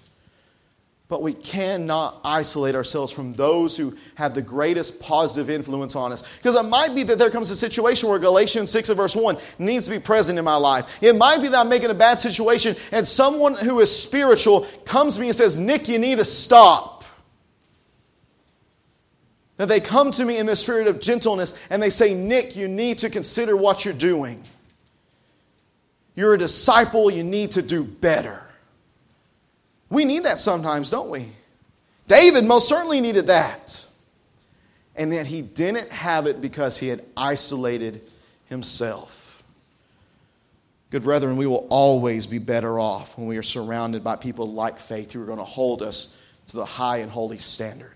But 1.09 1.21
we 1.21 1.33
cannot 1.33 2.19
isolate 2.25 2.75
ourselves 2.75 3.13
from 3.13 3.31
those 3.33 3.77
who 3.77 3.95
have 4.15 4.33
the 4.33 4.41
greatest 4.41 4.99
positive 4.99 5.49
influence 5.49 5.95
on 5.95 6.11
us. 6.11 6.37
Because 6.37 6.55
it 6.55 6.63
might 6.63 6.93
be 6.93 7.03
that 7.03 7.17
there 7.17 7.29
comes 7.29 7.49
a 7.49 7.55
situation 7.55 8.09
where 8.09 8.19
Galatians 8.19 8.69
6 8.71 8.89
and 8.89 8.97
verse 8.97 9.15
1 9.15 9.37
needs 9.57 9.85
to 9.85 9.91
be 9.91 9.99
present 9.99 10.37
in 10.37 10.43
my 10.43 10.57
life. 10.57 11.01
It 11.01 11.15
might 11.15 11.41
be 11.41 11.47
that 11.47 11.57
I'm 11.57 11.69
making 11.69 11.91
a 11.91 11.95
bad 11.95 12.19
situation 12.19 12.75
and 12.91 13.07
someone 13.07 13.55
who 13.55 13.79
is 13.79 13.89
spiritual 13.89 14.67
comes 14.83 15.15
to 15.15 15.21
me 15.21 15.27
and 15.27 15.35
says, 15.35 15.57
Nick, 15.57 15.87
you 15.87 15.97
need 15.97 16.17
to 16.17 16.25
stop. 16.25 17.05
That 19.55 19.69
they 19.69 19.79
come 19.79 20.11
to 20.11 20.25
me 20.25 20.37
in 20.37 20.45
the 20.45 20.57
spirit 20.57 20.87
of 20.87 20.99
gentleness 20.99 21.57
and 21.69 21.81
they 21.81 21.89
say, 21.89 22.13
Nick, 22.13 22.57
you 22.57 22.67
need 22.67 22.99
to 22.99 23.09
consider 23.09 23.55
what 23.55 23.85
you're 23.85 23.93
doing. 23.93 24.43
You're 26.15 26.33
a 26.33 26.37
disciple, 26.37 27.09
you 27.09 27.23
need 27.23 27.51
to 27.51 27.61
do 27.61 27.85
better. 27.85 28.43
We 29.89 30.05
need 30.05 30.23
that 30.23 30.39
sometimes, 30.39 30.89
don't 30.89 31.09
we? 31.09 31.29
David 32.07 32.45
most 32.45 32.67
certainly 32.67 33.01
needed 33.01 33.27
that. 33.27 33.85
And 34.95 35.13
yet 35.13 35.27
he 35.27 35.41
didn't 35.41 35.89
have 35.91 36.25
it 36.25 36.41
because 36.41 36.77
he 36.77 36.87
had 36.87 37.03
isolated 37.15 38.01
himself. 38.45 39.43
Good 40.89 41.03
brethren, 41.03 41.37
we 41.37 41.47
will 41.47 41.67
always 41.69 42.27
be 42.27 42.39
better 42.39 42.79
off 42.79 43.17
when 43.17 43.27
we 43.27 43.37
are 43.37 43.43
surrounded 43.43 44.03
by 44.03 44.15
people 44.15 44.51
like 44.51 44.79
faith 44.79 45.11
who 45.11 45.21
are 45.21 45.25
going 45.25 45.37
to 45.37 45.43
hold 45.43 45.81
us 45.81 46.17
to 46.47 46.55
the 46.55 46.65
high 46.65 46.97
and 46.97 47.11
holy 47.11 47.37
standard 47.37 47.93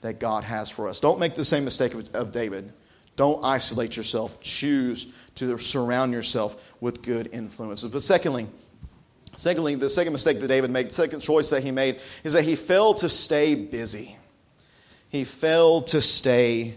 that 0.00 0.18
God 0.18 0.44
has 0.44 0.68
for 0.68 0.88
us. 0.88 1.00
Don't 1.00 1.20
make 1.20 1.34
the 1.34 1.44
same 1.44 1.64
mistake 1.64 1.94
of, 2.14 2.32
David. 2.32 2.72
Don't 3.16 3.44
isolate 3.44 3.96
yourself. 3.96 4.40
Choose 4.40 5.12
to 5.36 5.56
surround 5.58 6.12
yourself 6.12 6.74
with 6.80 7.02
good 7.02 7.28
influences. 7.32 7.90
But 7.90 8.02
secondly, 8.02 8.48
Secondly, 9.38 9.76
the 9.76 9.88
second 9.88 10.12
mistake 10.12 10.40
that 10.40 10.48
David 10.48 10.72
made, 10.72 10.88
the 10.88 10.92
second 10.92 11.20
choice 11.20 11.50
that 11.50 11.62
he 11.62 11.70
made, 11.70 12.00
is 12.24 12.32
that 12.32 12.42
he 12.42 12.56
failed 12.56 12.98
to 12.98 13.08
stay 13.08 13.54
busy. 13.54 14.16
He 15.10 15.22
failed 15.22 15.86
to 15.88 16.00
stay 16.00 16.74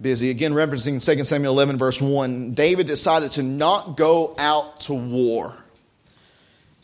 busy. 0.00 0.30
Again, 0.30 0.54
referencing 0.54 1.04
2 1.04 1.22
Samuel 1.22 1.52
11, 1.52 1.76
verse 1.76 2.00
1, 2.00 2.52
David 2.54 2.86
decided 2.86 3.32
to 3.32 3.42
not 3.42 3.98
go 3.98 4.34
out 4.38 4.80
to 4.80 4.94
war. 4.94 5.54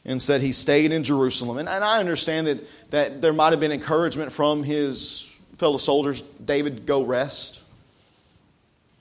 Instead, 0.05 0.43
he 0.43 0.53
stayed 0.53 0.93
in 0.93 1.03
Jerusalem. 1.05 1.57
And, 1.57 1.71
and 1.71 1.83
I 1.83 2.01
understand 2.01 2.47
that, 2.47 2.91
that 2.91 3.23
there 3.23 3.33
might 3.33 3.53
have 3.53 3.61
been 3.61 3.73
encouragement 3.73 4.31
from 4.31 4.63
his 4.63 5.35
fellow 5.57 5.79
soldiers 5.79 6.21
David, 6.21 6.85
go 6.85 7.03
rest. 7.03 7.63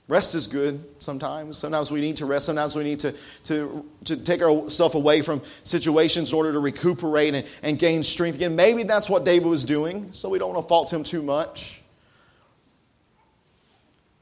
Rest 0.06 0.34
is 0.34 0.46
good 0.46 0.84
sometimes. 0.98 1.56
Sometimes 1.56 1.90
we 1.90 2.00
need 2.02 2.18
to 2.18 2.26
rest. 2.26 2.46
Sometimes 2.46 2.76
we 2.76 2.84
need 2.84 3.00
to, 3.00 3.14
to, 3.44 3.88
to 4.04 4.16
take 4.18 4.42
ourselves 4.42 4.94
away 4.94 5.22
from 5.22 5.40
situations 5.64 6.30
in 6.30 6.36
order 6.36 6.52
to 6.52 6.58
recuperate 6.58 7.34
and, 7.34 7.46
and 7.62 7.78
gain 7.78 8.02
strength 8.02 8.36
again. 8.36 8.54
Maybe 8.54 8.82
that's 8.82 9.08
what 9.08 9.24
David 9.24 9.48
was 9.48 9.64
doing, 9.64 10.12
so 10.12 10.28
we 10.28 10.38
don't 10.38 10.52
want 10.52 10.62
to 10.62 10.68
fault 10.68 10.92
him 10.92 11.04
too 11.04 11.22
much. 11.22 11.80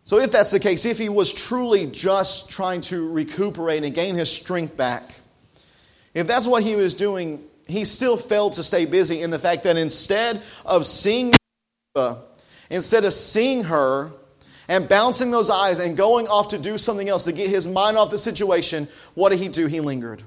So, 0.05 0.19
if 0.19 0.31
that's 0.31 0.51
the 0.51 0.61
case, 0.61 0.85
if 0.85 0.99
he 0.99 1.09
was 1.09 1.33
truly 1.33 1.87
just 1.87 2.51
trying 2.51 2.81
to 2.83 3.11
recuperate 3.13 3.83
and 3.83 3.95
gain 3.95 4.15
his 4.15 4.31
strength 4.31 4.77
back, 4.77 5.21
if 6.15 6.27
that's 6.27 6.47
what 6.47 6.63
he 6.63 6.77
was 6.77 6.95
doing, 6.95 7.43
he 7.67 7.85
still 7.85 8.17
failed 8.17 8.53
to 8.55 8.63
stay 8.63 8.85
busy 8.85 9.23
in 9.23 9.31
the 9.31 9.39
fact 9.39 9.63
that 9.65 9.77
instead 9.77 10.43
of 10.65 10.87
seeing, 10.87 11.33
instead 12.71 13.05
of 13.05 13.15
seeing 13.15 13.65
her, 13.65 14.13
and 14.69 14.89
bouncing 14.89 15.31
those 15.31 15.51
eyes 15.51 15.79
and 15.79 15.97
going 15.97 16.29
off 16.29 16.49
to 16.49 16.59
do 16.59 16.79
something 16.79 17.09
else 17.09 17.25
to 17.25 17.33
get 17.33 17.49
his 17.49 17.67
mind 17.67 17.97
off 17.97 18.11
the 18.11 18.19
situation, 18.19 18.89
what 19.15 19.31
did 19.31 19.39
he 19.39 19.49
do? 19.49 19.67
He 19.67 19.81
lingered. 19.81 20.23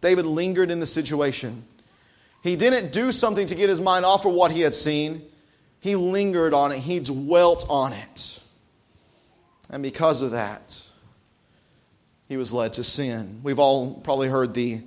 David 0.00 0.26
lingered 0.26 0.70
in 0.70 0.80
the 0.80 0.86
situation. 0.86 1.64
He 2.42 2.56
didn't 2.56 2.92
do 2.92 3.12
something 3.12 3.46
to 3.46 3.54
get 3.54 3.68
his 3.68 3.80
mind 3.80 4.04
off 4.04 4.24
of 4.24 4.32
what 4.32 4.50
he 4.50 4.62
had 4.62 4.74
seen. 4.74 5.22
He 5.80 5.96
lingered 5.96 6.54
on 6.54 6.72
it. 6.72 6.78
He 6.78 7.00
dwelt 7.00 7.66
on 7.68 7.92
it. 7.92 8.40
And 9.68 9.82
because 9.82 10.22
of 10.22 10.32
that, 10.32 10.82
he 12.28 12.36
was 12.36 12.52
led 12.52 12.74
to 12.74 12.84
sin. 12.84 13.40
We've 13.42 13.58
all 13.58 13.94
probably 13.94 14.28
heard 14.28 14.54
the, 14.54 14.80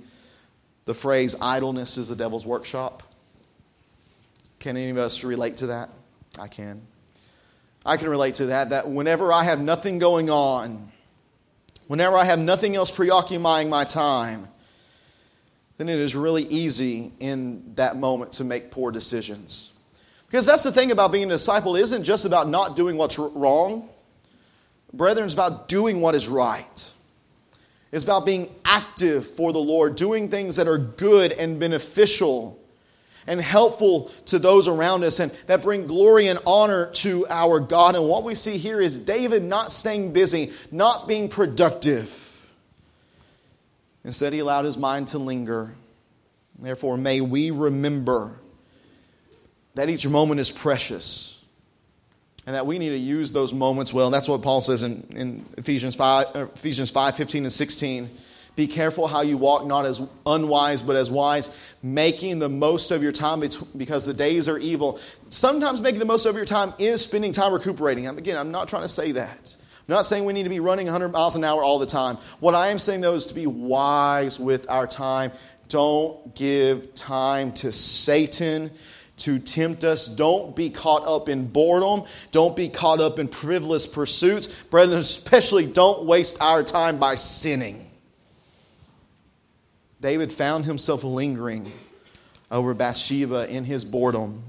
the 0.84 0.94
phrase, 0.94 1.36
idleness 1.40 1.96
is 1.96 2.08
the 2.08 2.16
devil's 2.16 2.44
workshop. 2.44 3.02
Can 4.58 4.76
any 4.76 4.90
of 4.90 4.98
us 4.98 5.22
relate 5.24 5.58
to 5.58 5.68
that? 5.68 5.90
I 6.38 6.48
can. 6.48 6.82
I 7.84 7.96
can 7.96 8.08
relate 8.08 8.36
to 8.36 8.46
that, 8.46 8.70
that 8.70 8.88
whenever 8.88 9.32
I 9.32 9.44
have 9.44 9.60
nothing 9.60 9.98
going 9.98 10.30
on, 10.30 10.90
whenever 11.86 12.16
I 12.16 12.24
have 12.24 12.38
nothing 12.38 12.76
else 12.76 12.90
preoccupying 12.90 13.68
my 13.68 13.84
time, 13.84 14.48
then 15.76 15.88
it 15.88 15.98
is 15.98 16.14
really 16.14 16.44
easy 16.44 17.12
in 17.20 17.74
that 17.74 17.96
moment 17.96 18.34
to 18.34 18.44
make 18.44 18.70
poor 18.70 18.90
decisions. 18.90 19.72
Because 20.26 20.46
that's 20.46 20.62
the 20.62 20.72
thing 20.72 20.92
about 20.92 21.12
being 21.12 21.26
a 21.26 21.34
disciple, 21.34 21.76
isn't 21.76 22.04
just 22.04 22.24
about 22.24 22.48
not 22.48 22.76
doing 22.76 22.96
what's 22.96 23.18
wrong. 23.18 23.88
Brethren, 24.92 25.26
it's 25.26 25.34
about 25.34 25.68
doing 25.68 26.00
what 26.00 26.14
is 26.14 26.28
right. 26.28 26.92
It's 27.92 28.04
about 28.04 28.24
being 28.24 28.52
active 28.64 29.26
for 29.26 29.52
the 29.52 29.58
Lord, 29.58 29.94
doing 29.94 30.28
things 30.28 30.56
that 30.56 30.66
are 30.66 30.78
good 30.78 31.32
and 31.32 31.60
beneficial 31.60 32.58
and 33.26 33.40
helpful 33.40 34.10
to 34.26 34.38
those 34.38 34.68
around 34.68 35.04
us 35.04 35.20
and 35.20 35.32
that 35.46 35.62
bring 35.62 35.86
glory 35.86 36.26
and 36.26 36.38
honor 36.46 36.90
to 36.92 37.26
our 37.28 37.60
God. 37.60 37.96
And 37.96 38.08
what 38.08 38.24
we 38.24 38.34
see 38.34 38.58
here 38.58 38.80
is 38.80 38.98
David 38.98 39.42
not 39.42 39.72
staying 39.72 40.12
busy, 40.12 40.52
not 40.70 41.08
being 41.08 41.28
productive. 41.28 42.20
Instead, 44.04 44.32
he 44.32 44.40
allowed 44.40 44.64
his 44.64 44.76
mind 44.76 45.08
to 45.08 45.18
linger. 45.18 45.74
Therefore, 46.58 46.96
may 46.96 47.20
we 47.20 47.50
remember 47.50 48.32
that 49.74 49.88
each 49.88 50.06
moment 50.06 50.40
is 50.40 50.50
precious 50.50 51.42
and 52.46 52.54
that 52.54 52.66
we 52.66 52.78
need 52.78 52.90
to 52.90 52.98
use 52.98 53.32
those 53.32 53.54
moments 53.54 53.92
well. 53.92 54.06
And 54.06 54.14
that's 54.14 54.28
what 54.28 54.42
Paul 54.42 54.60
says 54.60 54.82
in, 54.82 55.06
in 55.16 55.46
Ephesians, 55.56 55.94
5, 55.94 56.26
uh, 56.34 56.46
Ephesians 56.54 56.90
5 56.90 57.16
15 57.16 57.44
and 57.44 57.52
16. 57.52 58.10
Be 58.56 58.68
careful 58.68 59.08
how 59.08 59.22
you 59.22 59.36
walk, 59.36 59.66
not 59.66 59.84
as 59.84 60.00
unwise, 60.24 60.82
but 60.82 60.94
as 60.94 61.10
wise, 61.10 61.56
making 61.82 62.38
the 62.38 62.48
most 62.48 62.92
of 62.92 63.02
your 63.02 63.10
time 63.10 63.42
because 63.76 64.06
the 64.06 64.14
days 64.14 64.48
are 64.48 64.58
evil. 64.58 65.00
Sometimes 65.30 65.80
making 65.80 65.98
the 65.98 66.06
most 66.06 66.24
of 66.24 66.36
your 66.36 66.44
time 66.44 66.72
is 66.78 67.02
spending 67.02 67.32
time 67.32 67.52
recuperating. 67.52 68.06
Again, 68.06 68.36
I'm 68.36 68.52
not 68.52 68.68
trying 68.68 68.82
to 68.82 68.88
say 68.88 69.12
that. 69.12 69.56
I'm 69.88 69.92
not 69.92 70.06
saying 70.06 70.24
we 70.24 70.32
need 70.32 70.44
to 70.44 70.50
be 70.50 70.60
running 70.60 70.86
100 70.86 71.08
miles 71.08 71.34
an 71.34 71.42
hour 71.42 71.64
all 71.64 71.78
the 71.80 71.86
time. 71.86 72.16
What 72.38 72.54
I 72.54 72.68
am 72.68 72.78
saying, 72.78 73.00
though, 73.00 73.14
is 73.14 73.26
to 73.26 73.34
be 73.34 73.46
wise 73.46 74.38
with 74.38 74.70
our 74.70 74.86
time. 74.86 75.32
Don't 75.68 76.34
give 76.36 76.94
time 76.94 77.52
to 77.54 77.72
Satan 77.72 78.70
to 79.18 79.38
tempt 79.38 79.84
us. 79.84 80.06
Don't 80.06 80.54
be 80.54 80.70
caught 80.70 81.06
up 81.06 81.28
in 81.28 81.48
boredom. 81.48 82.04
Don't 82.30 82.56
be 82.56 82.68
caught 82.68 83.00
up 83.00 83.18
in 83.18 83.28
frivolous 83.28 83.86
pursuits. 83.86 84.46
Brethren, 84.46 84.98
especially 84.98 85.66
don't 85.66 86.04
waste 86.04 86.40
our 86.40 86.62
time 86.62 86.98
by 86.98 87.16
sinning. 87.16 87.83
David 90.04 90.34
found 90.34 90.66
himself 90.66 91.02
lingering 91.02 91.72
over 92.50 92.74
Bathsheba 92.74 93.48
in 93.48 93.64
his 93.64 93.86
boredom, 93.86 94.42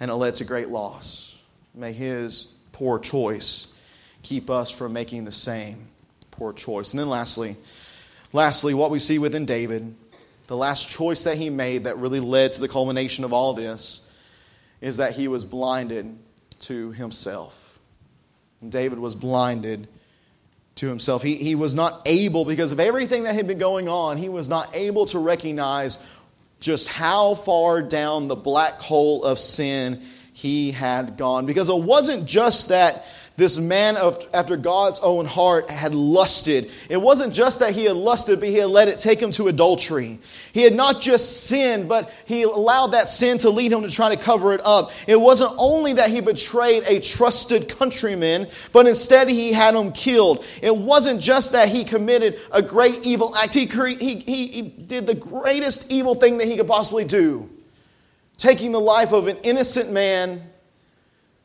and 0.00 0.10
it 0.10 0.14
led 0.14 0.34
to 0.34 0.44
great 0.44 0.70
loss. 0.70 1.40
May 1.72 1.92
his 1.92 2.48
poor 2.72 2.98
choice 2.98 3.72
keep 4.24 4.50
us 4.50 4.72
from 4.72 4.92
making 4.92 5.24
the 5.24 5.30
same 5.30 5.86
poor 6.32 6.52
choice. 6.52 6.90
And 6.90 6.98
then 6.98 7.08
lastly, 7.08 7.54
lastly, 8.32 8.74
what 8.74 8.90
we 8.90 8.98
see 8.98 9.20
within 9.20 9.46
David, 9.46 9.94
the 10.48 10.56
last 10.56 10.88
choice 10.88 11.22
that 11.22 11.36
he 11.36 11.48
made 11.48 11.84
that 11.84 11.96
really 11.96 12.18
led 12.18 12.54
to 12.54 12.60
the 12.60 12.66
culmination 12.66 13.22
of 13.22 13.32
all 13.32 13.52
this 13.54 14.00
is 14.80 14.96
that 14.96 15.12
he 15.12 15.28
was 15.28 15.44
blinded 15.44 16.18
to 16.62 16.90
himself. 16.90 17.78
David 18.68 18.98
was 18.98 19.14
blinded 19.14 19.86
to 20.80 20.88
himself. 20.88 21.22
He, 21.22 21.36
he 21.36 21.54
was 21.54 21.74
not 21.74 22.02
able, 22.06 22.44
because 22.44 22.72
of 22.72 22.80
everything 22.80 23.24
that 23.24 23.34
had 23.34 23.46
been 23.46 23.58
going 23.58 23.88
on, 23.88 24.16
he 24.16 24.28
was 24.28 24.48
not 24.48 24.74
able 24.74 25.06
to 25.06 25.18
recognize 25.18 26.04
just 26.58 26.88
how 26.88 27.34
far 27.34 27.82
down 27.82 28.28
the 28.28 28.36
black 28.36 28.80
hole 28.80 29.24
of 29.24 29.38
sin 29.38 30.02
he 30.40 30.70
had 30.70 31.18
gone. 31.18 31.44
Because 31.44 31.68
it 31.68 31.76
wasn't 31.76 32.26
just 32.26 32.68
that 32.68 33.04
this 33.36 33.58
man 33.58 33.96
of, 33.96 34.26
after 34.34 34.56
God's 34.56 35.00
own 35.00 35.24
heart 35.24 35.70
had 35.70 35.94
lusted. 35.94 36.70
It 36.90 37.00
wasn't 37.00 37.32
just 37.32 37.60
that 37.60 37.72
he 37.72 37.84
had 37.84 37.96
lusted, 37.96 38.38
but 38.38 38.48
he 38.48 38.56
had 38.56 38.68
let 38.68 38.88
it 38.88 38.98
take 38.98 39.20
him 39.20 39.32
to 39.32 39.48
adultery. 39.48 40.18
He 40.52 40.62
had 40.62 40.74
not 40.74 41.00
just 41.00 41.44
sinned, 41.44 41.88
but 41.88 42.10
he 42.26 42.42
allowed 42.42 42.88
that 42.88 43.08
sin 43.08 43.38
to 43.38 43.50
lead 43.50 43.72
him 43.72 43.82
to 43.82 43.90
try 43.90 44.14
to 44.14 44.20
cover 44.20 44.52
it 44.52 44.60
up. 44.62 44.90
It 45.06 45.18
wasn't 45.18 45.52
only 45.56 45.94
that 45.94 46.10
he 46.10 46.20
betrayed 46.20 46.84
a 46.86 47.00
trusted 47.00 47.68
countryman, 47.68 48.46
but 48.72 48.86
instead 48.86 49.28
he 49.28 49.52
had 49.52 49.74
him 49.74 49.92
killed. 49.92 50.44
It 50.62 50.76
wasn't 50.76 51.20
just 51.20 51.52
that 51.52 51.68
he 51.68 51.84
committed 51.84 52.38
a 52.52 52.60
great 52.60 53.06
evil 53.06 53.34
act, 53.36 53.54
he, 53.54 53.66
he, 53.66 54.16
he, 54.16 54.62
did 54.62 55.06
the 55.06 55.14
greatest 55.14 55.90
evil 55.90 56.14
thing 56.14 56.38
that 56.38 56.46
he 56.46 56.56
could 56.56 56.66
possibly 56.66 57.04
do 57.04 57.48
taking 58.40 58.72
the 58.72 58.80
life 58.80 59.12
of 59.12 59.28
an 59.28 59.36
innocent 59.42 59.92
man 59.92 60.42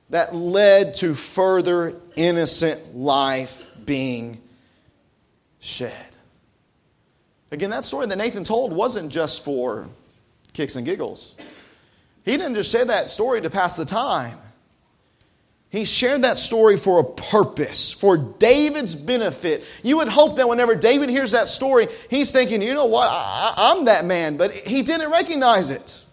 that 0.10 0.34
led 0.34 0.96
to 0.96 1.14
further 1.14 1.94
innocent 2.16 2.96
life 2.96 3.70
being 3.86 4.42
shed. 5.60 6.08
Again, 7.52 7.70
that 7.72 7.84
story 7.84 8.08
that 8.08 8.18
Nathan 8.18 8.46
told 8.46 8.72
wasn't 8.72 9.12
just 9.12 9.44
for 9.44 9.90
kicks 10.54 10.78
and 10.78 10.86
giggles. 10.86 11.36
He 12.24 12.38
didn't 12.38 12.56
just 12.56 12.72
share 12.72 12.86
that 12.86 13.10
story 13.10 13.42
to 13.42 13.50
pass 13.50 13.76
the 13.76 13.86
time. 13.86 14.38
He 15.70 15.84
shared 15.84 16.22
that 16.22 16.40
story 16.40 16.78
for 16.78 17.02
a 17.02 17.04
purpose, 17.04 17.92
for 17.92 18.16
David's 18.16 18.96
benefit. 18.96 19.66
You 19.84 19.98
would 19.98 20.08
hope 20.08 20.38
that 20.38 20.48
whenever 20.48 20.76
David 20.76 21.10
hears 21.10 21.32
that 21.32 21.50
story, 21.50 21.88
he's 22.10 22.32
thinking, 22.32 22.62
you 22.62 22.74
know 22.74 22.86
what, 22.86 23.10
I, 23.12 23.74
am 23.76 23.86
that 23.86 24.06
man, 24.06 24.38
but 24.38 24.54
he 24.54 24.82
didn't 24.82 25.12
recognize 25.12 25.72
it. 25.72 26.05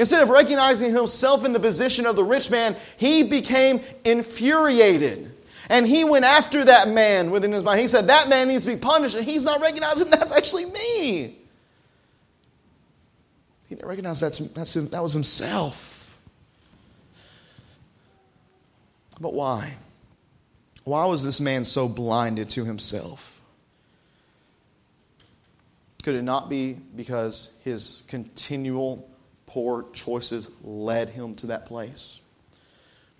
Instead 0.00 0.22
of 0.22 0.30
recognizing 0.30 0.94
himself 0.94 1.44
in 1.44 1.52
the 1.52 1.60
position 1.60 2.06
of 2.06 2.16
the 2.16 2.24
rich 2.24 2.50
man, 2.50 2.74
he 2.96 3.22
became 3.22 3.82
infuriated. 4.02 5.30
And 5.68 5.86
he 5.86 6.04
went 6.04 6.24
after 6.24 6.64
that 6.64 6.88
man 6.88 7.30
within 7.30 7.52
his 7.52 7.62
mind. 7.62 7.80
He 7.80 7.86
said, 7.86 8.06
That 8.06 8.30
man 8.30 8.48
needs 8.48 8.64
to 8.64 8.72
be 8.72 8.78
punished. 8.78 9.14
And 9.14 9.26
he's 9.26 9.44
not 9.44 9.60
recognizing 9.60 10.08
that's 10.10 10.32
actually 10.32 10.64
me. 10.64 11.36
He 13.68 13.74
didn't 13.74 13.86
recognize 13.86 14.20
that's, 14.20 14.38
that's 14.38 14.74
him, 14.74 14.88
that 14.88 15.02
was 15.02 15.12
himself. 15.12 16.18
But 19.20 19.34
why? 19.34 19.76
Why 20.84 21.04
was 21.04 21.22
this 21.22 21.42
man 21.42 21.66
so 21.66 21.90
blinded 21.90 22.48
to 22.50 22.64
himself? 22.64 23.42
Could 26.02 26.14
it 26.14 26.22
not 26.22 26.48
be 26.48 26.78
because 26.96 27.52
his 27.64 28.00
continual 28.08 29.09
poor 29.50 29.84
choices 29.92 30.50
led 30.62 31.08
him 31.08 31.34
to 31.34 31.48
that 31.48 31.66
place. 31.66 32.20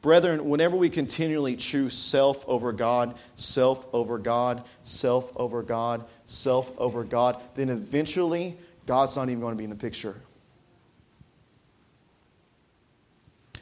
Brethren, 0.01 0.49
whenever 0.49 0.77
we 0.77 0.89
continually 0.89 1.57
choose 1.57 1.95
self 1.95 2.49
over 2.49 2.73
God, 2.73 3.17
self 3.35 3.87
over 3.93 4.17
God, 4.17 4.65
self 4.83 5.33
over 5.37 5.63
God, 5.63 6.05
self 6.27 6.73
over 6.79 7.05
God, 7.05 7.41
then 7.55 7.69
eventually 7.69 8.57
God's 8.87 9.17
not 9.17 9.29
even 9.29 9.41
going 9.41 9.55
to 9.55 9.59
be 9.59 9.65
in 9.65 9.71
the 9.71 9.77
picture. 9.77 10.15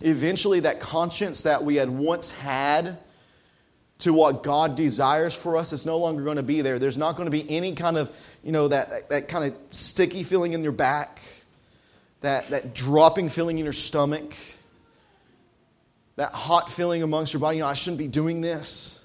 Eventually, 0.00 0.60
that 0.60 0.78
conscience 0.78 1.42
that 1.42 1.64
we 1.64 1.76
had 1.76 1.88
once 1.88 2.30
had 2.30 2.98
to 4.00 4.12
what 4.12 4.44
God 4.44 4.76
desires 4.76 5.34
for 5.34 5.56
us 5.56 5.72
is 5.72 5.86
no 5.86 5.98
longer 5.98 6.22
going 6.22 6.36
to 6.36 6.44
be 6.44 6.60
there. 6.60 6.78
There's 6.78 6.98
not 6.98 7.16
going 7.16 7.26
to 7.26 7.32
be 7.32 7.50
any 7.50 7.74
kind 7.74 7.96
of, 7.96 8.14
you 8.44 8.52
know, 8.52 8.68
that, 8.68 9.08
that 9.08 9.26
kind 9.26 9.50
of 9.50 9.74
sticky 9.74 10.22
feeling 10.22 10.52
in 10.52 10.62
your 10.62 10.70
back 10.70 11.20
that, 12.20 12.50
that 12.50 12.74
dropping 12.74 13.28
feeling 13.28 13.58
in 13.58 13.64
your 13.64 13.72
stomach, 13.72 14.34
that 16.16 16.32
hot 16.32 16.70
feeling 16.70 17.02
amongst 17.02 17.32
your 17.32 17.40
body, 17.40 17.58
you 17.58 17.62
know, 17.62 17.68
I 17.68 17.74
shouldn't 17.74 17.98
be 17.98 18.08
doing 18.08 18.40
this. 18.40 19.04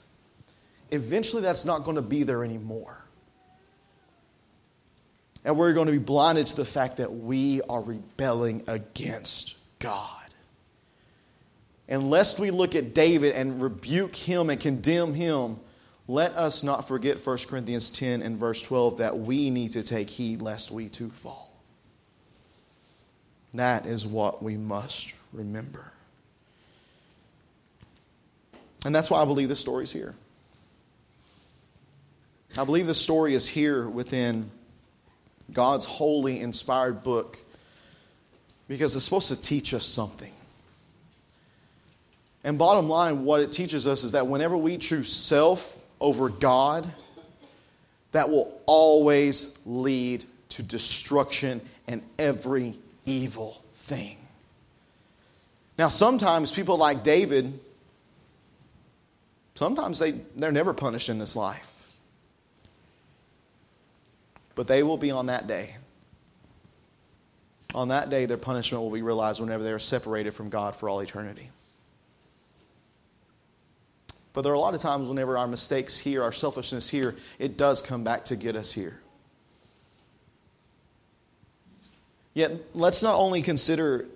Eventually, 0.91 1.41
that's 1.41 1.65
not 1.65 1.83
going 1.83 1.95
to 1.95 2.01
be 2.01 2.23
there 2.23 2.43
anymore. 2.43 2.97
And 5.45 5.57
we're 5.57 5.73
going 5.73 5.87
to 5.87 5.91
be 5.91 5.99
blinded 5.99 6.47
to 6.47 6.55
the 6.55 6.65
fact 6.65 6.97
that 6.97 7.13
we 7.13 7.61
are 7.69 7.81
rebelling 7.81 8.63
against 8.67 9.57
God. 9.79 10.23
Unless 11.89 12.39
we 12.39 12.49
look 12.49 12.75
at 12.75 12.93
David 12.93 13.35
and 13.35 13.61
rebuke 13.61 14.15
him 14.15 14.49
and 14.49 14.59
condemn 14.59 15.13
him, 15.13 15.59
let 16.07 16.31
us 16.33 16.63
not 16.63 16.87
forget 16.87 17.25
1 17.25 17.37
Corinthians 17.49 17.89
10 17.89 18.21
and 18.21 18.37
verse 18.37 18.61
12 18.61 18.97
that 18.97 19.17
we 19.17 19.49
need 19.49 19.71
to 19.71 19.83
take 19.83 20.09
heed 20.09 20.41
lest 20.41 20.71
we 20.71 20.87
too 20.87 21.09
fall. 21.09 21.42
That 23.53 23.85
is 23.85 24.05
what 24.05 24.41
we 24.41 24.57
must 24.57 25.13
remember. 25.31 25.91
And 28.85 28.93
that's 28.93 29.09
why 29.09 29.21
I 29.21 29.25
believe 29.25 29.49
this 29.49 29.59
story 29.59 29.83
is 29.83 29.91
here. 29.91 30.15
I 32.57 32.65
believe 32.65 32.87
the 32.87 32.93
story 32.93 33.33
is 33.33 33.47
here 33.47 33.87
within 33.87 34.49
God's 35.51 35.85
holy, 35.85 36.39
inspired 36.39 37.03
book 37.03 37.37
because 38.67 38.95
it's 38.95 39.05
supposed 39.05 39.29
to 39.29 39.39
teach 39.39 39.73
us 39.73 39.85
something. 39.85 40.31
And 42.43 42.57
bottom 42.57 42.89
line, 42.89 43.23
what 43.23 43.41
it 43.41 43.51
teaches 43.51 43.87
us 43.87 44.03
is 44.03 44.11
that 44.11 44.27
whenever 44.27 44.57
we 44.57 44.77
choose 44.77 45.11
self 45.11 45.85
over 45.99 46.29
God, 46.29 46.91
that 48.11 48.29
will 48.29 48.61
always 48.65 49.57
lead 49.65 50.23
to 50.49 50.61
destruction 50.61 51.61
and 51.87 52.03
every 52.19 52.75
evil 53.05 53.63
thing. 53.75 54.17
Now, 55.77 55.89
sometimes 55.89 56.51
people 56.51 56.77
like 56.77 57.03
David, 57.03 57.59
sometimes 59.55 59.99
they, 59.99 60.11
they're 60.35 60.51
never 60.51 60.73
punished 60.73 61.09
in 61.09 61.17
this 61.17 61.35
life. 61.35 61.69
But 64.55 64.67
they 64.67 64.83
will 64.83 64.97
be 64.97 65.11
on 65.11 65.27
that 65.27 65.47
day. 65.47 65.75
On 67.73 67.87
that 67.87 68.11
day, 68.11 68.25
their 68.25 68.37
punishment 68.37 68.83
will 68.83 68.91
be 68.91 69.01
realized 69.01 69.41
whenever 69.41 69.63
they 69.63 69.71
are 69.71 69.79
separated 69.79 70.31
from 70.31 70.49
God 70.49 70.75
for 70.75 70.89
all 70.89 70.99
eternity. 70.99 71.49
But 74.33 74.41
there 74.41 74.51
are 74.51 74.55
a 74.55 74.59
lot 74.59 74.75
of 74.75 74.81
times 74.81 75.09
whenever 75.09 75.37
our 75.37 75.47
mistakes 75.47 75.97
here, 75.97 76.23
our 76.23 76.31
selfishness 76.31 76.89
here, 76.89 77.15
it 77.39 77.57
does 77.57 77.81
come 77.81 78.03
back 78.03 78.25
to 78.25 78.35
get 78.35 78.55
us 78.55 78.71
here. 78.71 78.99
Yet, 82.33 82.51
let's 82.73 83.03
not 83.03 83.15
only 83.15 83.41
consider 83.41 84.07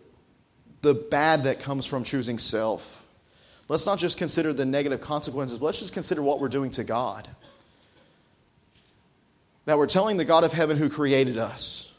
the 0.81 0.93
bad 0.93 1.43
that 1.43 1.59
comes 1.59 1.85
from 1.85 2.03
choosing 2.03 2.39
self. 2.39 3.05
Let's 3.69 3.85
not 3.85 3.99
just 3.99 4.17
consider 4.17 4.53
the 4.53 4.65
negative 4.65 5.01
consequences, 5.01 5.61
let's 5.61 5.79
just 5.79 5.93
consider 5.93 6.21
what 6.21 6.39
we're 6.39 6.47
doing 6.47 6.71
to 6.71 6.83
God. 6.83 7.27
That 9.65 9.77
we're 9.77 9.87
telling 9.87 10.17
the 10.17 10.25
God 10.25 10.43
of 10.43 10.53
heaven 10.53 10.77
who 10.77 10.89
created 10.89 11.37
us, 11.37 11.91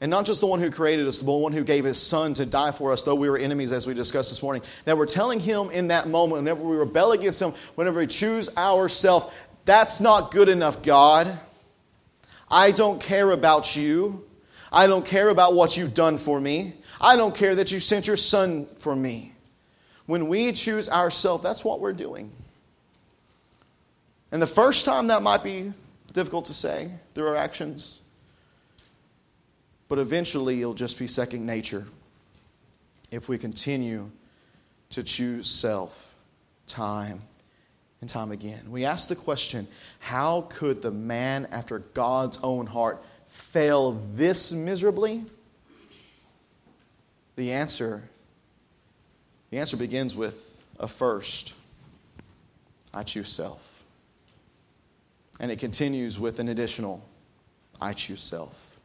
and 0.00 0.10
not 0.10 0.26
just 0.26 0.40
the 0.40 0.46
one 0.46 0.60
who 0.60 0.70
created 0.70 1.06
us, 1.06 1.20
but 1.20 1.32
the 1.32 1.38
one 1.38 1.52
who 1.52 1.64
gave 1.64 1.84
his 1.84 2.00
son 2.00 2.34
to 2.34 2.46
die 2.46 2.72
for 2.72 2.92
us, 2.92 3.02
though 3.02 3.14
we 3.14 3.28
were 3.28 3.38
enemies, 3.38 3.72
as 3.72 3.86
we 3.86 3.94
discussed 3.94 4.30
this 4.30 4.42
morning, 4.42 4.62
that 4.86 4.96
we're 4.96 5.06
telling 5.06 5.40
him 5.40 5.70
in 5.70 5.88
that 5.88 6.08
moment, 6.08 6.42
whenever 6.42 6.62
we 6.62 6.76
rebel 6.76 7.12
against 7.12 7.40
him, 7.40 7.52
whenever 7.74 8.00
we 8.00 8.06
choose 8.06 8.54
ourself, 8.56 9.48
that's 9.66 10.00
not 10.00 10.30
good 10.30 10.48
enough, 10.48 10.82
God. 10.82 11.38
I 12.54 12.70
don't 12.70 13.00
care 13.00 13.32
about 13.32 13.74
you. 13.74 14.24
I 14.72 14.86
don't 14.86 15.04
care 15.04 15.28
about 15.28 15.54
what 15.54 15.76
you've 15.76 15.92
done 15.92 16.18
for 16.18 16.40
me. 16.40 16.74
I 17.00 17.16
don't 17.16 17.34
care 17.34 17.56
that 17.56 17.72
you 17.72 17.80
sent 17.80 18.06
your 18.06 18.16
son 18.16 18.66
for 18.76 18.94
me. 18.94 19.32
When 20.06 20.28
we 20.28 20.52
choose 20.52 20.88
ourselves, 20.88 21.42
that's 21.42 21.64
what 21.64 21.80
we're 21.80 21.92
doing. 21.92 22.30
And 24.30 24.40
the 24.40 24.46
first 24.46 24.84
time 24.84 25.08
that 25.08 25.20
might 25.20 25.42
be 25.42 25.72
difficult 26.12 26.44
to 26.44 26.54
say 26.54 26.92
through 27.12 27.26
our 27.26 27.36
actions, 27.36 28.00
but 29.88 29.98
eventually 29.98 30.60
it'll 30.60 30.74
just 30.74 30.96
be 30.96 31.08
second 31.08 31.44
nature 31.44 31.84
if 33.10 33.28
we 33.28 33.36
continue 33.36 34.12
to 34.90 35.02
choose 35.02 35.48
self 35.48 36.14
time 36.68 37.20
and 38.04 38.08
time 38.10 38.32
again. 38.32 38.70
We 38.70 38.84
ask 38.84 39.08
the 39.08 39.16
question 39.16 39.66
how 39.98 40.42
could 40.50 40.82
the 40.82 40.90
man 40.90 41.48
after 41.50 41.78
God's 41.78 42.38
own 42.42 42.66
heart 42.66 43.02
fail 43.28 43.92
this 44.12 44.52
miserably? 44.52 45.24
The 47.36 47.52
answer 47.52 48.02
the 49.48 49.58
answer 49.58 49.78
begins 49.78 50.14
with 50.14 50.62
a 50.78 50.86
first. 50.86 51.54
I 52.92 53.04
choose 53.04 53.30
self. 53.30 53.82
And 55.40 55.50
it 55.50 55.58
continues 55.58 56.20
with 56.20 56.40
an 56.40 56.48
additional 56.48 57.02
I 57.80 57.94
choose 57.94 58.20
self. 58.20 58.76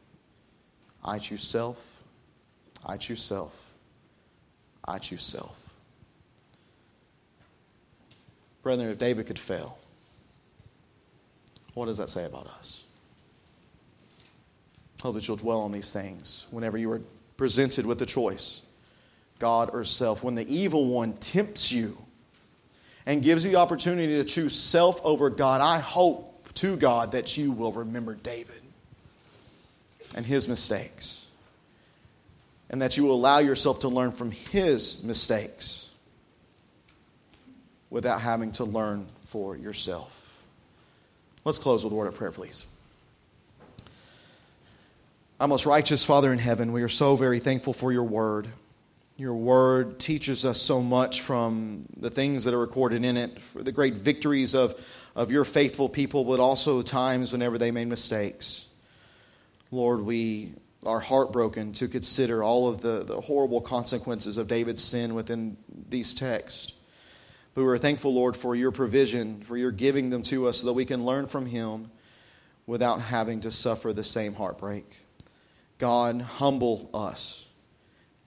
I 1.04 1.18
choose 1.18 1.42
self. 1.42 2.02
I 2.86 2.96
choose 2.96 3.22
self. 3.22 3.74
I 4.82 4.98
choose 4.98 5.22
self. 5.22 5.59
Brethren, 8.62 8.90
if 8.90 8.98
David 8.98 9.26
could 9.26 9.38
fail, 9.38 9.78
what 11.74 11.86
does 11.86 11.98
that 11.98 12.10
say 12.10 12.24
about 12.24 12.46
us? 12.46 12.84
Hope 15.00 15.14
that 15.14 15.26
you'll 15.26 15.36
dwell 15.36 15.60
on 15.60 15.72
these 15.72 15.92
things 15.92 16.46
whenever 16.50 16.76
you 16.76 16.90
are 16.92 17.00
presented 17.36 17.86
with 17.86 18.02
a 18.02 18.06
choice 18.06 18.62
God 19.38 19.70
or 19.72 19.84
self. 19.84 20.22
When 20.22 20.34
the 20.34 20.54
evil 20.54 20.86
one 20.86 21.14
tempts 21.14 21.72
you 21.72 21.96
and 23.06 23.22
gives 23.22 23.44
you 23.44 23.52
the 23.52 23.56
opportunity 23.56 24.16
to 24.18 24.24
choose 24.24 24.54
self 24.54 25.00
over 25.02 25.30
God, 25.30 25.62
I 25.62 25.78
hope 25.78 26.52
to 26.54 26.76
God 26.76 27.12
that 27.12 27.38
you 27.38 27.52
will 27.52 27.72
remember 27.72 28.14
David 28.14 28.60
and 30.14 30.26
his 30.26 30.48
mistakes. 30.48 31.26
And 32.68 32.82
that 32.82 32.96
you 32.96 33.04
will 33.04 33.14
allow 33.14 33.38
yourself 33.38 33.80
to 33.80 33.88
learn 33.88 34.12
from 34.12 34.30
his 34.30 35.02
mistakes 35.02 35.89
without 37.90 38.20
having 38.20 38.52
to 38.52 38.64
learn 38.64 39.06
for 39.26 39.56
yourself. 39.56 40.42
Let's 41.44 41.58
close 41.58 41.84
with 41.84 41.92
a 41.92 41.96
word 41.96 42.06
of 42.06 42.14
prayer, 42.14 42.30
please. 42.30 42.66
Our 45.40 45.48
most 45.48 45.66
righteous 45.66 46.04
Father 46.04 46.32
in 46.32 46.38
heaven, 46.38 46.72
we 46.72 46.82
are 46.82 46.88
so 46.88 47.16
very 47.16 47.38
thankful 47.38 47.72
for 47.72 47.92
your 47.92 48.04
word. 48.04 48.46
Your 49.16 49.34
word 49.34 49.98
teaches 49.98 50.44
us 50.44 50.60
so 50.60 50.82
much 50.82 51.22
from 51.22 51.86
the 51.96 52.10
things 52.10 52.44
that 52.44 52.54
are 52.54 52.58
recorded 52.58 53.04
in 53.04 53.16
it, 53.16 53.40
for 53.40 53.62
the 53.62 53.72
great 53.72 53.94
victories 53.94 54.54
of, 54.54 54.74
of 55.16 55.30
your 55.30 55.44
faithful 55.44 55.88
people, 55.88 56.24
but 56.24 56.40
also 56.40 56.82
times 56.82 57.32
whenever 57.32 57.58
they 57.58 57.70
made 57.70 57.88
mistakes. 57.88 58.66
Lord, 59.70 60.00
we 60.00 60.52
are 60.84 61.00
heartbroken 61.00 61.72
to 61.74 61.88
consider 61.88 62.42
all 62.42 62.68
of 62.68 62.80
the, 62.80 63.04
the 63.04 63.20
horrible 63.20 63.60
consequences 63.60 64.36
of 64.36 64.48
David's 64.48 64.82
sin 64.82 65.14
within 65.14 65.56
these 65.88 66.14
texts. 66.14 66.72
But 67.54 67.64
we're 67.64 67.78
thankful, 67.78 68.14
Lord, 68.14 68.36
for 68.36 68.54
your 68.54 68.70
provision, 68.70 69.42
for 69.42 69.56
your 69.56 69.72
giving 69.72 70.10
them 70.10 70.22
to 70.24 70.46
us 70.46 70.58
so 70.58 70.66
that 70.66 70.72
we 70.72 70.84
can 70.84 71.04
learn 71.04 71.26
from 71.26 71.46
him 71.46 71.90
without 72.66 73.00
having 73.00 73.40
to 73.40 73.50
suffer 73.50 73.92
the 73.92 74.04
same 74.04 74.34
heartbreak. 74.34 75.00
God, 75.78 76.20
humble 76.20 76.88
us, 76.94 77.48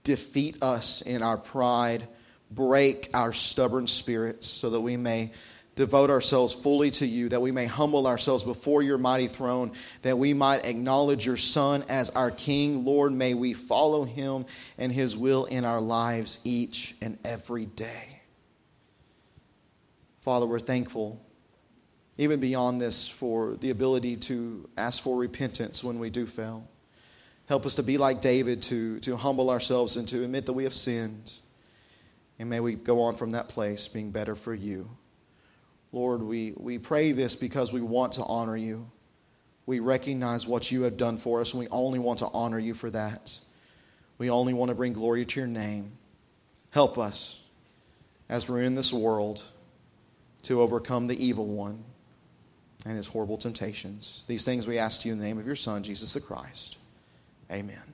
defeat 0.02 0.62
us 0.62 1.00
in 1.00 1.22
our 1.22 1.38
pride, 1.38 2.06
break 2.50 3.08
our 3.14 3.32
stubborn 3.32 3.86
spirits 3.86 4.46
so 4.46 4.70
that 4.70 4.80
we 4.80 4.96
may 4.96 5.30
devote 5.76 6.10
ourselves 6.10 6.52
fully 6.52 6.90
to 6.90 7.06
you, 7.06 7.28
that 7.30 7.40
we 7.40 7.50
may 7.50 7.66
humble 7.66 8.06
ourselves 8.06 8.44
before 8.44 8.82
your 8.82 8.98
mighty 8.98 9.26
throne, 9.26 9.72
that 10.02 10.18
we 10.18 10.34
might 10.34 10.64
acknowledge 10.64 11.26
your 11.26 11.36
Son 11.36 11.84
as 11.88 12.10
our 12.10 12.30
King. 12.30 12.84
Lord, 12.84 13.12
may 13.12 13.34
we 13.34 13.54
follow 13.54 14.04
him 14.04 14.46
and 14.78 14.92
his 14.92 15.16
will 15.16 15.46
in 15.46 15.64
our 15.64 15.80
lives 15.80 16.38
each 16.44 16.94
and 17.00 17.18
every 17.24 17.66
day. 17.66 18.13
Father, 20.24 20.46
we're 20.46 20.58
thankful, 20.58 21.20
even 22.16 22.40
beyond 22.40 22.80
this, 22.80 23.06
for 23.06 23.56
the 23.56 23.68
ability 23.68 24.16
to 24.16 24.66
ask 24.74 25.02
for 25.02 25.18
repentance 25.18 25.84
when 25.84 25.98
we 25.98 26.08
do 26.08 26.24
fail. 26.24 26.66
Help 27.46 27.66
us 27.66 27.74
to 27.74 27.82
be 27.82 27.98
like 27.98 28.22
David, 28.22 28.62
to, 28.62 29.00
to 29.00 29.16
humble 29.16 29.50
ourselves 29.50 29.98
and 29.98 30.08
to 30.08 30.24
admit 30.24 30.46
that 30.46 30.54
we 30.54 30.64
have 30.64 30.72
sinned. 30.72 31.34
And 32.38 32.48
may 32.48 32.60
we 32.60 32.74
go 32.74 33.02
on 33.02 33.16
from 33.16 33.32
that 33.32 33.50
place 33.50 33.86
being 33.86 34.12
better 34.12 34.34
for 34.34 34.54
you. 34.54 34.88
Lord, 35.92 36.22
we, 36.22 36.54
we 36.56 36.78
pray 36.78 37.12
this 37.12 37.36
because 37.36 37.70
we 37.70 37.82
want 37.82 38.14
to 38.14 38.24
honor 38.24 38.56
you. 38.56 38.90
We 39.66 39.80
recognize 39.80 40.46
what 40.46 40.72
you 40.72 40.84
have 40.84 40.96
done 40.96 41.18
for 41.18 41.42
us, 41.42 41.52
and 41.52 41.60
we 41.60 41.68
only 41.68 41.98
want 41.98 42.20
to 42.20 42.30
honor 42.32 42.58
you 42.58 42.72
for 42.72 42.88
that. 42.88 43.38
We 44.16 44.30
only 44.30 44.54
want 44.54 44.70
to 44.70 44.74
bring 44.74 44.94
glory 44.94 45.26
to 45.26 45.40
your 45.40 45.46
name. 45.46 45.92
Help 46.70 46.96
us 46.96 47.42
as 48.30 48.48
we're 48.48 48.62
in 48.62 48.74
this 48.74 48.90
world 48.90 49.44
to 50.44 50.60
overcome 50.60 51.06
the 51.06 51.24
evil 51.24 51.46
one 51.46 51.82
and 52.86 52.96
his 52.96 53.06
horrible 53.06 53.36
temptations. 53.36 54.24
These 54.28 54.44
things 54.44 54.66
we 54.66 54.78
ask 54.78 55.04
you 55.04 55.12
in 55.12 55.18
the 55.18 55.24
name 55.24 55.38
of 55.38 55.46
your 55.46 55.56
Son, 55.56 55.82
Jesus 55.82 56.12
the 56.12 56.20
Christ. 56.20 56.78
Amen. 57.50 57.93